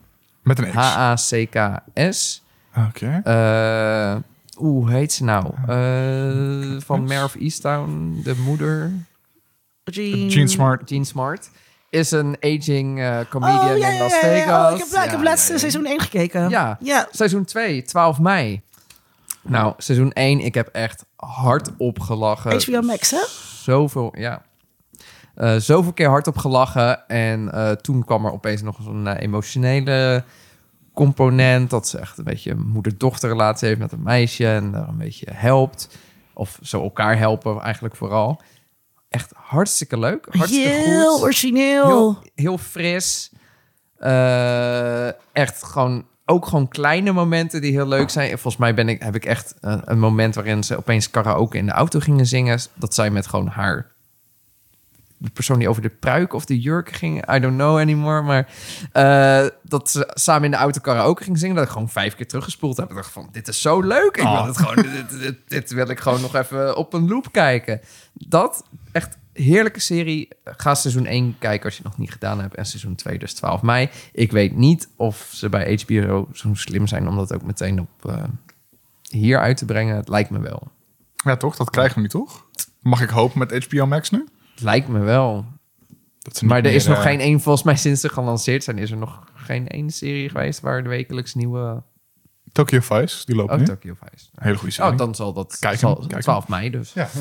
[0.43, 0.75] Met een X.
[0.75, 2.44] H-A-C-K-S.
[2.77, 3.21] Oké.
[3.25, 4.17] Eh,
[4.59, 5.45] Oeh, hoe heet ze nou?
[5.67, 8.93] Eh, van of Easttown, de moeder.
[9.85, 10.89] Jean, Gene Smart.
[10.89, 11.51] Jean Smart.
[11.91, 14.67] is een aging eh, comedian Oh, ja, in Las ja, ja.
[14.71, 15.59] Oh, ik heb, ik heb Ja, laatste ja, ja.
[15.59, 16.49] seizoen 1 gekeken.
[16.49, 16.79] Ja.
[16.81, 17.09] ja.
[17.11, 18.63] Seizoen 2, 12 mei.
[19.43, 22.63] Nou, seizoen 1, ik heb echt hard opgelachen.
[22.63, 23.25] HBO Max, hè?
[23.63, 24.43] Zoveel, ja.
[25.35, 27.09] Eh, zoveel keer hard op gelachen.
[27.09, 30.25] En eh, toen kwam er opeens nog zo'n emotionele
[30.95, 31.71] component.
[31.71, 34.47] Dat ze echt een beetje een moeder-dochterrelatie heeft met een meisje.
[34.47, 35.99] En daar een beetje helpt.
[36.33, 38.41] Of zo elkaar helpen eigenlijk vooral.
[39.09, 40.27] Echt hartstikke leuk.
[40.31, 41.23] Hartstikke Heel goed.
[41.23, 41.87] origineel.
[41.87, 43.33] Heel, heel fris.
[43.97, 48.31] Eh, echt gewoon, ook gewoon kleine momenten die heel leuk zijn.
[48.31, 51.59] En Volgens mij ben ik, heb ik echt een, een moment waarin ze opeens karaoke
[51.59, 52.59] in de auto gingen zingen.
[52.75, 53.94] Dat zij met gewoon haar...
[55.25, 58.23] De persoon die over de pruik of de jurk ging, I don't know anymore.
[58.23, 58.49] Maar
[58.93, 61.55] eh, dat ze samen in de auto karaoke ging zingen.
[61.57, 62.91] Dat ik gewoon vijf keer teruggespoeld heb.
[62.91, 64.17] Ik dacht van, dit is zo leuk.
[64.17, 64.47] Ik wil Oh.
[64.47, 67.81] het gewoon, dit, dit, dit wil ik gewoon nog even op een loop kijken.
[68.13, 70.29] Dat, echt heerlijke serie.
[70.45, 72.55] Ga seizoen 1 kijken als je het nog niet gedaan hebt.
[72.55, 73.89] En seizoen 2 dus 12 mei.
[74.13, 78.11] Ik weet niet of ze bij HBO zo slim zijn om dat ook meteen op
[78.11, 78.23] eh,
[79.11, 79.97] hier uit te brengen.
[79.97, 80.71] Het lijkt me wel.
[81.25, 81.57] Ja, toch?
[81.57, 82.45] Dat krijgen we nu toch?
[82.81, 84.27] Mag ik hopen met HBO Max nu?
[84.61, 85.45] Lijkt me wel.
[86.19, 88.79] Dat Maar er meer, is nog eh, geen één, volgens mij sinds ze gelanceerd zijn,
[88.79, 91.83] is er nog geen één serie geweest waar de wekelijks nieuwe...
[92.53, 93.65] Tokyo Vice, die loopt Oh, nu.
[93.65, 94.27] Tokyo Vice.
[94.35, 94.91] Hele goede serie.
[94.93, 96.93] Oh, dan zal dat Kijk zal, hem, kijk 12 mei dus.
[96.93, 97.09] Ja.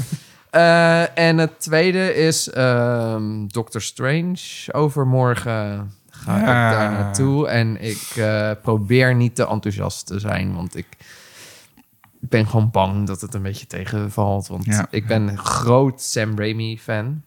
[0.50, 4.38] Eh, en het tweede is ehm Doctor Strange.
[4.72, 6.70] Overmorgen ga Ja.
[6.72, 7.48] ik daar naartoe.
[7.48, 10.88] En ik eh, probeer niet te enthousiast te zijn, want ik
[12.30, 14.48] ben gewoon bang dat het een beetje tegenvalt.
[14.48, 14.88] Want Ja.
[14.90, 17.22] ik ben een groot Sam Raimi fan.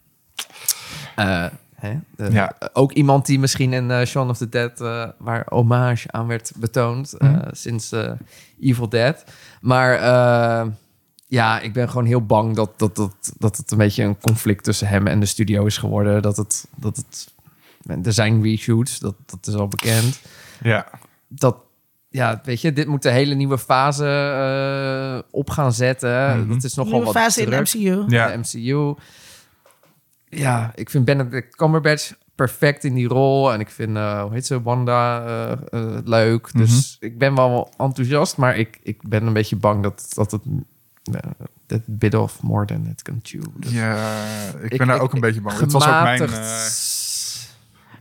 [1.15, 1.45] Eh,
[1.75, 1.93] hè?
[2.15, 2.53] De- Ja.
[2.73, 6.51] Ook iemand die misschien in eh, Shaun of the Dead, eh, waar hommage aan werd
[6.55, 7.47] betoond Mhm.
[7.51, 7.93] sinds
[8.59, 9.23] Evil Dead.
[9.61, 9.91] Maar
[11.29, 14.63] ja, ik ben gewoon heel bang dat, dat, dat, dat het een beetje een conflict
[14.63, 16.21] tussen hem en de studio is geworden.
[16.21, 17.33] Dat het, dat het,
[18.05, 20.19] er zijn reshoots, dat, dat is al bekend.
[20.61, 20.87] ja.
[21.27, 21.55] Dat,
[22.09, 26.39] ja, weet je, dit moet de hele nieuwe fase eh, op gaan zetten.
[26.39, 26.53] Mhm.
[26.53, 28.03] Dat is nogal Nieuwe wat fase in de druk MCU.
[28.07, 28.27] Ja.
[28.27, 28.95] de MCU.
[30.29, 33.53] Ja, ik vind Benedict Cumberbatch perfect in die rol.
[33.53, 36.49] En ik vind, eh, hoe heet ze, Wanda eh, eh, leuk.
[36.53, 40.41] Dus ik ben wel enthousiast, maar ik, ik ben een beetje bang dat, dat het...
[41.65, 43.43] that bit of more than it can chew.
[43.55, 43.97] Dus Ja,
[44.61, 45.55] ik ben daar ook een beetje bang.
[45.55, 45.63] voor.
[45.63, 46.29] Het was ook mijn...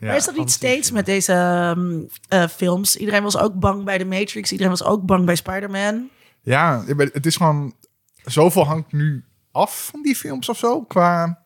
[0.00, 0.06] ja.
[0.06, 2.96] Maar is dat niet steeds met deze ehm, eh, films?
[2.96, 4.50] Iedereen was ook bang bij The Matrix.
[4.50, 6.08] Iedereen was ook bang bij Spider-Man.
[6.42, 7.74] Ja, het is gewoon...
[8.24, 10.82] Zoveel hangt nu af van die films of zo.
[10.82, 11.42] Qua...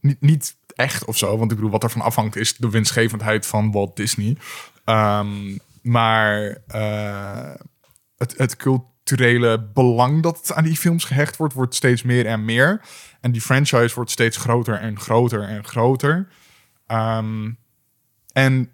[0.00, 1.38] Niet, niet echt of zo.
[1.38, 4.36] Want ik bedoel, wat ervan afhangt is de winstgevendheid van Walt Disney.
[4.84, 7.54] Ehm, maar eh,
[8.16, 11.54] het, het culturele belang dat aan die films gehecht wordt...
[11.54, 12.80] wordt steeds meer en meer.
[13.20, 16.28] En die franchise wordt steeds groter en groter en groter.
[16.86, 17.50] Ehm,
[18.32, 18.72] en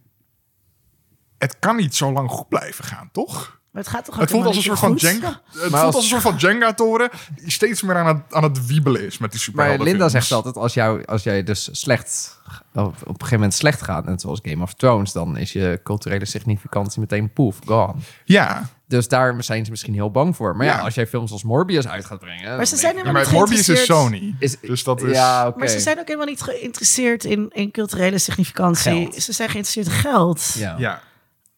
[1.39, 3.58] het kan niet zo lang goed blijven gaan, toch?
[3.79, 5.29] Maar het gaat toch Het voelt als een soort van Jenga.
[5.47, 8.43] Het Maar voelt als- als een soort van Jenga-toren die steeds meer aan het, aan
[8.43, 9.87] het wiebelen is met die Maar superhelden.
[9.87, 12.41] Linda zegt altijd, als, jou, als jij dus slecht,
[12.75, 15.81] op, op een gegeven moment slecht gaat, net zoals Game of Thrones, dan is je
[15.85, 17.95] culturele significantie meteen poef, gone.
[18.25, 20.57] Ja, Dus daar zijn ze misschien heel bang voor.
[20.57, 20.81] Maar ja, Ja.
[20.83, 22.57] als jij films als Morbius uit gaat brengen...
[22.57, 23.85] Maar ze zijn ja, maar niet Morbius is.
[23.85, 24.35] Sony.
[24.39, 25.13] Is, Dus dat is...
[25.17, 25.59] Ja, oké.
[25.59, 28.93] Maar ze zijn ook helemaal niet geïnteresseerd in, in culturele significantie.
[29.09, 29.15] Geld.
[29.23, 30.55] Ze zijn geïnteresseerd in geld.
[30.57, 30.75] Ja.
[30.79, 31.03] Ja,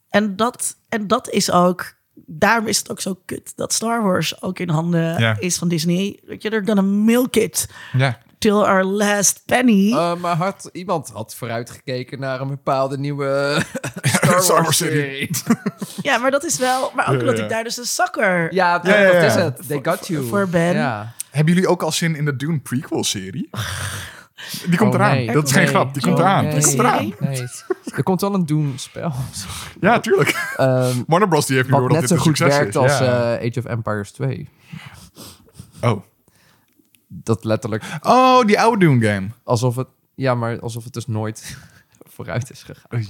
[0.08, 1.98] En, dat, en dat is ook...
[2.26, 5.36] Daarom is het ook zo kut dat Star Wars ook in handen Ja.
[5.38, 6.18] is van Disney.
[6.26, 8.18] Weet je, they're gonna milk it ja.
[8.38, 9.92] till our last penny.
[9.92, 13.60] Eh, maar had, iemand had vooruitgekeken naar een bepaalde nieuwe
[14.02, 15.30] Star Wars, Star Wars serie.
[16.02, 16.92] ja, maar dat is wel...
[16.94, 17.42] Maar ook Ja, ja.
[17.42, 19.12] ik daar dus een zakker Ja, dat, Ja, ja, ja.
[19.20, 19.68] dat is het.
[19.68, 20.26] They got you.
[20.26, 20.74] voor ben.
[20.74, 21.12] Ja.
[21.30, 23.48] Hebben jullie ook al zin in de Dune prequel-serie?
[24.68, 25.14] Die komt Oh, eraan.
[25.14, 25.32] nee.
[25.32, 25.70] Dat is geen Nee.
[25.70, 25.94] grap.
[25.94, 26.44] Die komt Oh, eraan.
[26.44, 26.54] nee.
[26.54, 27.12] Die komt eraan.
[27.18, 27.30] Nee.
[27.38, 27.48] Nee.
[27.94, 29.12] Er komt wel een Doom-spel.
[29.80, 30.52] Ja, tuurlijk.
[30.56, 31.46] Ehm, Warner Bros.
[31.46, 32.76] die heeft nu door dat net dit zo goed werkt is.
[32.76, 33.36] als ja.
[33.38, 34.48] eh, Age of Empires 2.
[35.80, 36.02] oh.
[37.08, 39.28] Dat letterlijk oh, die oude Dune game.
[39.44, 39.88] alsof het...
[40.14, 41.56] Ja, maar alsof het dus nooit
[42.14, 43.04] vooruit is gegaan.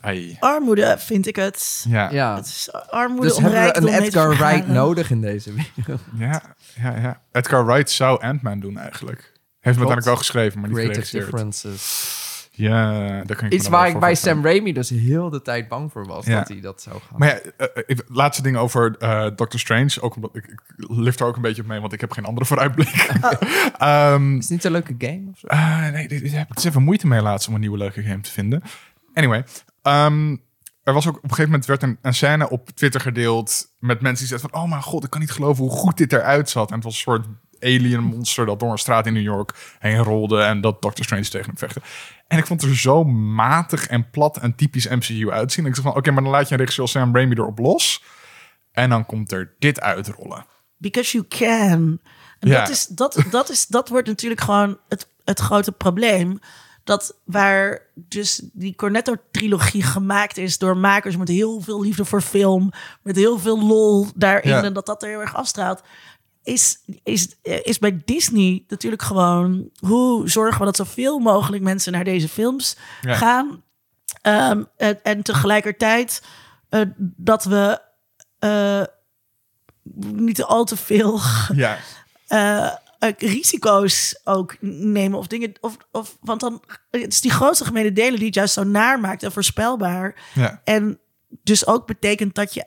[0.00, 0.36] Ai.
[0.40, 1.84] Armoede vind ik het.
[1.88, 2.10] Ja.
[2.10, 2.34] Ja.
[2.36, 6.00] Het is armoede Dus hebben we een Edgar Wright nodig in deze wereld.
[6.18, 6.42] Ja,
[6.82, 7.20] ja, ja.
[7.32, 9.29] Edgar Wright zou Ant-Man doen eigenlijk.
[9.60, 12.18] Heeft hem uiteindelijk wel geschreven, maar niet Creative differences.
[12.52, 14.14] Ja, daar kan ik me Iets waar ik bij.
[14.14, 16.26] Sam Raimi dus heel de tijd bang voor was.
[16.26, 16.38] Ja.
[16.38, 17.18] Dat hij dat zou gaan.
[17.18, 20.00] Maar ja, eh, eh, ik- laatste ding over eh Doctor Strange.
[20.00, 22.24] Ook omdat ik, ik lift er ook een beetje op mee, want ik heb geen
[22.24, 22.88] andere vooruitblik.
[23.78, 25.46] Ehm, Is het niet een leuke game of zo?
[25.90, 28.30] nee, dit heb ik dus even moeite mee laatst om een nieuwe leuke game te
[28.30, 28.62] vinden.
[29.14, 29.44] Anyway,
[29.82, 30.36] ehm,
[30.82, 34.00] er was ook op een gegeven moment werd een, een scène op Twitter gedeeld met
[34.00, 36.50] mensen die zeiden van, oh mijn god, ik kan niet geloven hoe goed dit eruit
[36.50, 36.68] zat.
[36.68, 37.26] En het was een soort
[37.60, 41.28] alien monster dat door een straat in New York heen rolde en dat Doctor Strange
[41.28, 41.80] tegen hem vechtte.
[42.26, 45.66] En ik vond het er zo matig en plat en typisch MCU uitzien.
[45.66, 48.02] Ik dacht van, oké, maar dan laat je een regisseur Sam Raimi erop los.
[48.72, 50.44] En dan komt er dit uitrollen.
[50.76, 52.00] Because you can.
[52.38, 52.60] En Ja.
[52.60, 56.38] dat, is, dat, dat, is, dat wordt natuurlijk gewoon het, het grote probleem.
[56.84, 62.70] Dat waar dus die Cornetto-trilogie gemaakt is door makers met heel veel liefde voor film,
[63.02, 64.62] met heel veel lol daarin Ja.
[64.62, 65.82] en dat dat er heel erg afstraalt,
[66.42, 72.04] is, is, is bij Disney natuurlijk gewoon hoe zorgen we dat zoveel mogelijk mensen naar
[72.04, 73.14] deze films Ja.
[73.14, 73.62] gaan.
[74.22, 76.22] Ehm, en, en tegelijkertijd
[76.68, 77.80] eh, dat we
[78.38, 78.82] eh,
[80.12, 81.20] niet al te veel
[81.54, 81.78] Ja,
[82.26, 82.70] eh,
[83.18, 85.52] risico's ook nemen of dingen.
[85.60, 89.00] Of, of, want dan het is die grootste gemene delen die het juist zo naar
[89.00, 90.14] maakt en voorspelbaar.
[90.34, 90.60] ja.
[90.64, 91.00] En
[91.42, 92.64] dus ook betekent dat je,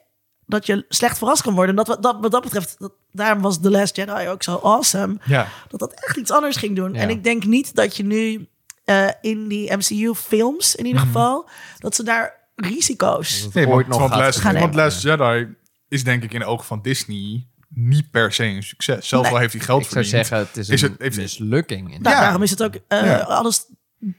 [0.53, 1.69] dat je slecht verrast kan worden.
[1.69, 4.59] En dat, wat- dat, wat dat betreft, dat, daarom was The Last Jedi ook zo
[4.63, 5.17] awesome.
[5.25, 5.47] ja.
[5.67, 6.93] Dat dat echt iets anders ging doen.
[6.93, 6.99] Ja.
[6.99, 8.47] En ik denk niet dat je nu
[8.85, 11.49] eh, in die MCU-films in ieder geval,
[11.79, 13.47] dat ze daar risico's.
[13.53, 15.47] Nee, ooit want, nog want, Last, want Last Jedi
[15.87, 19.07] is denk ik in de ogen van Disney niet per se een succes.
[19.07, 19.33] Zelfs Nee.
[19.33, 20.27] al heeft hij geld Ik zou verdiend.
[20.27, 21.93] zeggen, het is een het- mislukking.
[21.93, 22.21] In Nou, Ja.
[22.21, 23.17] Daarom is het ook eh, Ja.
[23.19, 23.65] alles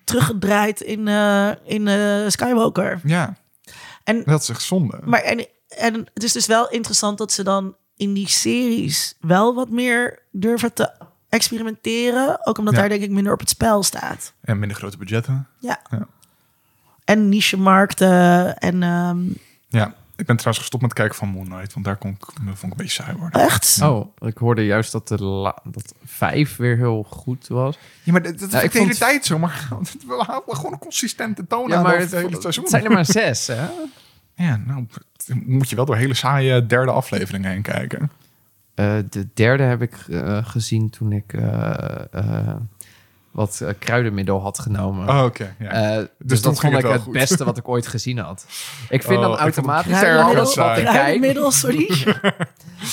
[0.05, 3.01] teruggedraaid in, eh, in eh, Skywalker.
[3.05, 3.37] Ja,
[4.05, 5.01] En dat is echt zonde.
[5.05, 9.55] Maar en, en het is dus wel interessant dat ze dan in die series wel
[9.55, 10.91] wat meer durven te
[11.29, 12.47] experimenteren.
[12.47, 12.81] Ook omdat Ja.
[12.81, 14.33] daar denk ik minder op het spel staat.
[14.41, 15.47] En minder grote budgetten.
[15.59, 15.81] Ja.
[15.91, 16.07] Ja.
[17.05, 19.25] En niche-markten en ehm,
[19.69, 19.87] Ja,
[20.17, 22.55] ik ben trouwens gestopt met het kijken van Moon Knight, want daar kon ik, vond
[22.63, 23.41] ik een beetje saai worden.
[23.41, 23.79] echt.
[23.83, 27.79] Oh, ik hoorde juist dat de la- dat vijf weer heel goed was.
[28.03, 29.39] Ja, maar dat, dat Ja, is ik de hele vond- tijd zo.
[29.39, 29.69] Maar
[30.07, 32.67] we houden gewoon een consistente toon Ja, aan maar over het, het hele het seizoen.
[32.69, 33.67] zijn er maar zes, hè?
[34.37, 34.87] Ja, nou,
[35.27, 38.11] dan moet je wel door hele saaie derde afleveringen heen kijken.
[38.75, 42.55] Eh, de derde heb ik eh, gezien toen ik eh, eh,
[43.31, 45.09] wat kruidenmiddel had genomen.
[45.09, 45.55] Oh, oké.
[45.59, 45.71] ja.
[45.71, 48.47] Eh, dus, Dus dat vond het ik het beste wat ik ooit gezien had.
[48.89, 50.81] Ik vind Oh, dan ik vond het automatisch kruidenmiddel alles wat saai.
[50.81, 50.87] ik.
[50.89, 51.91] Kruidenmiddel, sorry.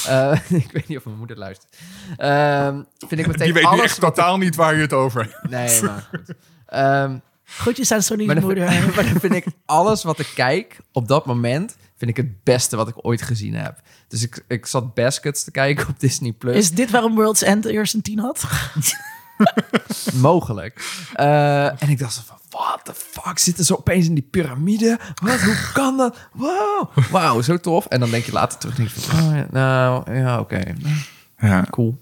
[0.07, 1.77] Eh, ik weet niet of mijn moeder luistert.
[2.17, 4.93] Ehm, vind ik meteen Die weet nu alles echt wat totaal niet waar je het
[4.93, 5.43] over hebt.
[5.43, 6.33] ik- Nee, maar goed.
[6.65, 7.17] Ehm,
[7.57, 8.65] Groetjes aan Sonny's maar, dan, moeder.
[8.95, 11.75] maar dan vind ik alles wat ik kijk op dat moment...
[11.97, 13.81] vind ik het beste wat ik ooit gezien heb.
[14.07, 16.31] Dus ik, ik zat Baskets te kijken op Disney+.
[16.31, 16.55] Plus.
[16.55, 18.43] Is dit waarom World's End eerst een tien had?
[20.13, 21.03] mogelijk.
[21.13, 24.99] Eh, en ik dacht zo van, what the fuck, zitten ze opeens in die piramide?
[25.21, 26.17] Wat, hoe kan dat?
[26.33, 27.85] Wow, wauw, zo tof.
[27.85, 30.61] En dan denk je later terug, denk je van, oh, ja, nou, ja, oké,
[31.37, 31.65] Ja.
[31.69, 32.01] cool.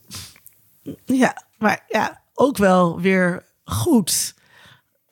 [1.05, 4.35] Ja, maar ja, ook wel weer goed.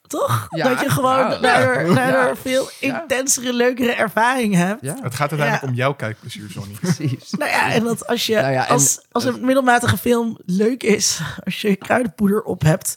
[0.08, 0.48] Toch?
[0.50, 1.94] Ja, dat je gewoon ja, daardoor, ja.
[1.94, 2.36] daardoor Ja.
[2.36, 3.02] veel Ja.
[3.02, 4.82] intensere, leukere ervaring hebt.
[4.82, 5.68] Ja, Het gaat uiteindelijk Ja.
[5.70, 6.74] om jouw kijkplezier, Sonny.
[6.74, 7.30] precies.
[7.32, 10.84] Nou ja, en dat als je Nou ja, en- als, als een middelmatige film leuk
[10.84, 12.94] is, als je kruidenpoeder op hebt,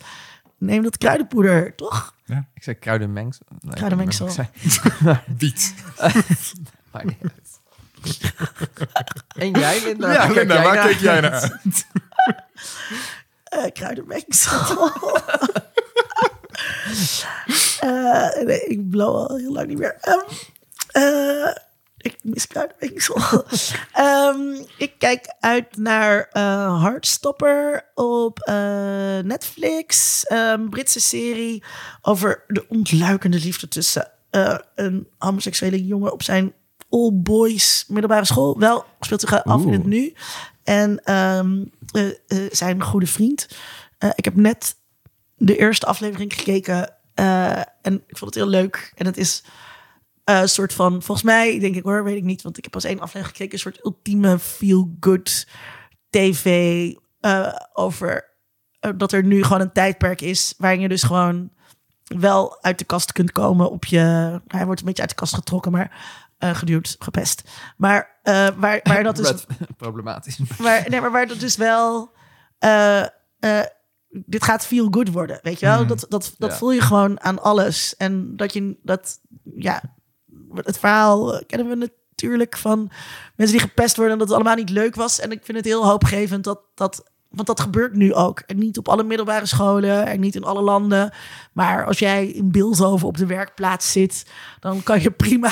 [0.58, 2.14] neem dat kruidenpoeder, toch?
[2.54, 3.46] Ik zei kruidenmengsel.
[3.60, 4.26] Nee, Kruidenmengsel.
[4.26, 4.48] ik zei-
[5.38, 5.74] Wiet.
[6.92, 7.18] maakt niet.
[9.36, 10.12] En jij, Linda?
[10.12, 10.84] Ja, Waar kijk Linda, jij waar naar?
[10.86, 11.86] kijk jij naar uit?
[13.44, 14.90] Eh kruidenmengsel.
[17.80, 19.97] Eh, nee, ik blow al heel lang niet meer.
[20.01, 20.18] Ehm,
[20.88, 21.55] eh,
[21.97, 23.16] ik mis kruidenmengsel.
[23.92, 24.40] Ehm,
[24.76, 28.38] ik kijk uit naar eh Heartstopper op
[29.24, 30.22] Netflix.
[30.28, 31.64] Een Britse serie
[32.02, 34.10] over de ontluikende liefde tussen
[34.74, 36.52] een homoseksuele jongen op zijn
[36.90, 38.59] all boys middelbare school.
[38.59, 40.12] Wel speelt zich af in het nu.
[40.64, 41.64] En ehm,
[42.51, 43.48] zijn goede vriend.
[44.14, 44.74] Ik heb net
[45.42, 46.94] de eerste aflevering gekeken.
[47.14, 48.92] eh, en ik vond het heel leuk.
[48.96, 49.44] En het is
[50.24, 52.42] eh, een soort van, volgens mij, denk ik hoor, weet ik niet.
[52.42, 53.52] Want ik heb pas één aflevering gekeken.
[53.52, 55.46] Een soort ultieme feel-good
[56.10, 56.44] tv
[57.20, 58.28] eh, over
[58.96, 61.50] dat er nu gewoon een tijdperk is waarin je dus gewoon
[62.04, 63.98] wel uit de kast kunt komen op je.
[64.46, 65.92] Hij wordt een beetje uit de kast getrokken, maar
[66.38, 67.50] geduwd, gepest.
[67.76, 68.18] Maar
[68.56, 69.46] waar, waar dat dus Red-
[69.76, 70.38] problematisch.
[70.58, 72.12] maar, nee, maar waar dat dus wel.
[74.10, 75.86] Dit gaat feel good worden, weet je wel?
[75.86, 76.56] Dat, dat, dat Ja.
[76.56, 77.96] voel je gewoon aan alles.
[77.96, 79.20] En dat je dat,
[79.56, 79.82] ja,
[80.54, 81.74] het verhaal eh, kennen we
[82.10, 82.90] natuurlijk van
[83.36, 85.20] mensen die gepest worden en dat het allemaal niet leuk was.
[85.20, 87.09] En ik vind het heel hoopgevend dat dat.
[87.31, 88.43] Want dat gebeurt nu ook.
[88.47, 91.12] En niet op alle middelbare scholen en niet in alle landen.
[91.52, 94.27] Maar als jij in Beeldhoven op de werkplaats zit,
[94.61, 95.51] dan kan je prima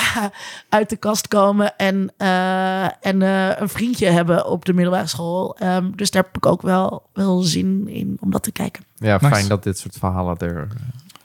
[0.69, 5.57] uit de kast komen en, eh, en eh, een vriendje hebben op de middelbare school.
[5.57, 8.83] Ehm, dus daar heb ik ook wel, wel zin in om dat te kijken.
[8.95, 9.27] Ja, Nice.
[9.35, 10.65] fijn dat dit soort verhalen er eh,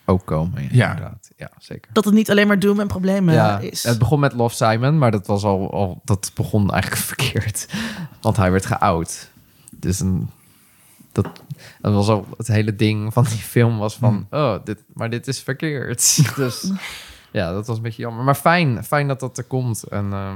[0.04, 0.62] ook komen.
[0.62, 0.88] Ja, Ja.
[0.90, 1.30] inderdaad.
[1.36, 1.90] Ja, zeker.
[1.92, 3.82] Dat het niet alleen maar doom en problemen ja, is.
[3.82, 7.68] het begon met Love Simon, maar dat was al, al dat begon eigenlijk verkeerd.
[8.20, 9.30] Want hij werd geout.
[9.70, 10.30] Dus een
[11.14, 11.42] dat,
[11.80, 15.28] dat was al het hele ding van die film was van, oh, dit, maar dit
[15.28, 16.20] is verkeerd.
[16.36, 16.72] dus
[17.30, 18.24] ja, dat was een beetje jammer.
[18.24, 19.82] Maar fijn, fijn dat dat er komt.
[19.82, 20.34] En eh,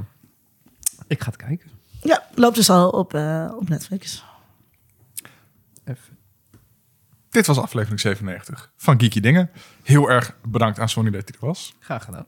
[1.06, 1.70] ik ga het kijken.
[2.02, 4.24] Ja, loopt dus al op, eh, op Netflix.
[5.84, 6.18] Even.
[7.30, 9.50] Dit was aflevering 97 van Geeky Dingen.
[9.82, 11.74] Heel erg bedankt aan Sonny dat hij er was.
[11.80, 12.26] Graag gedaan.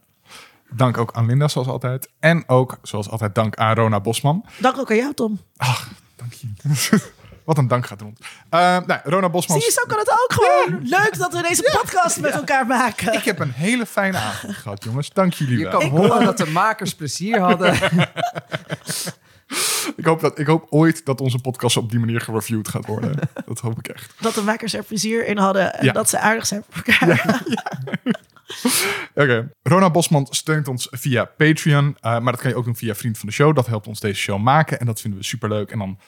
[0.70, 2.10] Dank ook aan Linda, zoals altijd.
[2.18, 4.44] En ook, zoals altijd, dank aan Rona Bosman.
[4.58, 5.40] Dank ook aan jou, Tom.
[6.16, 7.10] Dank je.
[7.50, 8.18] Wat een dank gaat rond.
[8.20, 9.60] Uh, nou, Rona Bosman.
[9.60, 10.80] Zie je, zo kan het ook gewoon.
[10.88, 13.12] Leuk dat we deze podcast met elkaar maken.
[13.12, 15.10] Ik heb een hele fijne avond gehad, jongens.
[15.12, 15.78] Dank jullie Je wel.
[15.80, 17.74] kan horen dat de makers plezier hadden.
[19.96, 23.18] Ik, hoop dat, ik hoop ooit dat onze podcast op die manier gereviewd gaat worden.
[23.46, 24.14] dat hoop ik echt.
[24.20, 25.92] Dat de makers er plezier in hadden en Ja.
[25.92, 27.42] dat ze aardig zijn voor elkaar.
[29.14, 29.52] Oké.
[29.62, 31.96] Rona Bosman steunt ons via Patreon.
[32.00, 33.54] eh, maar dat kan je ook doen via Vriend van de Show.
[33.54, 34.80] Dat helpt ons deze show maken.
[34.80, 35.70] En dat vinden we superleuk.
[35.70, 35.98] En dan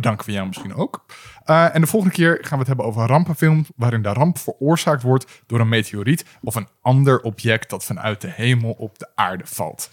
[0.00, 1.04] bedanken we jou misschien ook.
[1.44, 3.66] Eh, en de volgende keer gaan we het hebben over een rampenfilm...
[3.76, 6.24] waarin de ramp veroorzaakt wordt door een meteoriet...
[6.42, 9.90] of een ander object dat vanuit de hemel op de aarde valt.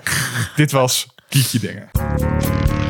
[0.56, 2.81] Dit was Kiekje Dingen.